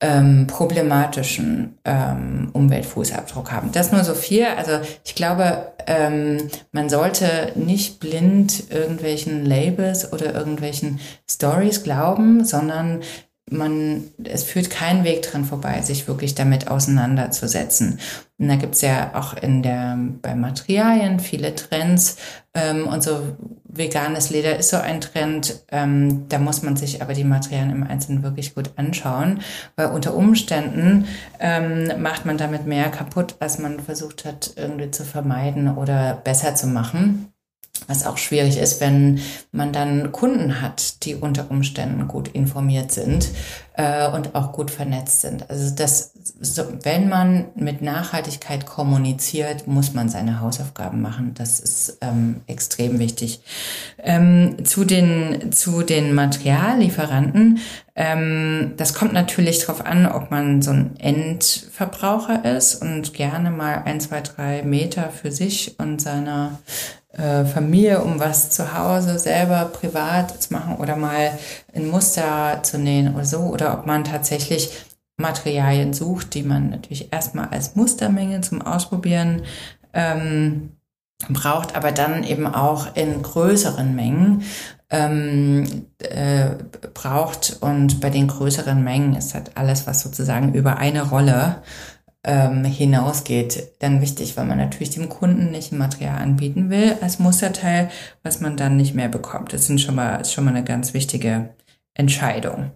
ähm, 0.00 0.46
problematischen 0.46 1.78
ähm, 1.84 2.50
Umweltfußabdruck 2.52 3.52
haben. 3.52 3.70
Das 3.72 3.92
nur 3.92 4.02
so 4.02 4.14
viel. 4.14 4.46
Also 4.46 4.72
ich 5.04 5.14
glaube, 5.14 5.72
ähm, 5.86 6.48
man 6.72 6.88
sollte 6.88 7.52
nicht 7.54 8.00
blind 8.00 8.70
irgendwelchen 8.70 9.44
Labels 9.44 10.12
oder 10.12 10.34
irgendwelchen 10.34 11.00
Stories 11.28 11.82
glauben, 11.82 12.44
sondern 12.44 13.00
man, 13.50 14.04
es 14.24 14.44
führt 14.44 14.70
kein 14.70 15.04
Weg 15.04 15.22
dran 15.22 15.44
vorbei, 15.44 15.82
sich 15.82 16.08
wirklich 16.08 16.34
damit 16.34 16.68
auseinanderzusetzen. 16.68 17.98
Und 18.38 18.48
da 18.48 18.56
gibt's 18.56 18.80
ja 18.80 19.10
auch 19.14 19.34
in 19.34 19.62
der, 19.62 19.98
bei 20.22 20.34
Materialien 20.34 21.20
viele 21.20 21.54
Trends 21.54 22.16
ähm, 22.54 22.86
und 22.86 23.02
so 23.02 23.36
veganes 23.64 24.30
Leder 24.30 24.56
ist 24.56 24.70
so 24.70 24.78
ein 24.78 25.00
Trend. 25.00 25.62
Ähm, 25.70 26.28
da 26.28 26.38
muss 26.38 26.62
man 26.62 26.76
sich 26.76 27.02
aber 27.02 27.12
die 27.12 27.24
Materialien 27.24 27.70
im 27.70 27.82
Einzelnen 27.84 28.22
wirklich 28.22 28.54
gut 28.54 28.70
anschauen, 28.76 29.40
weil 29.76 29.88
unter 29.88 30.14
Umständen 30.14 31.06
ähm, 31.38 32.02
macht 32.02 32.26
man 32.26 32.38
damit 32.38 32.66
mehr 32.66 32.88
kaputt, 32.88 33.36
als 33.40 33.58
man 33.58 33.80
versucht 33.80 34.24
hat, 34.24 34.52
irgendwie 34.56 34.90
zu 34.90 35.04
vermeiden 35.04 35.76
oder 35.76 36.14
besser 36.14 36.54
zu 36.54 36.66
machen. 36.66 37.29
Was 37.86 38.06
auch 38.06 38.18
schwierig 38.18 38.58
ist, 38.58 38.80
wenn 38.80 39.20
man 39.52 39.72
dann 39.72 40.12
Kunden 40.12 40.60
hat, 40.60 41.04
die 41.04 41.14
unter 41.14 41.50
Umständen 41.50 42.08
gut 42.08 42.28
informiert 42.28 42.92
sind 42.92 43.28
äh, 43.74 44.08
und 44.08 44.34
auch 44.34 44.52
gut 44.52 44.70
vernetzt 44.70 45.22
sind. 45.22 45.48
Also 45.48 45.74
das, 45.74 46.12
so, 46.40 46.64
wenn 46.82 47.08
man 47.08 47.46
mit 47.54 47.82
Nachhaltigkeit 47.82 48.66
kommuniziert, 48.66 49.66
muss 49.66 49.94
man 49.94 50.08
seine 50.08 50.40
Hausaufgaben 50.40 51.00
machen. 51.00 51.32
Das 51.34 51.60
ist 51.60 51.98
ähm, 52.00 52.42
extrem 52.46 52.98
wichtig. 52.98 53.40
Ähm, 53.98 54.64
zu 54.64 54.84
den 54.84 55.52
zu 55.52 55.82
den 55.82 56.14
Materiallieferanten. 56.14 57.58
Ähm, 57.96 58.74
das 58.76 58.94
kommt 58.94 59.12
natürlich 59.12 59.60
darauf 59.60 59.84
an, 59.84 60.06
ob 60.06 60.30
man 60.30 60.62
so 60.62 60.70
ein 60.70 60.96
Endverbraucher 60.98 62.44
ist 62.44 62.76
und 62.76 63.14
gerne 63.14 63.50
mal 63.50 63.82
ein, 63.84 64.00
zwei, 64.00 64.20
drei 64.20 64.62
Meter 64.62 65.10
für 65.10 65.32
sich 65.32 65.78
und 65.78 66.00
seiner 66.00 66.58
äh, 67.12 67.44
Familie, 67.44 68.02
um 68.02 68.20
was 68.20 68.50
zu 68.50 68.76
Hause 68.76 69.18
selber 69.18 69.64
privat 69.66 70.42
zu 70.42 70.52
machen 70.52 70.76
oder 70.76 70.96
mal 70.96 71.38
ein 71.74 71.88
Muster 71.88 72.60
zu 72.62 72.78
nähen 72.78 73.14
oder 73.14 73.24
so, 73.24 73.40
oder 73.40 73.78
ob 73.78 73.86
man 73.86 74.04
tatsächlich 74.04 74.70
Materialien 75.16 75.92
sucht, 75.92 76.34
die 76.34 76.42
man 76.42 76.70
natürlich 76.70 77.12
erstmal 77.12 77.48
als 77.48 77.76
Mustermenge 77.76 78.40
zum 78.40 78.62
Ausprobieren 78.62 79.42
ähm, 79.92 80.76
braucht, 81.28 81.76
aber 81.76 81.92
dann 81.92 82.24
eben 82.24 82.46
auch 82.46 82.96
in 82.96 83.22
größeren 83.22 83.94
Mengen 83.94 84.42
ähm, 84.88 85.84
äh, 85.98 86.50
braucht. 86.94 87.58
Und 87.60 88.00
bei 88.00 88.10
den 88.10 88.28
größeren 88.28 88.82
Mengen 88.82 89.14
ist 89.14 89.34
halt 89.34 89.56
alles, 89.56 89.86
was 89.86 90.00
sozusagen 90.00 90.54
über 90.54 90.78
eine 90.78 91.08
Rolle 91.08 91.56
ähm, 92.24 92.64
hinausgeht, 92.64 93.68
dann 93.78 94.00
wichtig, 94.00 94.36
weil 94.36 94.44
man 94.44 94.58
natürlich 94.58 94.90
dem 94.90 95.08
Kunden 95.08 95.50
nicht 95.50 95.72
ein 95.72 95.78
Material 95.78 96.20
anbieten 96.20 96.68
will 96.68 96.96
als 97.00 97.18
Musterteil, 97.18 97.90
was 98.22 98.40
man 98.40 98.56
dann 98.56 98.76
nicht 98.76 98.94
mehr 98.94 99.08
bekommt. 99.08 99.52
Das 99.52 99.66
sind 99.66 99.80
schon 99.80 99.94
mal, 99.94 100.16
ist 100.16 100.32
schon 100.32 100.44
mal 100.44 100.50
eine 100.50 100.64
ganz 100.64 100.92
wichtige 100.92 101.50
Entscheidung. 101.94 102.72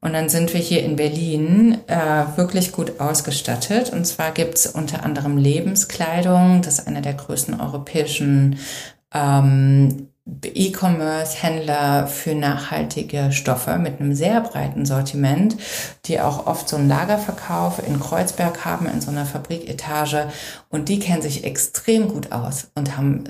Und 0.00 0.12
dann 0.12 0.28
sind 0.28 0.52
wir 0.52 0.60
hier 0.60 0.82
in 0.82 0.96
Berlin 0.96 1.78
äh, 1.86 2.36
wirklich 2.36 2.72
gut 2.72 3.00
ausgestattet. 3.00 3.90
Und 3.90 4.04
zwar 4.04 4.32
gibt's 4.32 4.66
unter 4.66 5.02
anderem 5.02 5.38
Lebenskleidung. 5.38 6.60
Das 6.60 6.78
ist 6.78 6.86
einer 6.86 7.00
der 7.00 7.14
größten 7.14 7.58
europäischen 7.58 8.58
ähm, 9.14 10.08
E-Commerce-Händler 10.26 12.06
für 12.06 12.34
nachhaltige 12.34 13.30
Stoffe 13.30 13.76
mit 13.76 14.00
einem 14.00 14.14
sehr 14.14 14.40
breiten 14.40 14.86
Sortiment, 14.86 15.56
die 16.06 16.18
auch 16.18 16.46
oft 16.46 16.66
so 16.66 16.76
einen 16.76 16.88
Lagerverkauf 16.88 17.86
in 17.86 18.00
Kreuzberg 18.00 18.64
haben, 18.64 18.86
in 18.86 19.02
so 19.02 19.10
einer 19.10 19.26
Fabriketage. 19.26 20.28
Und 20.70 20.88
die 20.88 20.98
kennen 20.98 21.20
sich 21.20 21.44
extrem 21.44 22.08
gut 22.08 22.32
aus 22.32 22.68
und 22.74 22.96
haben 22.96 23.24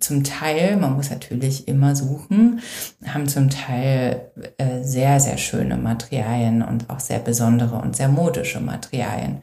zum 0.00 0.24
Teil, 0.24 0.76
man 0.76 0.96
muss 0.96 1.10
natürlich 1.10 1.68
immer 1.68 1.94
suchen, 1.94 2.60
haben 3.06 3.28
zum 3.28 3.48
Teil 3.48 4.32
äh, 4.58 4.82
sehr, 4.82 5.20
sehr 5.20 5.38
schöne 5.38 5.76
Materialien 5.76 6.62
und 6.62 6.90
auch 6.90 7.00
sehr 7.00 7.20
besondere 7.20 7.76
und 7.76 7.94
sehr 7.94 8.08
modische 8.08 8.60
Materialien. 8.60 9.42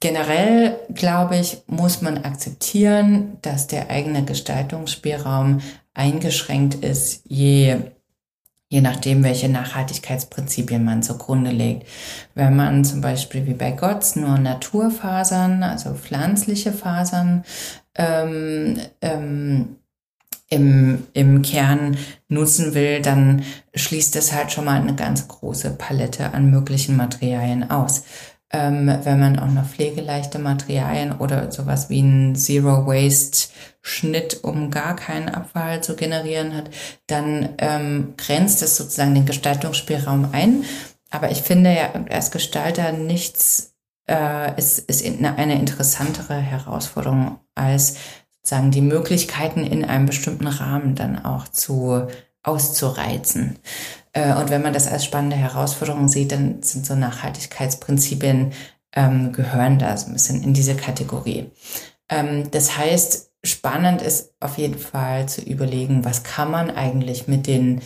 Generell, 0.00 0.76
glaube 0.92 1.38
ich, 1.38 1.62
muss 1.66 2.02
man 2.02 2.24
akzeptieren, 2.24 3.38
dass 3.40 3.68
der 3.68 3.88
eigene 3.88 4.22
Gestaltungsspielraum 4.22 5.60
eingeschränkt 5.94 6.74
ist, 6.74 7.22
je, 7.24 7.76
je 8.68 8.80
nachdem, 8.80 9.22
welche 9.22 9.48
Nachhaltigkeitsprinzipien 9.48 10.84
man 10.84 11.02
zugrunde 11.02 11.50
legt. 11.50 11.88
Wenn 12.34 12.56
man 12.56 12.84
zum 12.84 13.00
Beispiel 13.00 13.46
wie 13.46 13.54
bei 13.54 13.70
GOTS 13.70 14.16
nur 14.16 14.38
Naturfasern, 14.38 15.62
also 15.62 15.94
pflanzliche 15.94 16.72
Fasern, 16.72 17.44
ähm, 17.94 18.78
ähm, 19.00 19.76
im, 20.50 21.06
im 21.14 21.42
Kern 21.42 21.96
nutzen 22.28 22.74
will, 22.74 23.00
dann 23.00 23.42
schließt 23.74 24.14
es 24.16 24.32
halt 24.32 24.52
schon 24.52 24.66
mal 24.66 24.80
eine 24.80 24.94
ganz 24.94 25.26
große 25.26 25.70
Palette 25.70 26.32
an 26.32 26.50
möglichen 26.50 26.96
Materialien 26.96 27.70
aus 27.70 28.04
ähm, 28.54 28.86
wenn 29.02 29.18
man 29.18 29.38
auch 29.40 29.48
noch 29.48 29.66
pflegeleichte 29.66 30.38
Materialien 30.38 31.18
oder 31.18 31.50
sowas 31.50 31.90
wie 31.90 32.00
ein 32.00 32.36
Zero 32.36 32.86
Waste 32.86 33.48
Schnitt, 33.82 34.44
um 34.44 34.70
gar 34.70 34.94
keinen 34.94 35.28
Abfall 35.28 35.82
zu 35.82 35.96
generieren 35.96 36.56
hat, 36.56 36.70
dann 37.08 37.48
ähm, 37.58 38.14
grenzt 38.16 38.62
es 38.62 38.76
sozusagen 38.76 39.14
den 39.14 39.26
Gestaltungsspielraum 39.26 40.28
ein. 40.30 40.64
Aber 41.10 41.32
ich 41.32 41.42
finde 41.42 41.74
ja 41.74 41.92
als 42.10 42.30
Gestalter 42.30 42.92
nichts 42.92 43.74
äh, 44.08 44.56
ist, 44.56 44.78
ist 44.78 45.04
eine 45.04 45.58
interessantere 45.58 46.36
Herausforderung 46.36 47.40
als 47.56 47.96
sozusagen 48.36 48.70
die 48.70 48.82
Möglichkeiten 48.82 49.64
in 49.66 49.84
einem 49.84 50.06
bestimmten 50.06 50.46
Rahmen 50.46 50.94
dann 50.94 51.24
auch 51.24 51.48
zu 51.48 52.06
auszureizen. 52.44 53.58
Äh, 54.14 54.34
und 54.34 54.50
wenn 54.50 54.62
man 54.62 54.72
das 54.72 54.86
als 54.86 55.04
spannende 55.04 55.36
Herausforderung 55.36 56.08
sieht, 56.08 56.32
dann 56.32 56.62
sind 56.62 56.86
so 56.86 56.94
Nachhaltigkeitsprinzipien 56.94 58.52
ähm, 58.96 59.32
gehören 59.32 59.78
da 59.78 59.96
so 59.96 60.06
ein 60.06 60.12
bisschen 60.12 60.42
in 60.42 60.54
diese 60.54 60.76
Kategorie. 60.76 61.50
Ähm, 62.08 62.50
das 62.50 62.78
heißt, 62.78 63.32
spannend 63.44 64.02
ist 64.02 64.32
auf 64.40 64.56
jeden 64.56 64.78
Fall 64.78 65.28
zu 65.28 65.42
überlegen, 65.42 66.04
was 66.04 66.22
kann 66.22 66.50
man 66.50 66.70
eigentlich 66.70 67.28
mit 67.28 67.46
den 67.46 67.82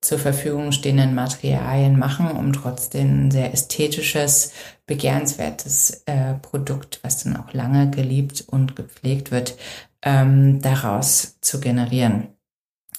zur 0.00 0.18
Verfügung 0.18 0.72
stehenden 0.72 1.14
Materialien 1.14 1.96
machen, 1.98 2.30
um 2.30 2.52
trotzdem 2.52 3.26
ein 3.26 3.30
sehr 3.30 3.52
ästhetisches, 3.52 4.52
begehrenswertes 4.86 6.02
äh, 6.06 6.34
Produkt, 6.34 6.98
was 7.02 7.22
dann 7.22 7.36
auch 7.36 7.52
lange 7.52 7.88
geliebt 7.90 8.44
und 8.48 8.74
gepflegt 8.74 9.30
wird, 9.30 9.56
ähm, 10.02 10.60
daraus 10.60 11.38
zu 11.40 11.60
generieren. 11.60 12.28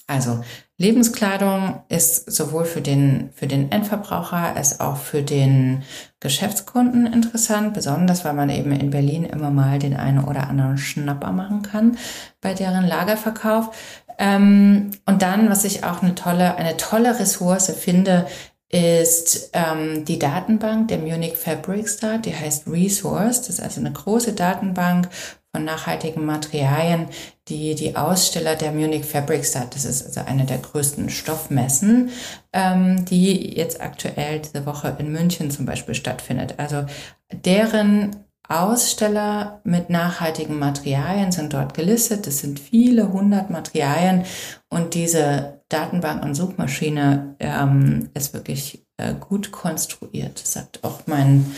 Also 0.08 0.44
Lebenskleidung 0.80 1.84
ist 1.88 2.32
sowohl 2.32 2.66
für 2.66 2.82
den, 2.82 3.30
für 3.36 3.46
den 3.46 3.72
Endverbraucher 3.72 4.56
als 4.56 4.80
auch 4.80 4.98
für 4.98 5.22
den 5.22 5.84
Geschäftskunden 6.20 7.06
interessant, 7.06 7.76
besonders 7.76 8.26
weil 8.26 8.34
man 8.34 8.50
eben 8.50 8.72
in 8.72 8.90
Berlin 8.90 9.24
immer 9.24 9.52
mal 9.52 9.78
den 9.78 9.96
einen 9.96 10.24
oder 10.24 10.50
anderen 10.50 10.80
Schnapper 10.80 11.32
machen 11.32 11.62
kann 11.62 11.98
bei 12.42 12.56
deren 12.56 12.88
Lagerverkauf. 12.88 13.76
Ähm, 14.18 14.92
und 15.06 15.22
dann, 15.22 15.50
was 15.50 15.64
ich 15.64 15.84
auch 15.84 16.02
eine 16.02 16.16
tolle, 16.16 16.56
eine 16.56 16.76
tolle 16.78 17.20
Ressource 17.20 17.72
finde, 17.72 18.26
ist 18.70 19.52
ähm, 19.54 20.04
die 20.06 20.18
Datenbank 20.18 20.88
der 20.88 20.98
Munich 20.98 21.38
Fabric 21.38 21.88
Start, 21.88 22.26
die 22.26 22.36
heißt 22.36 22.68
Resource. 22.68 23.42
Das 23.42 23.50
ist 23.50 23.62
also 23.62 23.80
eine 23.80 23.92
große 23.92 24.34
Datenbank 24.34 25.10
von 25.56 25.66
nachhaltigen 25.66 26.26
Materialien, 26.26 27.08
die 27.48 27.76
die 27.76 27.96
Aussteller 27.96 28.56
der 28.56 28.72
Munich 28.72 29.06
Fabric 29.06 29.46
Start, 29.46 29.76
das 29.76 29.86
ist 29.86 30.06
also 30.06 30.22
eine 30.22 30.46
der 30.46 30.58
größten 30.58 31.10
Stoffmessen, 31.10 32.10
ähm, 32.54 33.06
die 33.06 33.56
jetzt 33.56 33.80
aktuell 33.80 34.40
diese 34.40 34.66
Woche 34.66 34.96
in 34.98 35.12
München 35.12 35.52
zum 35.52 35.66
Beispiel 35.66 35.94
stattfindet. 35.94 36.56
Also 36.58 36.86
deren 37.32 38.16
Aussteller 38.50 39.62
mit 39.64 39.90
nachhaltigen 39.90 40.60
Materialien 40.60 41.32
sind 41.32 41.54
dort 41.54 41.74
gelistet. 41.74 42.28
Das 42.28 42.40
sind 42.40 42.60
viele 42.60 43.12
hundert 43.14 43.50
Materialien 43.50 44.26
und 44.70 44.96
diese 44.96 45.62
Datenbank 45.70 46.24
und 46.24 46.36
Suchmaschine 46.36 47.36
ähm, 47.40 48.10
ist 48.14 48.34
wirklich 48.34 48.86
äh, 48.98 49.14
gut 49.14 49.52
konstruiert, 49.52 50.40
sagt 50.40 50.84
auch 50.84 51.02
mein 51.08 51.56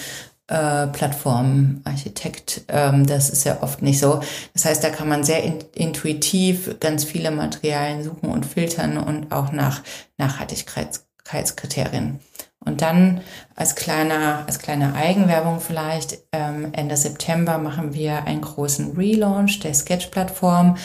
äh, 0.47 0.87
Plattformarchitekt. 0.87 2.63
Ähm, 2.67 3.05
das 3.05 3.29
ist 3.29 3.45
ja 3.45 3.61
oft 3.61 3.81
nicht 3.81 3.99
so. 3.99 4.21
Das 4.53 4.65
heißt, 4.65 4.83
da 4.83 4.89
kann 4.89 5.07
man 5.07 5.23
sehr 5.23 5.43
in, 5.43 5.59
intuitiv 5.73 6.79
ganz 6.79 7.03
viele 7.03 7.31
Materialien 7.31 8.03
suchen 8.03 8.29
und 8.29 8.45
filtern 8.45 8.97
und 8.97 9.31
auch 9.31 9.51
nach 9.51 9.81
Nachhaltigkeitskriterien. 10.17 12.19
Und 12.65 12.81
dann 12.81 13.21
als 13.55 13.75
kleiner, 13.75 14.43
als 14.47 14.59
kleine 14.59 14.95
Eigenwerbung 14.95 15.59
vielleicht, 15.59 16.17
ähm, 16.31 16.69
Ende 16.73 16.97
September 16.97 17.59
machen 17.59 17.93
wir 17.93 18.25
einen 18.25 18.41
großen 18.41 18.97
Relaunch 18.97 19.59
der 19.59 19.75
Sketch-Plattform 19.75 20.77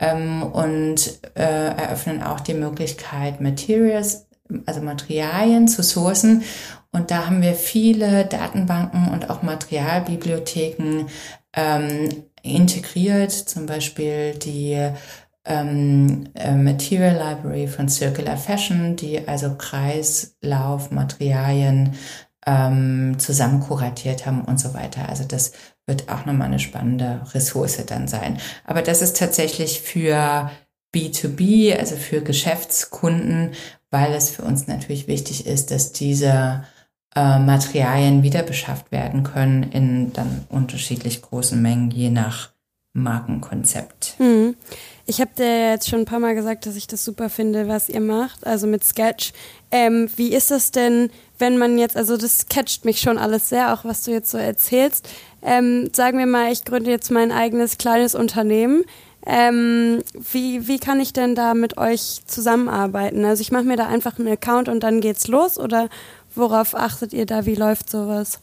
ähm, 0.00 0.42
und 0.42 1.20
äh, 1.36 1.76
eröffnen 1.76 2.24
auch 2.24 2.40
die 2.40 2.54
Möglichkeit, 2.54 3.40
Materials, 3.40 4.26
also 4.66 4.80
Materialien 4.80 5.68
zu 5.68 5.82
sourcen 5.82 6.42
und 6.92 7.10
da 7.10 7.26
haben 7.26 7.42
wir 7.42 7.54
viele 7.54 8.24
Datenbanken 8.24 9.08
und 9.08 9.28
auch 9.30 9.42
Materialbibliotheken 9.42 11.06
ähm, 11.54 12.24
integriert, 12.42 13.32
zum 13.32 13.66
Beispiel 13.66 14.34
die 14.34 14.90
ähm, 15.44 16.28
äh, 16.34 16.54
Material 16.54 17.14
Library 17.14 17.66
von 17.68 17.88
Circular 17.88 18.36
Fashion, 18.36 18.96
die 18.96 19.26
also 19.26 19.54
Kreislaufmaterialien 19.56 21.94
ähm, 22.46 23.18
zusammen 23.18 23.60
kuratiert 23.60 24.26
haben 24.26 24.42
und 24.42 24.60
so 24.60 24.74
weiter. 24.74 25.08
Also 25.08 25.24
das 25.24 25.52
wird 25.86 26.08
auch 26.08 26.26
nochmal 26.26 26.48
eine 26.48 26.58
spannende 26.58 27.22
Ressource 27.34 27.78
dann 27.86 28.08
sein. 28.08 28.38
Aber 28.64 28.82
das 28.82 29.00
ist 29.02 29.16
tatsächlich 29.16 29.80
für 29.80 30.50
B2B, 30.94 31.76
also 31.76 31.96
für 31.96 32.22
Geschäftskunden, 32.22 33.52
weil 33.90 34.12
es 34.14 34.30
für 34.30 34.42
uns 34.42 34.66
natürlich 34.66 35.08
wichtig 35.08 35.46
ist, 35.46 35.70
dass 35.70 35.92
diese 35.92 36.64
äh, 37.14 37.38
Materialien 37.38 38.22
wieder 38.22 38.42
beschafft 38.42 38.92
werden 38.92 39.22
können 39.24 39.64
in 39.64 40.12
dann 40.12 40.44
unterschiedlich 40.48 41.22
großen 41.22 41.60
Mengen, 41.60 41.90
je 41.90 42.10
nach 42.10 42.50
Markenkonzept. 42.92 44.14
Hm. 44.18 44.56
Ich 45.06 45.20
habe 45.22 45.30
dir 45.38 45.70
jetzt 45.70 45.88
schon 45.88 46.00
ein 46.00 46.04
paar 46.04 46.18
Mal 46.18 46.34
gesagt, 46.34 46.66
dass 46.66 46.76
ich 46.76 46.86
das 46.86 47.02
super 47.02 47.30
finde, 47.30 47.66
was 47.66 47.88
ihr 47.88 48.00
macht, 48.00 48.46
also 48.46 48.66
mit 48.66 48.84
Sketch. 48.84 49.32
Ähm, 49.70 50.10
wie 50.16 50.34
ist 50.34 50.50
es 50.50 50.70
denn, 50.70 51.10
wenn 51.38 51.56
man 51.56 51.78
jetzt, 51.78 51.96
also 51.96 52.18
das 52.18 52.48
catcht 52.48 52.84
mich 52.84 53.00
schon 53.00 53.16
alles 53.16 53.48
sehr, 53.48 53.72
auch 53.72 53.84
was 53.84 54.02
du 54.04 54.10
jetzt 54.10 54.30
so 54.30 54.36
erzählst. 54.36 55.08
Ähm, 55.40 55.88
sagen 55.94 56.18
wir 56.18 56.26
mal, 56.26 56.52
ich 56.52 56.64
gründe 56.64 56.90
jetzt 56.90 57.10
mein 57.10 57.32
eigenes 57.32 57.78
kleines 57.78 58.14
Unternehmen. 58.14 58.84
Ähm, 59.26 60.02
wie, 60.14 60.68
wie 60.68 60.78
kann 60.78 61.00
ich 61.00 61.12
denn 61.12 61.34
da 61.34 61.54
mit 61.54 61.78
euch 61.78 62.20
zusammenarbeiten? 62.26 63.24
Also 63.24 63.40
ich 63.40 63.52
mache 63.52 63.64
mir 63.64 63.76
da 63.76 63.86
einfach 63.86 64.18
einen 64.18 64.28
Account 64.28 64.68
und 64.68 64.80
dann 64.82 65.00
geht's 65.00 65.26
los 65.26 65.58
oder 65.58 65.88
Worauf 66.38 66.74
achtet 66.74 67.12
ihr 67.12 67.26
da? 67.26 67.46
Wie 67.46 67.56
läuft 67.56 67.90
sowas? 67.90 68.38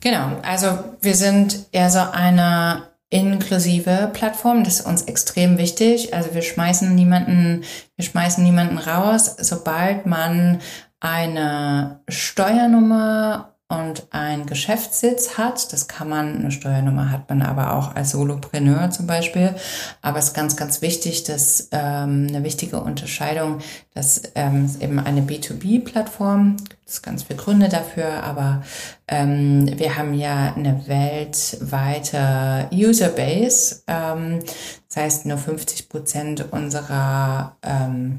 Genau, 0.00 0.38
also 0.42 0.78
wir 1.00 1.14
sind 1.14 1.66
eher 1.72 1.90
so 1.90 2.00
eine 2.00 2.82
inklusive 3.10 4.10
Plattform. 4.12 4.64
Das 4.64 4.80
ist 4.80 4.86
uns 4.86 5.02
extrem 5.02 5.58
wichtig. 5.58 6.14
Also 6.14 6.34
wir 6.34 6.42
schmeißen 6.42 6.94
niemanden, 6.94 7.64
wir 7.96 8.04
schmeißen 8.04 8.42
niemanden 8.42 8.78
raus, 8.78 9.36
sobald 9.38 10.06
man 10.06 10.60
eine 11.00 12.00
Steuernummer 12.08 13.49
und 13.70 14.08
ein 14.10 14.46
Geschäftssitz 14.46 15.38
hat. 15.38 15.72
Das 15.72 15.86
kann 15.86 16.08
man, 16.08 16.38
eine 16.38 16.50
Steuernummer 16.50 17.10
hat 17.12 17.28
man 17.28 17.40
aber 17.40 17.74
auch 17.74 17.94
als 17.94 18.10
Solopreneur 18.10 18.90
zum 18.90 19.06
Beispiel. 19.06 19.54
Aber 20.02 20.18
es 20.18 20.26
ist 20.26 20.34
ganz, 20.34 20.56
ganz 20.56 20.82
wichtig, 20.82 21.22
dass 21.22 21.68
ähm, 21.70 22.26
eine 22.28 22.42
wichtige 22.42 22.80
Unterscheidung, 22.80 23.60
dass 23.94 24.22
ähm, 24.34 24.68
eben 24.80 24.98
eine 24.98 25.22
B2B-Plattform, 25.22 26.56
gibt 26.56 26.88
es 26.88 27.00
ganz 27.00 27.22
viele 27.22 27.38
Gründe 27.38 27.68
dafür, 27.68 28.24
aber 28.24 28.64
ähm, 29.06 29.78
wir 29.78 29.96
haben 29.96 30.14
ja 30.14 30.52
eine 30.54 30.88
weltweite 30.88 32.68
Userbase. 32.72 33.82
Ähm, 33.86 34.40
das 34.88 34.96
heißt, 34.96 35.26
nur 35.26 35.38
50 35.38 35.88
Prozent 35.88 36.52
unserer, 36.52 37.56
ähm, 37.62 38.18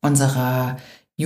unserer 0.00 0.76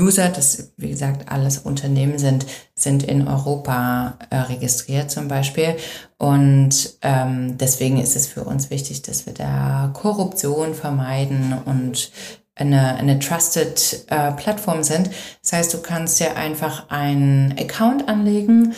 User, 0.00 0.28
das 0.28 0.72
wie 0.76 0.90
gesagt 0.90 1.30
alles 1.30 1.58
Unternehmen 1.58 2.18
sind, 2.18 2.46
sind 2.74 3.02
in 3.02 3.26
Europa 3.26 4.18
äh, 4.30 4.36
registriert 4.36 5.10
zum 5.10 5.28
Beispiel. 5.28 5.76
Und 6.18 6.98
ähm, 7.02 7.58
deswegen 7.58 8.00
ist 8.00 8.16
es 8.16 8.26
für 8.26 8.44
uns 8.44 8.70
wichtig, 8.70 9.02
dass 9.02 9.26
wir 9.26 9.34
da 9.34 9.90
Korruption 9.92 10.74
vermeiden 10.74 11.54
und 11.64 12.10
eine, 12.54 12.96
eine 12.96 13.18
trusted 13.18 14.06
äh, 14.08 14.32
Plattform 14.32 14.82
sind. 14.82 15.10
Das 15.42 15.52
heißt, 15.52 15.74
du 15.74 15.82
kannst 15.82 16.20
dir 16.20 16.36
einfach 16.36 16.88
einen 16.88 17.52
Account 17.58 18.08
anlegen 18.08 18.74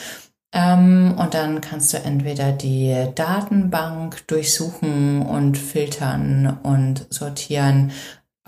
ähm, 0.52 1.14
und 1.18 1.34
dann 1.34 1.60
kannst 1.60 1.92
du 1.92 1.98
entweder 1.98 2.52
die 2.52 3.06
Datenbank 3.14 4.26
durchsuchen 4.26 5.22
und 5.22 5.58
filtern 5.58 6.58
und 6.62 7.06
sortieren 7.10 7.92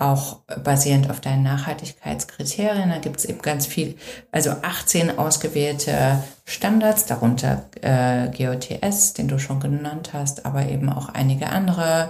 auch 0.01 0.41
basierend 0.65 1.11
auf 1.11 1.21
deinen 1.21 1.43
Nachhaltigkeitskriterien. 1.43 2.89
Da 2.89 2.99
gibt 2.99 3.19
es 3.19 3.27
eben 3.27 3.43
ganz 3.43 3.67
viel, 3.67 3.97
also 4.33 4.51
18 4.51 5.19
ausgewählte 5.19 6.23
Standards, 6.47 7.05
darunter 7.05 7.65
äh, 7.83 8.31
GOTS, 8.31 9.13
den 9.13 9.29
du 9.29 9.39
schon 9.39 9.61
genannt 9.61 10.11
hast, 10.15 10.47
aber 10.47 10.67
eben 10.67 10.89
auch 10.89 11.11
einige 11.11 11.51
andere, 11.51 12.09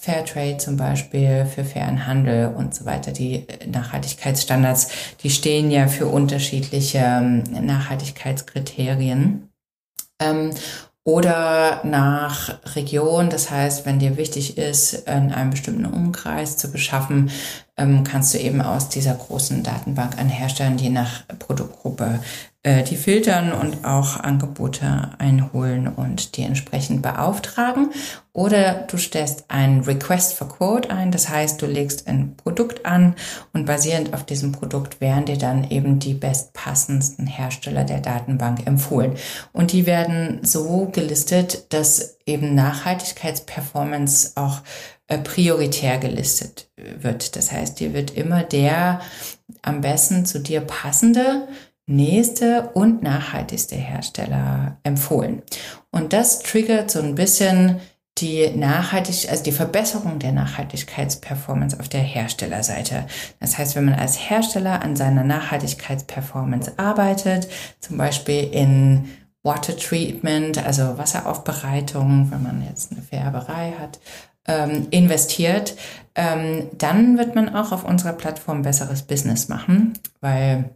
Fairtrade 0.00 0.58
zum 0.58 0.76
Beispiel 0.76 1.46
für 1.46 1.64
fairen 1.64 2.06
Handel 2.06 2.54
und 2.54 2.74
so 2.74 2.84
weiter. 2.84 3.10
Die 3.10 3.46
Nachhaltigkeitsstandards, 3.66 4.88
die 5.22 5.30
stehen 5.30 5.70
ja 5.70 5.88
für 5.88 6.06
unterschiedliche 6.06 6.98
ähm, 6.98 7.42
Nachhaltigkeitskriterien. 7.42 9.50
Ähm, 10.20 10.50
oder 11.06 11.82
nach 11.84 12.58
Region. 12.74 13.30
Das 13.30 13.50
heißt, 13.50 13.86
wenn 13.86 14.00
dir 14.00 14.16
wichtig 14.16 14.58
ist, 14.58 15.06
in 15.06 15.32
einem 15.32 15.50
bestimmten 15.50 15.86
Umkreis 15.86 16.56
zu 16.56 16.70
beschaffen, 16.70 17.30
ähm, 17.76 18.04
kannst 18.04 18.34
du 18.34 18.38
eben 18.38 18.62
aus 18.62 18.88
dieser 18.88 19.14
großen 19.14 19.62
Datenbank 19.62 20.18
an 20.18 20.28
Herstellern, 20.28 20.76
die 20.76 20.90
nach 20.90 21.26
Produktgruppe 21.38 22.20
äh, 22.66 22.82
die 22.82 22.96
filtern 22.96 23.52
und 23.52 23.84
auch 23.84 24.18
Angebote 24.18 25.10
einholen 25.18 25.86
und 25.86 26.36
die 26.36 26.42
entsprechend 26.42 27.00
beauftragen. 27.00 27.90
Oder 28.32 28.86
du 28.90 28.98
stellst 28.98 29.44
ein 29.48 29.82
Request 29.82 30.34
for 30.34 30.48
Quote 30.48 30.90
ein, 30.90 31.12
das 31.12 31.28
heißt, 31.28 31.62
du 31.62 31.66
legst 31.66 32.08
ein 32.08 32.36
Produkt 32.36 32.84
an 32.84 33.14
und 33.52 33.66
basierend 33.66 34.12
auf 34.14 34.24
diesem 34.24 34.50
Produkt 34.50 35.00
werden 35.00 35.26
dir 35.26 35.38
dann 35.38 35.70
eben 35.70 36.00
die 36.00 36.14
bestpassendsten 36.14 37.28
Hersteller 37.28 37.84
der 37.84 38.00
Datenbank 38.00 38.66
empfohlen. 38.66 39.14
Und 39.52 39.70
die 39.70 39.86
werden 39.86 40.40
so 40.42 40.88
gelistet, 40.92 41.72
dass 41.72 42.18
eben 42.26 42.56
Nachhaltigkeitsperformance 42.56 44.32
auch 44.34 44.62
prioritär 45.08 45.98
gelistet 45.98 46.70
wird. 46.76 47.36
Das 47.36 47.52
heißt, 47.52 47.78
dir 47.80 47.94
wird 47.94 48.10
immer 48.16 48.42
der 48.42 49.00
am 49.62 49.80
besten 49.80 50.26
zu 50.26 50.40
dir 50.40 50.60
passende 50.60 51.46
nächste 51.86 52.70
und 52.74 53.02
nachhaltigste 53.02 53.76
Hersteller 53.76 54.78
empfohlen. 54.82 55.42
Und 55.92 56.12
das 56.12 56.40
triggert 56.40 56.90
so 56.90 57.00
ein 57.00 57.14
bisschen 57.14 57.80
die 58.18 58.48
Nachhaltig, 58.50 59.30
also 59.30 59.44
die 59.44 59.52
Verbesserung 59.52 60.18
der 60.18 60.32
Nachhaltigkeitsperformance 60.32 61.78
auf 61.78 61.88
der 61.88 62.00
Herstellerseite. 62.00 63.06
Das 63.40 63.58
heißt, 63.58 63.76
wenn 63.76 63.84
man 63.84 63.94
als 63.94 64.30
Hersteller 64.30 64.82
an 64.82 64.96
seiner 64.96 65.22
Nachhaltigkeitsperformance 65.22 66.78
arbeitet, 66.78 67.48
zum 67.80 67.98
Beispiel 67.98 68.48
in 68.52 69.10
Water 69.42 69.76
Treatment, 69.76 70.64
also 70.64 70.98
Wasseraufbereitung, 70.98 72.30
wenn 72.32 72.42
man 72.42 72.64
jetzt 72.66 72.90
eine 72.90 73.02
Färberei 73.02 73.74
hat, 73.78 74.00
ähm, 74.48 74.88
investiert, 74.90 75.76
ähm, 76.14 76.68
dann 76.76 77.18
wird 77.18 77.34
man 77.34 77.54
auch 77.54 77.72
auf 77.72 77.84
unserer 77.84 78.12
Plattform 78.12 78.62
besseres 78.62 79.02
Business 79.02 79.48
machen, 79.48 79.94
weil 80.20 80.70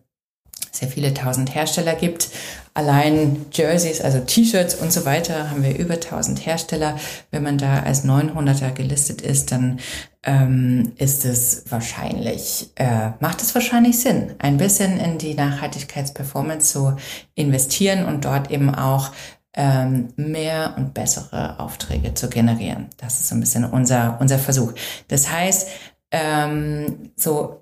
ja 0.81 0.89
viele 0.89 1.15
tausend 1.15 1.55
Hersteller 1.55 1.95
gibt. 1.95 2.29
Allein 2.75 3.47
Jerseys, 3.53 4.01
also 4.01 4.21
T-Shirts 4.21 4.77
und 4.77 4.93
so 4.93 5.05
weiter, 5.05 5.51
haben 5.51 5.63
wir 5.63 5.77
über 5.77 6.01
tausend 6.01 6.45
Hersteller. 6.47 6.97
Wenn 7.31 7.43
man 7.43 7.59
da 7.59 7.83
als 7.83 8.05
900er 8.05 8.73
gelistet 8.73 9.21
ist, 9.21 9.53
dann 9.53 9.81
ähm, 10.23 10.93
ist 10.97 11.25
es 11.25 11.65
wahrscheinlich, 11.69 12.71
äh, 12.77 13.11
macht 13.21 13.43
es 13.43 13.55
wahrscheinlich 13.55 13.99
Sinn, 13.99 14.35
ein 14.39 14.57
bisschen 14.57 14.99
in 14.99 15.19
die 15.19 15.35
Nachhaltigkeitsperformance 15.35 16.73
zu 16.73 16.97
investieren 17.35 18.05
und 18.05 18.25
dort 18.25 18.51
eben 18.51 18.75
auch 18.75 19.11
ähm, 19.55 20.09
mehr 20.17 20.75
und 20.77 20.95
bessere 20.95 21.59
Aufträge 21.59 22.15
zu 22.15 22.29
generieren. 22.29 22.89
Das 22.97 23.21
ist 23.21 23.29
so 23.29 23.35
ein 23.35 23.41
bisschen 23.41 23.65
unser, 23.65 24.19
unser 24.21 24.39
Versuch. 24.39 24.73
Das 25.09 25.31
heißt, 25.31 25.69
ähm, 26.13 27.13
so 27.17 27.61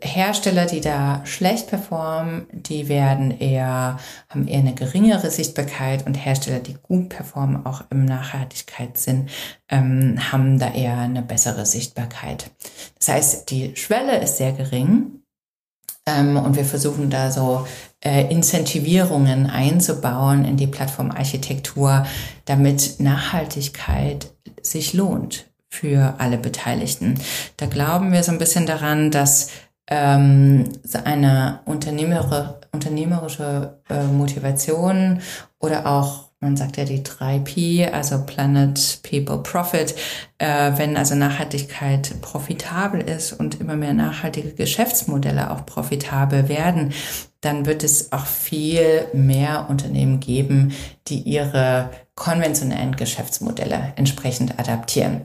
Hersteller, 0.00 0.66
die 0.66 0.80
da 0.80 1.24
schlecht 1.26 1.68
performen, 1.68 2.46
die 2.52 2.88
werden 2.88 3.38
eher, 3.38 3.98
haben 4.28 4.46
eher 4.46 4.60
eine 4.60 4.74
geringere 4.74 5.30
Sichtbarkeit 5.30 6.06
und 6.06 6.14
Hersteller, 6.14 6.60
die 6.60 6.74
gut 6.74 7.10
performen, 7.10 7.66
auch 7.66 7.84
im 7.90 8.04
Nachhaltigkeitssinn, 8.04 9.28
ähm, 9.68 10.32
haben 10.32 10.58
da 10.58 10.72
eher 10.72 10.96
eine 10.98 11.22
bessere 11.22 11.66
Sichtbarkeit. 11.66 12.50
Das 12.98 13.08
heißt, 13.08 13.50
die 13.50 13.76
Schwelle 13.76 14.18
ist 14.18 14.36
sehr 14.36 14.52
gering 14.52 15.22
ähm, 16.06 16.36
und 16.36 16.56
wir 16.56 16.64
versuchen 16.64 17.10
da 17.10 17.30
so 17.30 17.66
äh, 18.04 18.28
Incentivierungen 18.30 19.48
einzubauen 19.48 20.44
in 20.44 20.56
die 20.56 20.66
Plattformarchitektur, 20.66 22.04
damit 22.44 22.96
Nachhaltigkeit 22.98 24.30
sich 24.60 24.92
lohnt 24.92 25.46
für 25.68 26.14
alle 26.18 26.36
Beteiligten. 26.36 27.18
Da 27.56 27.66
glauben 27.66 28.12
wir 28.12 28.22
so 28.22 28.32
ein 28.32 28.38
bisschen 28.38 28.66
daran, 28.66 29.10
dass 29.10 29.50
ähm, 29.88 30.64
eine 31.04 31.60
unternehmerische, 31.64 32.60
unternehmerische 32.72 33.80
äh, 33.88 34.04
Motivation 34.04 35.20
oder 35.58 35.86
auch 35.86 36.31
man 36.42 36.56
sagt 36.56 36.76
ja 36.76 36.84
die 36.84 37.02
3P, 37.02 37.90
also 37.92 38.24
Planet, 38.26 38.98
People, 39.08 39.38
Profit, 39.38 39.94
äh, 40.38 40.72
wenn 40.76 40.96
also 40.96 41.14
Nachhaltigkeit 41.14 42.20
profitabel 42.20 43.00
ist 43.00 43.32
und 43.32 43.60
immer 43.60 43.76
mehr 43.76 43.94
nachhaltige 43.94 44.52
Geschäftsmodelle 44.52 45.52
auch 45.52 45.64
profitabel 45.64 46.48
werden, 46.48 46.92
dann 47.42 47.64
wird 47.64 47.84
es 47.84 48.12
auch 48.12 48.26
viel 48.26 49.06
mehr 49.12 49.66
Unternehmen 49.70 50.18
geben, 50.18 50.72
die 51.06 51.20
ihre 51.20 51.90
konventionellen 52.16 52.96
Geschäftsmodelle 52.96 53.92
entsprechend 53.96 54.58
adaptieren. 54.58 55.22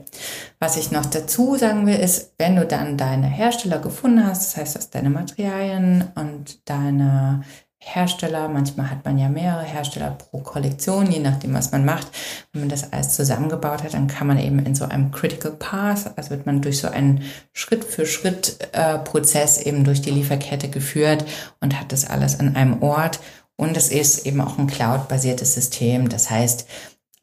Was 0.60 0.78
ich 0.78 0.92
noch 0.92 1.06
dazu 1.06 1.56
sagen 1.56 1.88
will, 1.88 1.98
ist, 1.98 2.34
wenn 2.38 2.56
du 2.56 2.66
dann 2.66 2.98
deine 2.98 3.28
Hersteller 3.28 3.80
gefunden 3.80 4.26
hast, 4.26 4.46
das 4.46 4.58
heißt, 4.58 4.76
dass 4.76 4.90
deine 4.92 5.10
Materialien 5.10 6.06
und 6.16 6.70
deine 6.70 7.42
Hersteller, 7.80 8.50
manchmal 8.50 8.90
hat 8.90 9.06
man 9.06 9.18
ja 9.18 9.30
mehrere 9.30 9.64
Hersteller 9.64 10.12
pro 10.12 10.40
Kollektion, 10.40 11.10
je 11.12 11.20
nachdem, 11.20 11.54
was 11.54 11.72
man 11.72 11.86
macht. 11.86 12.08
Wenn 12.52 12.64
man 12.64 12.70
das 12.70 12.92
alles 12.92 13.14
zusammengebaut 13.14 13.84
hat, 13.84 13.94
dann 13.94 14.08
kann 14.08 14.28
man 14.28 14.40
eben 14.40 14.60
in 14.66 14.76
so 14.76 14.86
einem 14.86 15.12
Critical 15.12 15.52
Path, 15.52 16.18
also 16.18 16.32
wird 16.32 16.46
man 16.46 16.62
durch 16.62 16.80
so 16.80 16.90
einen 16.90 17.24
Schritt-für-Schritt-Prozess 17.54 19.60
äh, 19.60 19.70
eben 19.70 19.84
durch 19.84 20.02
die 20.02 20.12
Lieferkette 20.12 20.70
geführt 20.70 21.26
und 21.62 21.80
hat 21.80 21.92
das 21.92 22.06
alles 22.06 22.40
an 22.40 22.56
einem 22.56 22.82
Ort. 22.82 23.20
Und 23.56 23.78
es 23.78 23.90
ist 23.90 24.26
eben 24.26 24.42
auch 24.42 24.58
ein 24.58 24.68
Cloud-basiertes 24.68 25.54
System. 25.54 26.10
Das 26.10 26.30
heißt, 26.30 26.68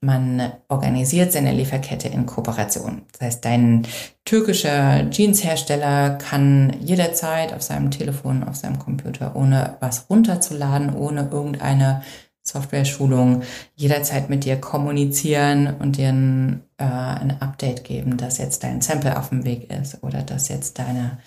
man 0.05 0.53
organisiert 0.69 1.33
seine 1.33 1.53
Lieferkette 1.53 2.09
in 2.09 2.27
Kooperation. 2.27 3.03
Das 3.13 3.21
heißt, 3.21 3.45
dein 3.45 3.87
türkischer 4.25 5.09
Jeanshersteller 5.11 6.11
kann 6.19 6.77
jederzeit 6.81 7.53
auf 7.53 7.63
seinem 7.63 7.91
Telefon, 7.91 8.45
auf 8.45 8.57
seinem 8.57 8.79
Computer, 8.79 9.35
ohne 9.35 9.77
was 9.81 10.09
runterzuladen, 10.11 10.95
ohne 10.95 11.29
irgendeine 11.31 12.03
Software-Schulung 12.43 13.43
jederzeit 13.75 14.29
mit 14.29 14.45
dir 14.45 14.57
kommunizieren 14.57 15.75
und 15.79 15.97
dir 15.97 16.11
ein, 16.11 16.64
äh, 16.79 16.85
ein 16.85 17.37
Update 17.41 17.85
geben, 17.85 18.17
dass 18.17 18.39
jetzt 18.39 18.65
dein 18.65 18.81
Sample 18.81 19.19
auf 19.19 19.29
dem 19.29 19.45
Weg 19.45 19.71
ist 19.71 20.03
oder 20.03 20.23
dass 20.23 20.49
jetzt 20.49 20.79
deine, 20.79 21.19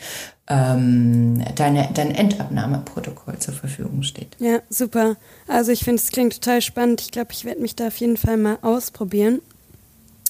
ähm, 0.47 1.43
deine, 1.55 1.89
dein 1.93 2.11
Endabnahmeprotokoll 2.13 3.39
zur 3.39 3.53
Verfügung 3.53 4.03
steht. 4.03 4.35
Ja, 4.39 4.59
super. 4.69 5.15
Also 5.47 5.71
ich 5.71 5.83
finde, 5.83 6.01
es 6.01 6.11
klingt 6.11 6.33
total 6.33 6.61
spannend. 6.61 7.01
Ich 7.01 7.11
glaube, 7.11 7.31
ich 7.31 7.45
werde 7.45 7.61
mich 7.61 7.75
da 7.75 7.87
auf 7.87 7.97
jeden 7.97 8.17
Fall 8.17 8.37
mal 8.37 8.57
ausprobieren. 8.61 9.41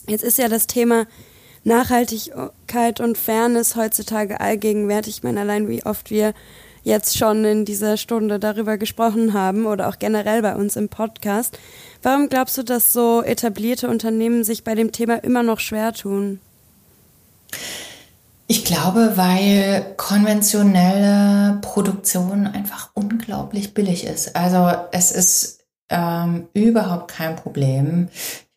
Jetzt 0.08 0.24
ist 0.24 0.38
ja 0.38 0.50
das 0.50 0.68
Thema 0.68 1.06
Nachhaltigkeit 1.64 3.00
und 3.00 3.18
Fairness 3.18 3.76
heutzutage 3.76 4.40
allgegenwärtig. 4.40 5.18
Ich 5.18 5.24
meine, 5.24 5.42
allein 5.42 5.68
wie 5.68 5.86
oft 5.86 6.12
wir 6.12 6.34
jetzt 6.84 7.18
schon 7.18 7.44
in 7.44 7.66
dieser 7.66 7.98
Stunde 7.98 8.40
darüber 8.40 8.78
gesprochen 8.78 9.34
haben 9.34 9.66
oder 9.66 9.90
auch 9.90 10.00
generell 10.00 10.42
bei 10.42 10.56
uns 10.56 10.78
im 10.78 10.88
Podcast. 10.88 11.60
Warum 12.08 12.30
glaubst 12.30 12.58
du, 12.58 12.64
dass 12.64 12.94
so 12.94 13.22
etablierte 13.22 13.90
Unternehmen 13.90 14.46
sich 14.46 14.64
bei 14.64 14.76
dem 14.76 14.94
Thema 14.94 15.16
immer 15.26 15.44
noch 15.44 15.60
schwer 15.60 15.92
tun? 15.92 16.40
Ich 18.48 18.64
glaube, 18.64 19.18
weil 19.18 19.94
konventionelle 19.98 21.60
Produktion 21.60 22.48
einfach 22.48 22.92
unglaublich 22.94 23.74
billig 23.74 24.06
ist. 24.06 24.38
Also 24.38 24.72
es 24.94 25.12
ist 25.12 25.66
ähm, 25.90 26.48
überhaupt 26.54 27.12
kein 27.12 27.36
Problem, 27.36 28.08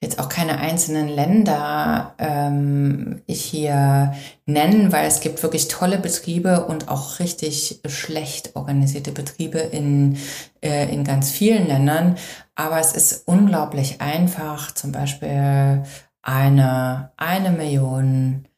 jetzt 0.02 0.18
auch 0.18 0.30
keine 0.30 0.58
einzelnen 0.58 1.08
Länder 1.08 2.14
ähm, 2.18 3.20
hier 3.28 4.14
nennen, 4.46 4.92
weil 4.92 5.06
es 5.06 5.20
gibt 5.20 5.42
wirklich 5.42 5.68
tolle 5.68 5.98
Betriebe 5.98 6.64
und 6.64 6.88
auch 6.88 7.18
richtig 7.18 7.80
schlecht 7.86 8.56
organisierte 8.56 9.12
Betriebe 9.12 9.58
in, 9.58 10.16
äh, 10.62 10.92
in 10.92 11.04
ganz 11.04 11.30
vielen 11.30 11.66
Ländern. 11.66 12.16
Aber 12.54 12.80
es 12.80 12.92
ist 12.92 13.28
unglaublich 13.28 14.00
einfach, 14.00 14.72
zum 14.72 14.92
Beispiel 14.92 15.82
eine, 16.22 17.12
eine 17.18 17.50
Million 17.50 18.48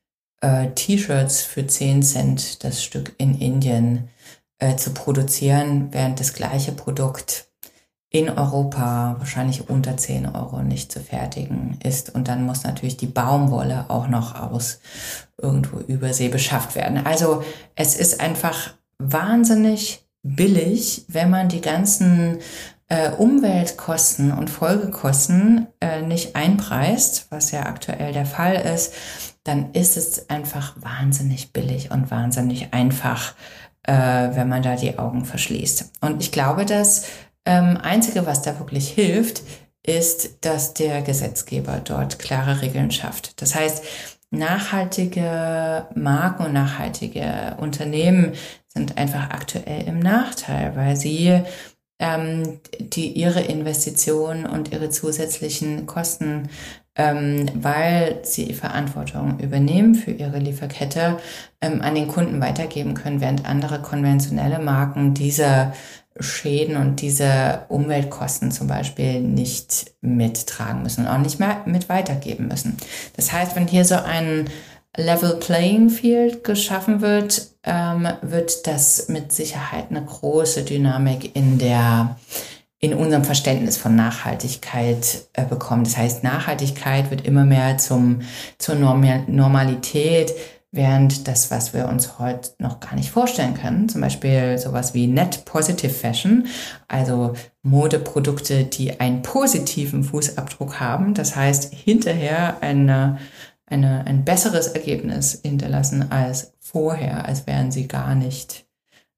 äh, 0.41 0.71
T-Shirts 0.71 1.43
für 1.43 1.67
10 1.67 2.03
Cent 2.05 2.63
das 2.63 2.85
Stück 2.85 3.15
in 3.19 3.37
Indien 3.37 4.11
äh, 4.59 4.77
zu 4.77 4.95
produzieren, 4.95 5.89
während 5.91 6.21
das 6.21 6.35
gleiche 6.35 6.71
Produkt 6.71 7.52
in 8.13 8.29
Europa 8.29 9.17
wahrscheinlich 9.19 9.71
unter 9.71 9.97
10 9.97 10.27
Euro 10.27 10.63
nicht 10.63 10.93
zu 10.93 11.01
fertigen 11.01 11.79
ist. 11.83 12.15
Und 12.15 12.29
dann 12.29 12.45
muss 12.45 12.63
natürlich 12.63 12.99
die 12.99 13.07
Baumwolle 13.07 13.87
auch 13.89 14.07
noch 14.07 14.39
aus 14.39 14.81
irgendwo 15.41 15.79
Übersee 15.79 16.29
beschafft 16.29 16.75
werden. 16.77 17.07
Also 17.07 17.43
es 17.75 17.97
ist 17.97 18.21
einfach 18.21 18.75
wahnsinnig 18.99 20.07
billig, 20.23 21.07
wenn 21.09 21.31
man 21.31 21.49
die 21.49 21.63
ganzen 21.63 22.39
äh, 22.89 23.11
Umweltkosten 23.13 24.31
und 24.31 24.51
Folgekosten 24.51 25.69
äh, 25.81 26.03
nicht 26.03 26.37
einpreist, 26.37 27.29
was 27.31 27.51
ja 27.51 27.65
aktuell 27.65 28.13
der 28.13 28.27
Fall 28.27 28.57
ist, 28.57 28.93
dann 29.45 29.73
ist 29.73 29.97
es 29.97 30.29
einfach 30.29 30.75
wahnsinnig 30.77 31.55
billig 31.55 31.91
und 31.91 32.11
wahnsinnig 32.11 32.75
einfach, 32.75 33.35
äh, 33.85 33.95
wenn 33.95 34.51
man 34.51 34.63
da 34.63 34.77
die 34.77 34.99
Augen 34.99 35.25
verschließt. 35.25 35.93
Und 36.03 36.21
ich 36.21 36.31
glaube, 36.31 36.67
dass 36.67 37.07
ähm, 37.45 37.77
Einzige, 37.77 38.27
was 38.27 38.43
da 38.43 38.59
wirklich 38.59 38.89
hilft, 38.89 39.43
ist, 39.83 40.45
dass 40.45 40.75
der 40.75 41.03
Gesetzgeber 41.03 41.81
dort 41.85 42.19
klare 42.19 42.63
Regeln 42.63 42.91
schafft. 42.91 43.41
Das 43.43 43.55
heißt, 43.55 43.85
nachhaltige 44.31 45.87
Marken 45.95 46.47
und 46.47 46.53
nachhaltige 46.53 47.57
Unternehmen 47.61 48.33
sind 48.69 48.97
einfach 48.97 49.31
aktuell 49.31 49.87
im 49.87 49.99
Nachteil, 49.99 50.77
weil 50.77 50.97
sie 50.97 51.43
ähm, 51.99 52.61
die 52.81 53.13
ihre 53.13 53.41
Investitionen 53.41 54.45
und 54.47 54.73
ihre 54.73 54.91
zusätzlichen 54.91 55.87
Kosten, 55.87 56.49
ähm, 56.97 57.49
weil 57.55 58.21
sie 58.25 58.53
Verantwortung 58.55 59.39
übernehmen 59.39 59.95
für 59.95 60.11
ihre 60.11 60.39
Lieferkette, 60.39 61.19
ähm, 61.61 61.81
an 61.81 61.95
den 61.95 62.09
Kunden 62.09 62.41
weitergeben 62.41 62.95
können, 62.95 63.21
während 63.21 63.47
andere 63.47 63.81
konventionelle 63.81 64.59
Marken 64.59 65.15
diese 65.15 65.73
Schäden 66.21 66.77
und 66.77 67.01
diese 67.01 67.65
Umweltkosten 67.69 68.51
zum 68.51 68.67
Beispiel 68.67 69.21
nicht 69.21 69.93
mittragen 70.01 70.83
müssen 70.83 71.07
und 71.07 71.11
auch 71.11 71.19
nicht 71.19 71.41
mehr 71.41 71.63
mit 71.67 71.89
weitergeben 71.89 72.49
müssen. 72.49 72.77
Das 73.17 73.33
heißt, 73.33 73.57
wenn 73.57 73.67
hier 73.67 73.85
so 73.85 73.97
ein 73.97 74.49
Level 74.97 75.37
Playing 75.37 75.89
Field 75.89 76.45
geschaffen 76.45 77.01
wird, 77.01 77.49
ähm, 77.65 78.07
wird 78.21 78.67
das 78.67 79.09
mit 79.09 79.33
Sicherheit 79.33 79.87
eine 79.91 80.05
große 80.05 80.65
Dynamik 80.65 81.35
in 81.35 81.59
der 81.59 82.17
in 82.79 82.95
unserem 82.95 83.23
Verständnis 83.23 83.77
von 83.77 83.95
Nachhaltigkeit 83.95 85.29
äh, 85.35 85.45
bekommen. 85.45 85.85
Das 85.85 85.97
heißt, 85.97 86.25
Nachhaltigkeit 86.25 87.13
wird 87.13 87.25
immer 87.25 87.45
mehr 87.45 87.79
zum, 87.79 88.23
zur 88.59 88.75
Normalität 88.75 90.33
Während 90.75 91.29
das, 91.29 91.51
was 91.51 91.75
wir 91.75 91.87
uns 91.87 92.19
heute 92.19 92.53
noch 92.59 92.81
gar 92.81 92.95
nicht 92.95 93.11
vorstellen 93.11 93.53
können, 93.53 93.91
zum 93.91 94.01
Beispiel 94.01 94.57
sowas 94.57 94.95
wie 94.95 95.07
Net 95.07 95.45
Positive 95.45 95.93
Fashion, 95.93 96.47
also 96.89 97.35
Modeprodukte, 97.63 98.65
die 98.65 98.99
einen 98.99 99.21
positiven 99.21 100.03
Fußabdruck 100.03 100.81
haben, 100.81 101.13
das 101.13 101.37
heißt 101.37 101.75
hinterher 101.75 102.63
eine, 102.63 103.19
eine, 103.67 104.07
ein 104.07 104.25
besseres 104.25 104.69
Ergebnis 104.69 105.41
hinterlassen 105.43 106.11
als 106.11 106.55
vorher, 106.59 107.27
als 107.27 107.47
wären 107.47 107.71
sie 107.71 107.87
gar 107.87 108.15
nicht 108.15 108.65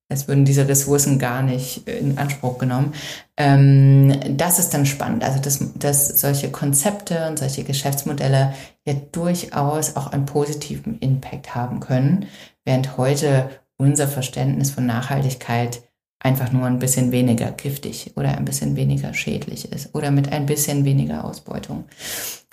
es 0.08 0.28
würden 0.28 0.44
diese 0.44 0.68
Ressourcen 0.68 1.18
gar 1.18 1.42
nicht 1.42 1.88
in 1.88 2.18
Anspruch 2.18 2.58
genommen. 2.58 2.92
Ähm, 3.36 4.20
das 4.36 4.58
ist 4.58 4.74
dann 4.74 4.86
spannend. 4.86 5.24
Also, 5.24 5.40
dass, 5.40 5.60
dass 5.74 6.20
solche 6.20 6.50
Konzepte 6.50 7.26
und 7.28 7.38
solche 7.38 7.64
Geschäftsmodelle 7.64 8.54
ja 8.86 8.94
durchaus 9.12 9.96
auch 9.96 10.08
einen 10.08 10.26
positiven 10.26 10.98
Impact 10.98 11.54
haben 11.54 11.80
können, 11.80 12.26
während 12.64 12.96
heute 12.98 13.48
unser 13.76 14.06
Verständnis 14.06 14.70
von 14.70 14.86
Nachhaltigkeit 14.86 15.82
einfach 16.20 16.52
nur 16.52 16.66
ein 16.66 16.78
bisschen 16.78 17.12
weniger 17.12 17.50
giftig 17.50 18.12
oder 18.16 18.36
ein 18.36 18.44
bisschen 18.44 18.76
weniger 18.76 19.12
schädlich 19.12 19.70
ist 19.70 19.94
oder 19.94 20.10
mit 20.10 20.32
ein 20.32 20.46
bisschen 20.46 20.84
weniger 20.84 21.24
Ausbeutung. 21.24 21.84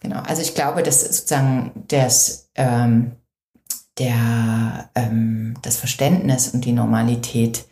Genau. 0.01 0.21
Also 0.21 0.41
ich 0.41 0.55
glaube, 0.55 0.83
dass 0.83 1.01
sozusagen 1.01 1.71
das 1.87 2.49
ähm, 2.55 3.13
der, 3.97 4.89
ähm, 4.95 5.55
das 5.61 5.77
Verständnis 5.77 6.49
und 6.49 6.65
die 6.65 6.71
Normalität 6.71 7.65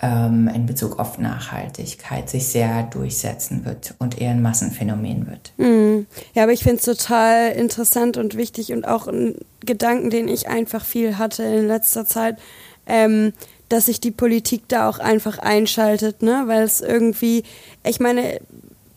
ähm, 0.00 0.48
in 0.54 0.66
Bezug 0.66 0.98
auf 0.98 1.18
Nachhaltigkeit 1.18 2.30
sich 2.30 2.46
sehr 2.46 2.84
durchsetzen 2.84 3.64
wird 3.64 3.94
und 3.98 4.20
eher 4.20 4.30
ein 4.30 4.42
Massenphänomen 4.42 5.26
wird. 5.26 5.52
Mm. 5.56 6.06
Ja, 6.34 6.44
aber 6.44 6.52
ich 6.52 6.62
finde 6.62 6.76
es 6.76 6.84
total 6.84 7.50
interessant 7.52 8.16
und 8.16 8.36
wichtig 8.36 8.72
und 8.72 8.86
auch 8.86 9.08
ein 9.08 9.34
Gedanken, 9.60 10.10
den 10.10 10.28
ich 10.28 10.48
einfach 10.48 10.84
viel 10.84 11.18
hatte 11.18 11.42
in 11.42 11.66
letzter 11.66 12.06
Zeit, 12.06 12.38
ähm, 12.86 13.32
dass 13.68 13.86
sich 13.86 14.00
die 14.00 14.12
Politik 14.12 14.62
da 14.68 14.88
auch 14.88 14.98
einfach 15.00 15.38
einschaltet, 15.38 16.22
ne? 16.22 16.44
Weil 16.46 16.62
es 16.62 16.80
irgendwie, 16.80 17.42
ich 17.84 18.00
meine, 18.00 18.40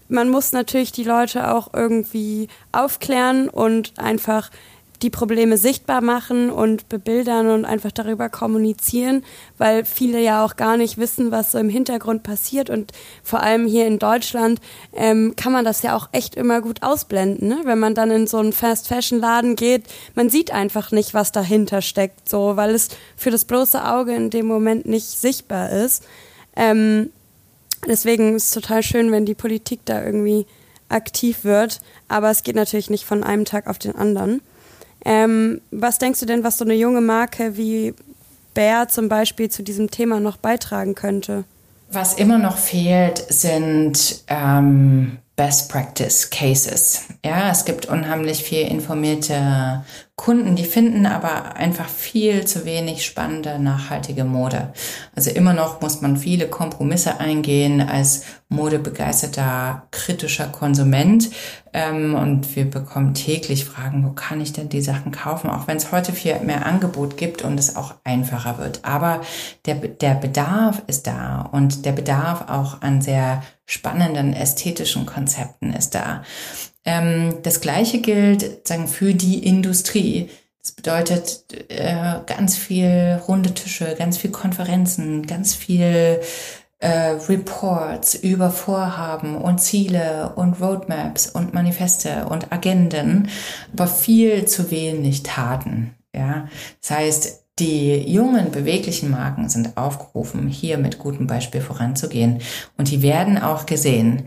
man 0.08 0.30
muss 0.30 0.52
natürlich 0.52 0.92
die 0.92 1.04
Leute 1.04 1.52
auch 1.52 1.74
irgendwie 1.74 2.48
aufklären 2.72 3.50
und 3.50 3.98
einfach 3.98 4.52
die 5.02 5.10
Probleme 5.10 5.58
sichtbar 5.58 6.02
machen 6.02 6.50
und 6.50 6.88
bebildern 6.90 7.50
und 7.50 7.66
einfach 7.66 7.92
darüber 7.92 8.30
kommunizieren, 8.30 9.24
weil 9.58 9.84
viele 9.86 10.22
ja 10.22 10.46
auch 10.46 10.56
gar 10.56 10.78
nicht 10.78 10.98
wissen, 10.98 11.32
was 11.32 11.52
so 11.52 11.58
im 11.58 11.70
Hintergrund 11.70 12.24
passiert. 12.24 12.70
Und 12.70 12.92
vor 13.24 13.42
allem 13.42 13.66
hier 13.66 13.88
in 13.88 14.00
Deutschland 14.00 14.60
ähm, 14.94 15.34
kann 15.36 15.52
man 15.52 15.66
das 15.66 15.82
ja 15.82 15.96
auch 15.96 16.10
echt 16.12 16.36
immer 16.36 16.62
gut 16.62 16.84
ausblenden. 16.84 17.48
Ne? 17.48 17.62
Wenn 17.64 17.80
man 17.80 17.96
dann 17.96 18.12
in 18.12 18.28
so 18.28 18.38
einen 18.38 18.54
Fast-Fashion-Laden 18.54 19.56
geht, 19.56 19.86
man 20.16 20.30
sieht 20.30 20.52
einfach 20.52 20.92
nicht, 20.92 21.14
was 21.14 21.32
dahinter 21.32 21.82
steckt, 21.82 22.30
so, 22.30 22.56
weil 22.56 22.76
es 22.76 22.90
für 23.16 23.32
das 23.32 23.46
bloße 23.46 23.84
Auge 23.84 24.14
in 24.14 24.30
dem 24.30 24.46
Moment 24.46 24.86
nicht 24.86 25.08
sichtbar 25.08 25.72
ist. 25.72 26.04
Ähm, 26.56 27.12
deswegen 27.88 28.36
ist 28.36 28.46
es 28.46 28.52
total 28.52 28.84
schön, 28.84 29.12
wenn 29.12 29.26
die 29.26 29.36
Politik 29.36 29.82
da 29.86 30.04
irgendwie 30.04 30.46
aktiv 30.90 31.44
wird, 31.44 31.80
aber 32.08 32.30
es 32.30 32.44
geht 32.44 32.56
natürlich 32.56 32.90
nicht 32.90 33.06
von 33.06 33.24
einem 33.24 33.46
Tag 33.46 33.68
auf 33.68 33.80
den 33.80 33.96
anderen. 33.96 34.42
Ähm, 35.06 35.62
was 35.72 35.98
denkst 35.98 36.20
du 36.20 36.26
denn, 36.26 36.44
was 36.44 36.58
so 36.58 36.66
eine 36.66 36.76
junge 36.76 37.02
Marke 37.02 37.58
wie 37.58 37.94
Bär 38.54 38.88
zum 38.88 39.10
Beispiel 39.10 39.50
zu 39.50 39.64
diesem 39.64 39.90
Thema 39.90 40.20
noch 40.20 40.38
beitragen 40.38 40.96
könnte? 40.96 41.46
Was 41.92 42.14
immer 42.14 42.38
noch 42.38 42.58
fehlt, 42.58 43.18
sind 43.30 44.24
ähm, 44.28 45.18
Best 45.36 45.70
Practice 45.70 46.30
Cases. 46.30 47.06
Ja, 47.26 47.50
es 47.50 47.66
gibt 47.66 47.88
unheimlich 47.88 48.44
viel 48.44 48.68
informierte 48.68 49.84
Kunden, 50.22 50.56
die 50.56 50.66
finden 50.66 51.08
aber 51.08 51.56
einfach 51.56 51.90
viel 51.90 52.46
zu 52.46 52.64
wenig 52.64 53.04
spannende, 53.04 53.58
nachhaltige 53.58 54.24
Mode. 54.24 54.72
Also 55.16 55.32
immer 55.32 55.54
noch 55.54 55.82
muss 55.82 56.02
man 56.02 56.16
viele 56.16 56.48
Kompromisse 56.48 57.20
eingehen 57.20 57.82
als 57.82 58.26
modebegeisterter, 58.48 59.88
kritischer 59.90 60.46
Konsument. 60.46 61.32
Ähm, 61.74 62.14
und 62.14 62.56
wir 62.56 62.70
bekommen 62.70 63.16
täglich 63.16 63.66
Fragen, 63.66 64.06
wo 64.06 64.12
kann 64.12 64.42
ich 64.42 64.54
denn 64.54 64.70
die 64.70 64.82
Sachen 64.82 65.12
kaufen? 65.12 65.50
Auch 65.50 65.68
wenn 65.68 65.78
es 65.78 65.92
heute 65.92 66.14
viel 66.14 66.40
mehr 66.42 66.68
Angebot 66.68 67.18
gibt 67.18 67.42
und 67.42 67.58
es 67.58 67.76
auch 67.76 67.96
einfacher 68.04 68.60
wird. 68.60 68.82
Aber 68.84 69.22
der, 69.66 69.74
der 69.74 70.14
Bedarf 70.14 70.84
ist 70.86 71.08
da 71.08 71.50
und 71.52 71.84
der 71.84 71.94
Bedarf 71.94 72.48
auch 72.48 72.84
an 72.84 73.02
sehr 73.02 73.42
spannenden 73.66 74.34
ästhetischen 74.34 75.08
Konzepten 75.08 75.74
ist 75.74 75.96
da. 75.96 76.22
Ähm, 76.86 77.36
das 77.44 77.62
Gleiche 77.62 78.00
gilt 78.00 78.68
sagen, 78.68 78.88
für 78.88 79.14
die 79.14 79.46
Industrie. 79.46 80.30
Das 80.62 80.72
bedeutet 80.74 81.46
äh, 81.70 82.20
ganz 82.26 82.56
viel 82.56 83.20
runde 83.28 83.54
Tische, 83.54 83.96
ganz 83.98 84.18
viel 84.18 84.32
Konferenzen, 84.32 85.26
ganz 85.26 85.56
viel 85.56 86.22
äh, 86.80 87.12
Reports 87.30 88.16
über 88.16 88.52
Vorhaben 88.52 89.38
und 89.38 89.60
Ziele 89.60 90.34
und 90.36 90.60
Roadmaps 90.62 91.28
und 91.28 91.54
Manifeste 91.54 92.26
und 92.26 92.52
Agenden, 92.52 93.30
aber 93.74 93.88
viel 93.88 94.46
zu 94.46 94.72
wenig 94.72 95.24
Taten. 95.24 95.96
Ja, 96.14 96.50
das 96.82 96.92
heißt, 96.92 97.42
die 97.60 98.12
jungen, 98.12 98.52
beweglichen 98.52 99.12
Marken 99.12 99.48
sind 99.48 99.78
aufgerufen, 99.78 100.48
hier 100.48 100.78
mit 100.78 100.98
gutem 100.98 101.28
Beispiel 101.28 101.62
voranzugehen. 101.62 102.42
Und 102.78 102.90
die 102.90 103.02
werden 103.02 103.38
auch 103.38 103.66
gesehen. 103.66 104.24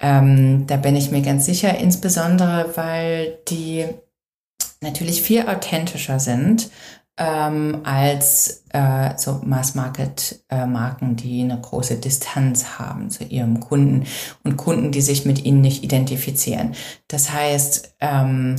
Ähm, 0.00 0.66
da 0.66 0.76
bin 0.76 0.96
ich 0.96 1.10
mir 1.10 1.22
ganz 1.22 1.46
sicher, 1.46 1.76
insbesondere 1.76 2.76
weil 2.76 3.38
die 3.48 3.86
natürlich 4.80 5.22
viel 5.22 5.48
authentischer 5.48 6.20
sind 6.20 6.70
ähm, 7.18 7.80
als 7.82 8.62
äh, 8.72 9.10
so 9.16 9.40
Mass-Market-Marken, 9.44 11.12
äh, 11.12 11.14
die 11.16 11.42
eine 11.42 11.60
große 11.60 11.96
Distanz 11.96 12.78
haben 12.78 13.10
zu 13.10 13.24
ihrem 13.24 13.60
Kunden 13.60 14.06
und 14.44 14.56
Kunden, 14.56 14.92
die 14.92 15.00
sich 15.00 15.24
mit 15.24 15.44
ihnen 15.44 15.60
nicht 15.60 15.82
identifizieren. 15.82 16.74
Das 17.08 17.32
heißt, 17.32 17.96
ähm, 18.00 18.56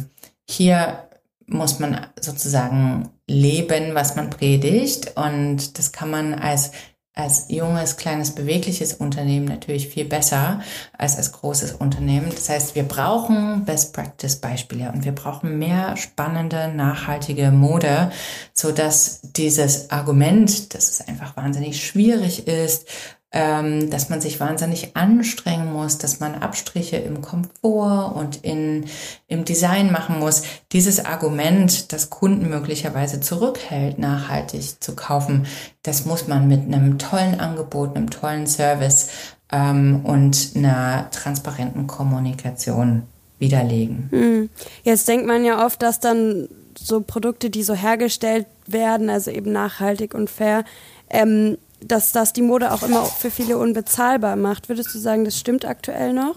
hier 0.47 1.05
muss 1.47 1.79
man 1.79 2.07
sozusagen 2.19 3.09
leben, 3.27 3.95
was 3.95 4.15
man 4.15 4.29
predigt 4.29 5.15
und 5.15 5.77
das 5.77 5.91
kann 5.91 6.09
man 6.09 6.33
als 6.33 6.71
als 7.19 7.45
junges, 7.49 7.97
kleines, 7.97 8.31
bewegliches 8.31 8.93
Unternehmen 8.93 9.45
natürlich 9.45 9.89
viel 9.89 10.05
besser 10.05 10.61
als 10.97 11.17
als 11.17 11.33
großes 11.33 11.73
Unternehmen. 11.73 12.29
Das 12.29 12.47
heißt, 12.47 12.75
wir 12.75 12.83
brauchen 12.83 13.65
Best 13.65 13.93
Practice 13.93 14.37
Beispiele 14.37 14.91
und 14.93 15.03
wir 15.03 15.11
brauchen 15.11 15.59
mehr 15.59 15.97
spannende, 15.97 16.69
nachhaltige 16.69 17.51
Mode, 17.51 18.11
so 18.53 18.71
dass 18.71 19.19
dieses 19.21 19.91
Argument, 19.91 20.73
dass 20.73 20.89
es 20.89 21.07
einfach 21.07 21.35
wahnsinnig 21.35 21.85
schwierig 21.85 22.47
ist, 22.47 22.87
ähm, 23.31 23.91
dass 23.91 24.09
man 24.09 24.21
sich 24.21 24.39
wahnsinnig 24.39 24.95
anstrengen 24.95 25.71
muss, 25.71 25.99
dass 25.99 26.19
man 26.19 26.35
Abstriche 26.35 26.97
im 26.97 27.21
Komfort 27.21 28.15
und 28.15 28.37
in, 28.43 28.85
im 29.27 29.45
Design 29.45 29.91
machen 29.91 30.19
muss. 30.19 30.41
Dieses 30.71 31.05
Argument, 31.05 31.93
das 31.93 32.09
Kunden 32.09 32.49
möglicherweise 32.49 33.21
zurückhält, 33.21 33.99
nachhaltig 33.99 34.81
zu 34.81 34.95
kaufen, 34.95 35.45
das 35.83 36.05
muss 36.05 36.27
man 36.27 36.47
mit 36.47 36.61
einem 36.61 36.97
tollen 36.97 37.39
Angebot, 37.39 37.95
einem 37.95 38.09
tollen 38.09 38.47
Service 38.47 39.09
ähm, 39.51 40.01
und 40.03 40.53
einer 40.55 41.11
transparenten 41.11 41.85
Kommunikation 41.85 43.03
widerlegen. 43.37 44.07
Hm. 44.09 44.49
Jetzt 44.83 45.07
denkt 45.07 45.27
man 45.27 45.45
ja 45.45 45.65
oft, 45.65 45.81
dass 45.83 45.99
dann 45.99 46.49
so 46.75 47.01
Produkte, 47.01 47.49
die 47.49 47.63
so 47.63 47.75
hergestellt 47.75 48.47
werden, 48.65 49.09
also 49.09 49.29
eben 49.31 49.51
nachhaltig 49.51 50.13
und 50.13 50.29
fair, 50.29 50.63
ähm, 51.09 51.57
dass 51.81 52.11
das 52.11 52.33
die 52.33 52.41
Mode 52.41 52.71
auch 52.71 52.83
immer 52.83 53.05
für 53.05 53.31
viele 53.31 53.57
unbezahlbar 53.57 54.35
macht. 54.35 54.69
Würdest 54.69 54.93
du 54.93 54.99
sagen, 54.99 55.25
das 55.25 55.37
stimmt 55.37 55.65
aktuell 55.65 56.13
noch? 56.13 56.35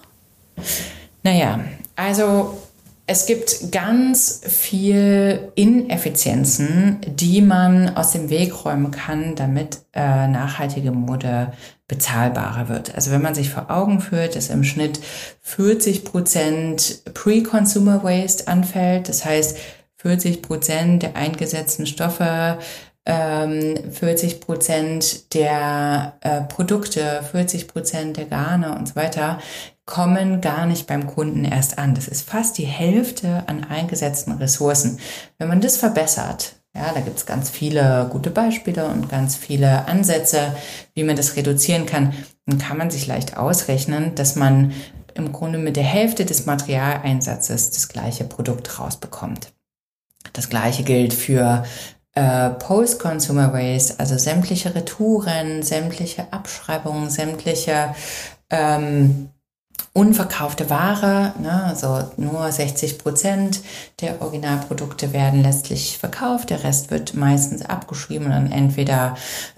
Naja, 1.23 1.61
also 1.97 2.59
es 3.07 3.27
gibt 3.27 3.73
ganz 3.73 4.41
viel 4.47 5.53
Ineffizienzen, 5.55 6.99
die 7.07 7.43
man 7.43 7.97
aus 7.97 8.13
dem 8.13 8.31
Weg 8.31 8.65
räumen 8.65 8.91
kann, 8.91 9.35
damit 9.35 9.81
äh, 9.93 10.29
nachhaltige 10.29 10.93
Mode 10.93 11.53
bezahlbarer 11.89 12.69
wird. 12.69 12.95
Also 12.95 13.11
wenn 13.11 13.21
man 13.21 13.35
sich 13.35 13.51
vor 13.51 13.71
Augen 13.71 14.01
führt, 14.01 14.37
dass 14.37 14.51
im 14.51 14.65
Schnitt 14.65 15.01
40 15.43 16.05
Prozent 16.05 17.03
Pre-Consumer 17.13 18.03
Waste 18.05 18.47
anfällt, 18.49 19.09
das 19.09 19.25
heißt 19.25 19.59
40 19.97 20.41
Prozent 20.41 21.03
der 21.03 21.17
eingesetzten 21.17 21.87
Stoffe 21.87 22.59
40 23.05 24.33
ähm, 24.35 24.41
Prozent 24.41 25.35
der 25.35 26.17
äh, 26.21 26.43
Produkte, 26.43 27.23
40 27.33 27.67
Prozent 27.67 28.17
der 28.17 28.27
Garne 28.27 28.77
und 28.77 28.89
so 28.89 28.97
weiter 28.97 29.41
kommen 29.87 30.41
gar 30.41 30.67
nicht 30.67 30.87
beim 30.87 31.09
Kunden 31.09 31.45
erst 31.45 31.79
an. 31.79 31.95
Das 31.95 32.07
ist 32.07 32.29
fast 32.29 32.57
die 32.59 32.67
Hälfte 32.67 33.43
an 33.47 33.65
eingesetzten 33.65 34.35
Ressourcen. 34.35 35.01
Wenn 35.39 35.49
man 35.49 35.61
das 35.61 35.77
verbessert, 35.77 36.55
ja, 36.75 36.93
da 36.95 37.01
gibt's 37.01 37.27
ganz 37.27 37.51
viele 37.51 38.09
gute 38.11 38.31
Beispiele 38.31 38.87
und 38.87 39.09
ganz 39.09 39.37
viele 39.37 39.87
Ansätze, 39.89 40.55
wie 40.95 41.03
man 41.03 41.17
das 41.17 41.37
reduzieren 41.37 41.87
kann, 41.87 42.15
dann 42.47 42.59
kann 42.59 42.79
man 42.79 42.91
sich 42.91 43.07
leicht 43.07 43.37
ausrechnen, 43.37 44.15
dass 44.15 44.37
man 44.37 44.73
im 45.15 45.33
Grunde 45.33 45.59
mit 45.59 45.77
der 45.77 45.83
Hälfte 45.83 46.25
des 46.25 46.47
Materialeinsatzes 46.47 47.71
das 47.71 47.89
gleiche 47.89 48.25
Produkt 48.25 48.79
rausbekommt. 48.79 49.53
Das 50.33 50.49
gleiche 50.49 50.85
gilt 50.85 51.13
für 51.13 51.65
äh, 52.15 52.51
Post-Consumer 52.51 53.53
Waste, 53.53 53.99
also 53.99 54.19
sämtliche 54.19 54.75
Retouren, 54.75 55.63
sämtliche 55.63 56.33
Abschreibungen, 56.33 57.11
sämtliche 57.11 57.95
ähm, 58.51 59.31
unverkaufte 59.95 60.71
Ware, 60.71 61.35
ne, 61.41 61.65
also 61.65 62.11
nur 62.17 62.51
60 62.51 62.99
Prozent 62.99 63.61
der 64.01 64.23
Originalprodukte 64.23 65.13
werden 65.13 65.43
letztlich 65.43 65.99
verkauft, 65.99 66.51
der 66.51 66.65
Rest 66.65 66.91
wird 66.91 67.15
meistens 67.15 67.63
abgeschrieben 67.63 68.33
und 68.33 68.51
entweder 68.51 69.17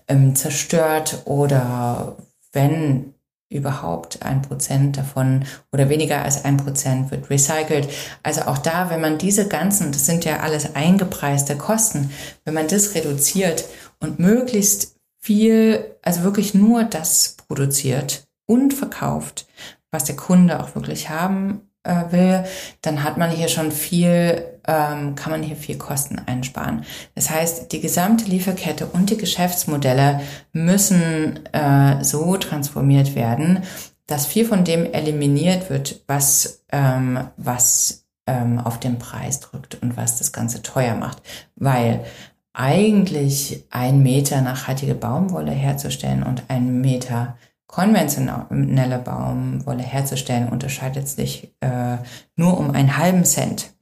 ähm, 0.09 0.35
zerstört 0.35 1.23
oder 1.25 2.17
wenn 2.53 3.14
überhaupt 3.51 4.23
ein 4.23 4.43
Prozent 4.43 4.97
davon 4.97 5.45
oder 5.73 5.89
weniger 5.89 6.23
als 6.23 6.45
ein 6.45 6.57
Prozent 6.57 7.11
wird 7.11 7.31
recycelt. 7.31 7.89
Also 8.23 8.43
auch 8.43 8.59
da, 8.59 8.91
wenn 8.91 9.01
man 9.01 9.19
diese 9.19 9.49
ganzen, 9.49 9.93
das 9.93 10.07
sind 10.07 10.25
ja 10.25 10.41
alles 10.41 10.75
eingepreiste 10.75 11.57
Kosten, 11.57 12.11
wenn 12.45 12.55
man 12.55 12.69
das 12.69 12.95
reduziert 12.95 13.65
und 14.01 14.19
möglichst 14.19 14.97
viel, 15.21 15.97
also 16.03 16.23
wirklich 16.23 16.55
nur 16.55 16.85
das 16.85 17.37
produziert 17.49 18.25
und 18.47 18.75
verkauft, 18.75 19.47
was 19.91 20.05
der 20.05 20.17
Kunde 20.17 20.61
auch 20.61 20.75
wirklich 20.75 21.09
haben 21.09 21.71
äh, 21.85 22.05
will, 22.11 22.45
dann 22.83 23.05
hat 23.05 23.17
man 23.17 23.31
hier 23.31 23.49
schon 23.49 23.73
viel, 23.73 24.54
ähm, 24.67 25.15
kann 25.15 25.31
man 25.31 25.43
hier 25.43 25.57
viel 25.57 25.79
Kosten 25.79 26.19
einsparen. 26.19 26.85
Das 27.15 27.31
heißt, 27.31 27.73
die 27.73 27.81
gesamte 27.81 28.25
Lieferkette 28.25 28.87
und 28.87 29.11
die 29.11 29.17
Geschäftsmodelle 29.17 30.21
müssen 30.53 31.47
äh, 31.53 32.03
so 32.03 32.37
transformiert 32.37 33.15
werden, 33.15 33.63
dass 34.07 34.27
viel 34.27 34.45
von 34.45 34.65
dem 34.65 34.93
eliminiert 34.93 35.71
wird, 35.71 36.03
was, 36.07 36.65
ähm, 36.73 37.19
was 37.37 38.07
ähm, 38.27 38.59
auf 38.59 38.81
den 38.81 38.99
Preis 38.99 39.41
drückt 39.41 39.81
und 39.83 39.97
was 39.97 40.19
das 40.19 40.33
Ganze 40.33 40.63
teuer 40.63 40.95
macht. 40.95 41.23
Weil 41.57 42.05
eigentlich 42.53 43.65
ein 43.71 44.03
Meter 44.03 44.41
nachhaltige 44.41 44.95
Baumwolle 44.95 45.51
herzustellen 45.51 46.23
und 46.23 46.45
ein 46.49 46.81
Meter 46.81 47.37
konventionelle 47.67 48.99
Baumwolle 48.99 49.83
herzustellen, 49.83 50.49
unterscheidet 50.49 51.09
sich 51.09 51.53
äh, 51.61 51.97
nur 52.37 52.57
um 52.59 52.71
einen 52.71 52.97
halben 52.97 53.25
Cent. 53.25 53.74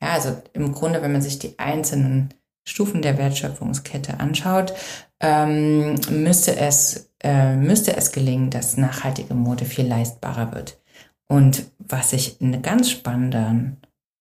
Ja, 0.00 0.10
also 0.10 0.40
im 0.52 0.72
Grunde, 0.72 1.02
wenn 1.02 1.12
man 1.12 1.22
sich 1.22 1.38
die 1.38 1.58
einzelnen 1.58 2.34
Stufen 2.68 3.02
der 3.02 3.16
Wertschöpfungskette 3.16 4.20
anschaut, 4.20 4.74
ähm, 5.20 5.94
müsste 6.10 6.56
es 6.56 7.10
äh, 7.22 7.56
müsste 7.56 7.96
es 7.96 8.12
gelingen, 8.12 8.50
dass 8.50 8.76
nachhaltige 8.76 9.34
Mode 9.34 9.64
viel 9.64 9.86
leistbarer 9.86 10.54
wird. 10.54 10.78
Und 11.28 11.64
was 11.78 12.12
ich 12.12 12.40
ein 12.40 12.62
ganz 12.62 12.90
spannender, 12.90 13.72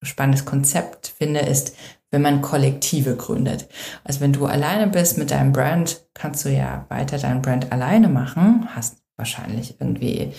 spannendes 0.02 0.46
Konzept 0.46 1.14
finde, 1.18 1.42
ist, 1.42 1.76
wenn 2.12 2.22
man 2.22 2.42
Kollektive 2.42 3.16
gründet. 3.16 3.68
Also 4.04 4.22
wenn 4.22 4.34
du 4.34 4.46
alleine 4.46 4.88
bist 4.88 5.18
mit 5.18 5.32
deinem 5.32 5.52
Brand, 5.52 6.06
kannst 6.14 6.46
du 6.46 6.50
ja 6.50 6.86
weiter 6.90 7.18
dein 7.18 7.42
Brand 7.42 7.72
alleine 7.72 8.08
machen, 8.08 8.68
hast 8.74 8.98
wahrscheinlich 9.18 9.80
irgendwie 9.80 10.34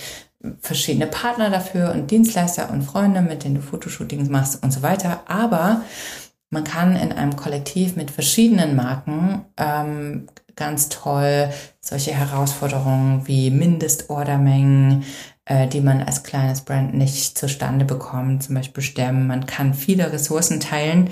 verschiedene 0.61 1.07
Partner 1.07 1.51
dafür 1.51 1.93
und 1.93 2.11
Dienstleister 2.11 2.71
und 2.71 2.83
Freunde, 2.83 3.23
mit 3.23 3.45
denen 3.45 3.57
du 3.57 3.63
Fotoshootings 3.63 4.29
machst 4.29 4.63
und 4.63 4.73
so 4.73 4.83
weiter. 4.83 5.23
Aber 5.27 5.83
man 6.51 6.65
kann 6.65 6.97
in 6.97 7.13
einem 7.13 7.37
Kollektiv 7.37 7.97
mit 7.97 8.11
verschiedenen 8.11 8.77
Marken 8.77 9.45
ähm, 9.57 10.27
ganz 10.55 10.89
toll 10.89 11.51
solche 11.81 12.13
Herausforderungen 12.13 13.27
wie 13.27 13.51
Mindestordermengen, 13.51 15.05
äh, 15.45 15.69
die 15.69 15.81
man 15.81 16.03
als 16.03 16.23
kleines 16.23 16.63
Brand 16.63 16.95
nicht 16.95 17.37
zustande 17.37 17.85
bekommt, 17.85 18.45
zum 18.45 18.55
Beispiel 18.55 18.83
stemmen. 18.83 19.27
Man 19.27 19.47
kann 19.47 19.75
viele 19.75 20.13
Ressourcen 20.13 20.61
teilen 20.61 21.11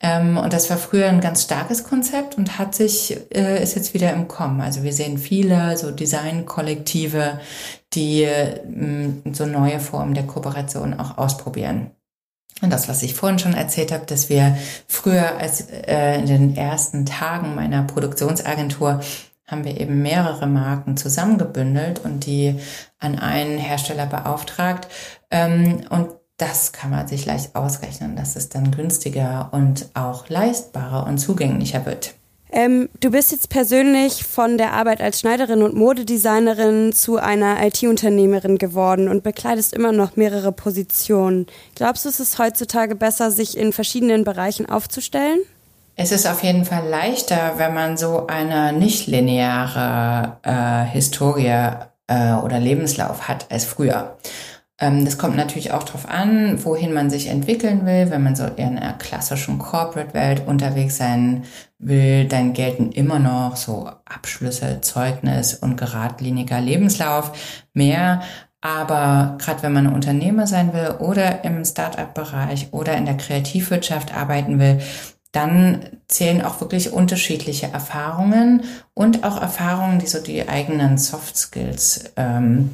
und 0.00 0.52
das 0.52 0.70
war 0.70 0.76
früher 0.76 1.08
ein 1.08 1.20
ganz 1.20 1.42
starkes 1.42 1.82
Konzept 1.82 2.38
und 2.38 2.58
hat 2.58 2.74
sich, 2.74 3.16
äh, 3.34 3.60
ist 3.60 3.74
jetzt 3.74 3.94
wieder 3.94 4.12
im 4.12 4.28
Kommen. 4.28 4.60
Also 4.60 4.84
wir 4.84 4.92
sehen 4.92 5.18
viele 5.18 5.76
so 5.76 5.90
Designkollektive, 5.90 7.40
die 7.94 8.22
äh, 8.22 8.60
so 9.32 9.46
neue 9.46 9.80
Formen 9.80 10.14
der 10.14 10.26
Kooperation 10.26 10.94
auch 10.94 11.18
ausprobieren. 11.18 11.90
Und 12.62 12.72
das, 12.72 12.88
was 12.88 13.02
ich 13.02 13.14
vorhin 13.14 13.38
schon 13.38 13.54
erzählt 13.54 13.92
habe, 13.92 14.06
dass 14.06 14.28
wir 14.28 14.56
früher 14.86 15.36
als 15.38 15.68
äh, 15.70 16.18
in 16.18 16.26
den 16.26 16.56
ersten 16.56 17.04
Tagen 17.06 17.54
meiner 17.54 17.82
Produktionsagentur 17.82 19.00
haben 19.46 19.64
wir 19.64 19.80
eben 19.80 20.02
mehrere 20.02 20.46
Marken 20.46 20.96
zusammengebündelt 20.96 22.04
und 22.04 22.26
die 22.26 22.60
an 22.98 23.18
einen 23.18 23.58
Hersteller 23.58 24.06
beauftragt. 24.06 24.88
Ähm, 25.30 25.84
und 25.88 26.10
das 26.38 26.72
kann 26.72 26.90
man 26.90 27.06
sich 27.06 27.26
leicht 27.26 27.54
ausrechnen, 27.54 28.16
dass 28.16 28.36
es 28.36 28.48
dann 28.48 28.70
günstiger 28.70 29.48
und 29.52 29.88
auch 29.94 30.28
leistbarer 30.28 31.06
und 31.06 31.18
zugänglicher 31.18 31.84
wird. 31.84 32.14
Ähm, 32.50 32.88
du 33.00 33.10
bist 33.10 33.30
jetzt 33.30 33.50
persönlich 33.50 34.24
von 34.24 34.56
der 34.56 34.72
Arbeit 34.72 35.02
als 35.02 35.20
Schneiderin 35.20 35.62
und 35.62 35.74
Modedesignerin 35.74 36.94
zu 36.94 37.18
einer 37.18 37.62
IT-Unternehmerin 37.66 38.56
geworden 38.56 39.08
und 39.08 39.22
bekleidest 39.22 39.74
immer 39.74 39.92
noch 39.92 40.16
mehrere 40.16 40.52
Positionen. 40.52 41.46
Glaubst 41.74 42.06
du, 42.06 42.08
es 42.08 42.20
ist 42.20 42.38
heutzutage 42.38 42.94
besser, 42.94 43.30
sich 43.30 43.58
in 43.58 43.74
verschiedenen 43.74 44.24
Bereichen 44.24 44.66
aufzustellen? 44.66 45.40
Es 45.96 46.12
ist 46.12 46.26
auf 46.26 46.42
jeden 46.42 46.64
Fall 46.64 46.88
leichter, 46.88 47.54
wenn 47.56 47.74
man 47.74 47.96
so 47.96 48.28
eine 48.28 48.72
nicht 48.72 49.08
lineare 49.08 50.38
äh, 50.42 50.84
Historie 50.90 51.72
äh, 52.06 52.32
oder 52.34 52.60
Lebenslauf 52.60 53.28
hat 53.28 53.46
als 53.50 53.64
früher. 53.64 54.16
Ähm, 54.80 55.04
das 55.04 55.18
kommt 55.18 55.36
natürlich 55.36 55.72
auch 55.72 55.82
darauf 55.82 56.08
an, 56.08 56.64
wohin 56.64 56.92
man 56.92 57.10
sich 57.10 57.26
entwickeln 57.28 57.84
will. 57.84 58.10
Wenn 58.10 58.22
man 58.22 58.36
so 58.36 58.44
in 58.44 58.78
einer 58.78 58.92
klassischen 58.94 59.58
Corporate-Welt 59.58 60.46
unterwegs 60.46 60.96
sein 60.96 61.44
will, 61.78 62.26
dann 62.26 62.52
gelten 62.52 62.92
immer 62.92 63.18
noch 63.18 63.56
so 63.56 63.90
Abschlüsse, 64.04 64.80
Zeugnis 64.80 65.54
und 65.54 65.76
geradliniger 65.76 66.60
Lebenslauf 66.60 67.32
mehr. 67.74 68.22
Aber 68.60 69.36
gerade 69.38 69.62
wenn 69.62 69.72
man 69.72 69.92
Unternehmer 69.92 70.46
sein 70.46 70.72
will 70.72 70.96
oder 70.98 71.44
im 71.44 71.64
Startup-Bereich 71.64 72.72
oder 72.72 72.96
in 72.96 73.06
der 73.06 73.16
Kreativwirtschaft 73.16 74.14
arbeiten 74.14 74.58
will, 74.58 74.80
dann 75.32 75.84
zählen 76.08 76.42
auch 76.42 76.60
wirklich 76.60 76.92
unterschiedliche 76.92 77.66
Erfahrungen 77.66 78.62
und 78.94 79.24
auch 79.24 79.40
Erfahrungen, 79.40 79.98
die 79.98 80.06
so 80.06 80.20
die 80.20 80.48
eigenen 80.48 80.98
Soft 80.98 81.36
Skills 81.36 82.12
ähm, 82.16 82.70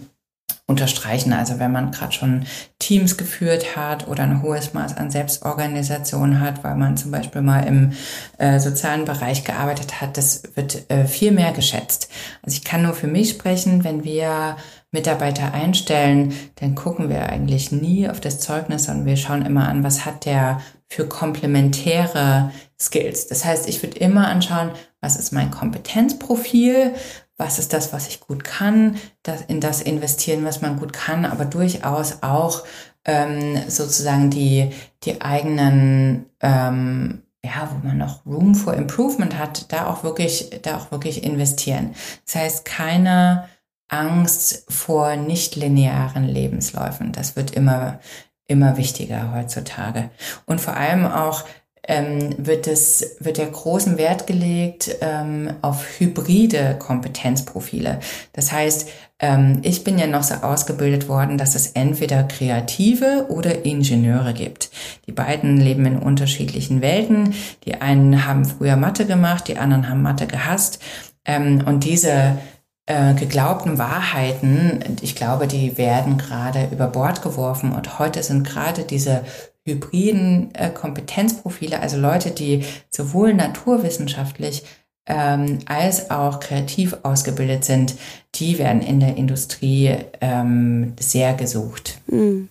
unterstreichen. 0.67 1.33
Also 1.33 1.59
wenn 1.59 1.73
man 1.73 1.91
gerade 1.91 2.13
schon 2.13 2.47
Teams 2.79 3.17
geführt 3.17 3.77
hat 3.77 4.09
oder 4.09 4.23
ein 4.23 4.43
hohes 4.43 4.73
Maß 4.73 4.97
an 4.97 5.11
Selbstorganisation 5.11 6.41
hat, 6.41 6.65
weil 6.65 6.75
man 6.77 6.97
zum 6.97 7.11
Beispiel 7.11 7.43
mal 7.43 7.61
im 7.61 7.93
äh, 8.39 8.59
sozialen 8.59 9.05
Bereich 9.05 9.45
gearbeitet 9.45 10.01
hat, 10.01 10.17
das 10.17 10.43
wird 10.55 10.91
äh, 10.91 11.05
viel 11.05 11.33
mehr 11.33 11.53
geschätzt. 11.53 12.09
Also 12.43 12.57
ich 12.57 12.65
kann 12.65 12.83
nur 12.83 12.95
für 12.95 13.09
mich 13.09 13.31
sprechen, 13.31 13.85
wenn 13.85 14.05
wir 14.05 14.57
Mitarbeiter 14.91 15.53
einstellen, 15.53 16.33
dann 16.57 16.75
gucken 16.75 17.11
wir 17.11 17.29
eigentlich 17.29 17.73
nie 17.73 18.09
auf 18.09 18.21
das 18.21 18.41
Zeugnis, 18.41 18.85
sondern 18.85 19.07
wir 19.07 19.17
schauen 19.17 19.45
immer 19.45 19.69
an, 19.69 19.83
was 19.83 20.07
hat 20.07 20.25
der 20.25 20.63
für 20.89 21.07
komplementäre 21.07 22.53
Skills. 22.81 23.27
Das 23.27 23.45
heißt, 23.45 23.69
ich 23.69 23.83
würde 23.83 23.99
immer 23.99 24.29
anschauen, 24.29 24.71
was 25.01 25.17
ist 25.17 25.33
mein 25.33 25.51
Kompetenzprofil, 25.51 26.95
was 27.37 27.59
ist 27.59 27.73
das, 27.73 27.93
was 27.93 28.09
ich 28.09 28.21
gut 28.21 28.45
kann, 28.45 28.97
das, 29.23 29.43
in 29.43 29.61
das 29.61 29.83
investieren, 29.83 30.45
was 30.45 30.61
man 30.61 30.79
gut 30.79 30.93
kann, 30.93 31.25
aber 31.25 31.45
durchaus 31.45 32.23
auch 32.23 32.65
ähm, 33.05 33.59
sozusagen 33.69 34.31
die, 34.31 34.71
die 35.03 35.21
eigenen, 35.21 36.27
ähm, 36.41 37.23
ja, 37.45 37.71
wo 37.73 37.87
man 37.87 37.99
noch 37.99 38.25
Room 38.25 38.55
for 38.55 38.75
Improvement 38.75 39.37
hat, 39.37 39.73
da 39.73 39.89
auch 39.89 40.05
wirklich, 40.05 40.61
da 40.63 40.79
auch 40.79 40.93
wirklich 40.93 41.25
investieren. 41.25 41.95
Das 42.25 42.37
heißt, 42.37 42.65
keine 42.65 43.49
Angst 43.89 44.65
vor 44.73 45.17
nicht 45.17 45.57
linearen 45.57 46.25
Lebensläufen. 46.25 47.13
Das 47.13 47.37
wird 47.37 47.51
immer, 47.51 48.01
immer 48.47 48.77
wichtiger 48.77 49.35
heutzutage. 49.35 50.11
Und 50.47 50.61
vor 50.61 50.77
allem 50.77 51.05
auch 51.05 51.45
ähm, 51.87 52.35
wird, 52.39 52.67
es, 52.67 53.17
wird 53.21 53.39
der 53.39 53.47
großen 53.47 53.99
Wert 53.99 54.27
gelegt 54.27 54.97
ähm, 55.01 55.51
auf 55.63 55.99
hybride 55.99 56.77
Kompetenzprofile. 56.79 58.01
Das 58.33 58.53
heißt, 58.53 58.89
ähm, 59.21 59.61
ich 59.63 59.85
bin 59.85 59.99
ja 59.99 60.07
noch 60.07 60.23
so 60.23 60.35
ausgebildet 60.35 61.09
worden, 61.09 61.39
dass 61.39 61.55
es 61.55 61.73
entweder 61.73 62.25
Kreative 62.25 63.27
oder 63.29 63.65
Ingenieure 63.65 64.35
gibt. 64.35 64.71
Die 65.07 65.13
beiden 65.13 65.59
leben 65.59 65.87
in 65.87 65.99
unterschiedlichen 65.99 66.81
Welten. 66.81 67.35
Die 67.65 67.81
einen 67.81 68.27
haben 68.27 68.45
früher 68.45 68.77
Mathe 68.77 69.07
gemacht, 69.07 69.49
die 69.49 69.59
anderen 69.59 69.89
haben 69.89 70.03
Mathe 70.03 70.27
gehasst. 70.27 70.79
Ähm, 71.25 71.63
und 71.67 71.85
diese 71.85 72.39
äh, 72.87 73.15
geglaubten 73.15 73.79
Wahrheiten, 73.79 74.97
ich 75.01 75.15
glaube, 75.15 75.47
die 75.47 75.79
werden 75.79 76.19
gerade 76.19 76.69
über 76.71 76.87
Bord 76.87 77.23
geworfen 77.23 77.73
und 77.73 77.99
heute 77.99 78.23
sind 78.23 78.45
gerade 78.47 78.83
diese 78.83 79.23
hybriden 79.65 80.55
äh, 80.55 80.71
Kompetenzprofile, 80.71 81.81
also 81.81 81.97
Leute, 81.97 82.31
die 82.31 82.65
sowohl 82.91 83.35
naturwissenschaftlich 83.35 84.65
ähm, 85.07 85.59
als 85.67 86.11
auch 86.11 86.41
kreativ 86.41 86.97
ausgebildet 87.03 87.65
sind, 87.65 87.95
die 88.35 88.59
werden 88.59 88.83
in 88.83 89.01
der 89.01 89.17
Industrie 89.17 89.97
ähm, 90.21 90.95
sehr 90.99 91.35
gesucht. 91.35 91.99
Hm. 92.09 92.49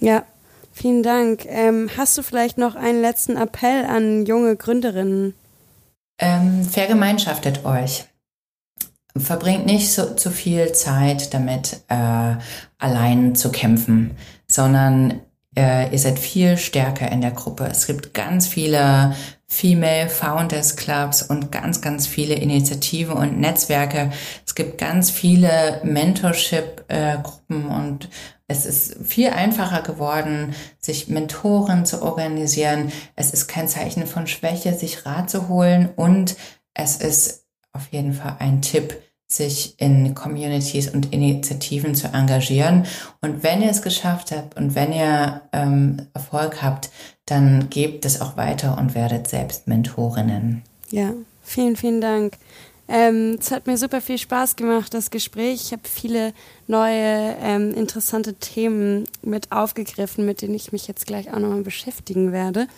Ja, 0.00 0.24
vielen 0.72 1.02
Dank. 1.02 1.46
Ähm, 1.46 1.90
hast 1.96 2.16
du 2.18 2.22
vielleicht 2.22 2.58
noch 2.58 2.74
einen 2.74 3.00
letzten 3.00 3.36
Appell 3.36 3.84
an 3.84 4.26
junge 4.26 4.56
Gründerinnen? 4.56 5.34
Ähm, 6.18 6.64
vergemeinschaftet 6.64 7.64
euch 7.64 8.06
verbringt 9.16 9.66
nicht 9.66 9.92
so 9.92 10.14
zu 10.14 10.30
viel 10.30 10.72
Zeit 10.72 11.32
damit, 11.34 11.80
äh, 11.88 12.36
allein 12.78 13.34
zu 13.34 13.50
kämpfen, 13.52 14.16
sondern 14.48 15.20
äh, 15.56 15.90
ihr 15.90 15.98
seid 15.98 16.18
viel 16.18 16.56
stärker 16.56 17.10
in 17.10 17.20
der 17.20 17.30
Gruppe. 17.30 17.68
Es 17.70 17.86
gibt 17.86 18.14
ganz 18.14 18.46
viele 18.48 19.14
Female 19.46 20.08
Founders 20.08 20.76
Clubs 20.76 21.22
und 21.22 21.52
ganz, 21.52 21.80
ganz 21.80 22.06
viele 22.06 22.34
Initiativen 22.34 23.14
und 23.14 23.38
Netzwerke. 23.38 24.10
Es 24.44 24.54
gibt 24.54 24.78
ganz 24.78 25.10
viele 25.10 25.80
Mentorship-Gruppen 25.84 27.70
äh, 27.70 27.74
und 27.74 28.08
es 28.46 28.66
ist 28.66 28.96
viel 29.04 29.30
einfacher 29.30 29.82
geworden, 29.82 30.54
sich 30.78 31.08
Mentoren 31.08 31.86
zu 31.86 32.02
organisieren. 32.02 32.92
Es 33.16 33.32
ist 33.32 33.46
kein 33.46 33.68
Zeichen 33.68 34.06
von 34.06 34.26
Schwäche, 34.26 34.74
sich 34.74 35.06
Rat 35.06 35.30
zu 35.30 35.48
holen 35.48 35.88
und 35.96 36.36
es 36.74 36.96
ist 36.96 37.46
auf 37.72 37.88
jeden 37.90 38.12
Fall 38.12 38.36
ein 38.40 38.60
Tipp, 38.60 39.00
sich 39.26 39.74
in 39.78 40.14
Communities 40.14 40.88
und 40.88 41.12
Initiativen 41.12 41.94
zu 41.94 42.08
engagieren. 42.08 42.86
Und 43.20 43.42
wenn 43.42 43.62
ihr 43.62 43.70
es 43.70 43.82
geschafft 43.82 44.32
habt 44.32 44.56
und 44.56 44.74
wenn 44.74 44.92
ihr 44.92 45.42
ähm, 45.52 46.06
Erfolg 46.12 46.62
habt, 46.62 46.90
dann 47.26 47.70
gebt 47.70 48.04
es 48.04 48.20
auch 48.20 48.36
weiter 48.36 48.76
und 48.78 48.94
werdet 48.94 49.28
selbst 49.28 49.66
Mentorinnen. 49.66 50.62
Ja, 50.90 51.12
vielen, 51.42 51.76
vielen 51.76 52.00
Dank. 52.00 52.34
Ähm, 52.86 53.38
es 53.40 53.50
hat 53.50 53.66
mir 53.66 53.78
super 53.78 54.02
viel 54.02 54.18
Spaß 54.18 54.56
gemacht, 54.56 54.92
das 54.92 55.10
Gespräch. 55.10 55.62
Ich 55.64 55.72
habe 55.72 55.82
viele 55.84 56.34
neue, 56.66 57.34
ähm, 57.40 57.72
interessante 57.72 58.34
Themen 58.34 59.04
mit 59.22 59.50
aufgegriffen, 59.52 60.26
mit 60.26 60.42
denen 60.42 60.54
ich 60.54 60.70
mich 60.70 60.86
jetzt 60.86 61.06
gleich 61.06 61.32
auch 61.32 61.38
nochmal 61.38 61.62
beschäftigen 61.62 62.30
werde. 62.30 62.68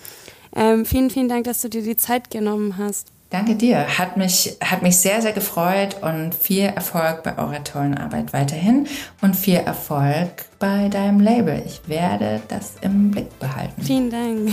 Ähm, 0.55 0.86
vielen, 0.86 1.11
vielen 1.11 1.28
Dank, 1.28 1.44
dass 1.44 1.61
du 1.61 1.68
dir 1.68 1.82
die 1.82 1.97
Zeit 1.97 2.30
genommen 2.30 2.78
hast. 2.78 3.09
Danke 3.31 3.57
dir. 3.57 3.99
Hat 3.99 4.16
mich, 4.16 4.57
hat 4.62 4.83
mich 4.83 4.99
sehr, 4.99 5.20
sehr 5.20 5.33
gefreut 5.33 5.97
und 6.01 6.33
viel 6.33 6.64
Erfolg 6.64 7.24
bei 7.24 7.37
eurer 7.37 7.64
tollen 7.64 7.99
Arbeit 7.99 8.33
weiterhin 8.33 8.87
und 9.20 9.35
viel 9.35 9.57
Erfolg 9.57 10.45
bei 10.61 10.89
deinem 10.89 11.18
Label. 11.18 11.61
Ich 11.66 11.81
werde 11.89 12.41
das 12.47 12.74
im 12.83 13.11
Blick 13.11 13.37
behalten. 13.41 13.83
Vielen 13.83 14.11
Dank. 14.11 14.49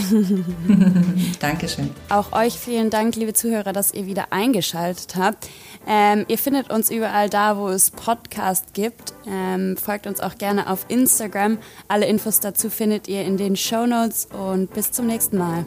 Dankeschön. 1.39 1.91
Auch 2.09 2.31
euch 2.33 2.55
vielen 2.55 2.89
Dank, 2.89 3.15
liebe 3.15 3.33
Zuhörer, 3.33 3.73
dass 3.73 3.93
ihr 3.93 4.07
wieder 4.07 4.27
eingeschaltet 4.31 5.15
habt. 5.17 5.49
Ähm, 5.87 6.25
ihr 6.27 6.39
findet 6.39 6.71
uns 6.71 6.89
überall 6.89 7.29
da, 7.29 7.57
wo 7.57 7.69
es 7.69 7.91
Podcast 7.91 8.73
gibt. 8.73 9.13
Ähm, 9.27 9.77
folgt 9.77 10.07
uns 10.07 10.19
auch 10.19 10.37
gerne 10.39 10.67
auf 10.69 10.85
Instagram. 10.87 11.59
Alle 11.87 12.07
Infos 12.07 12.39
dazu 12.39 12.71
findet 12.71 13.07
ihr 13.07 13.23
in 13.23 13.37
den 13.37 13.55
Show 13.55 13.85
Notes 13.85 14.27
und 14.31 14.73
bis 14.73 14.91
zum 14.91 15.05
nächsten 15.05 15.37
Mal. 15.37 15.65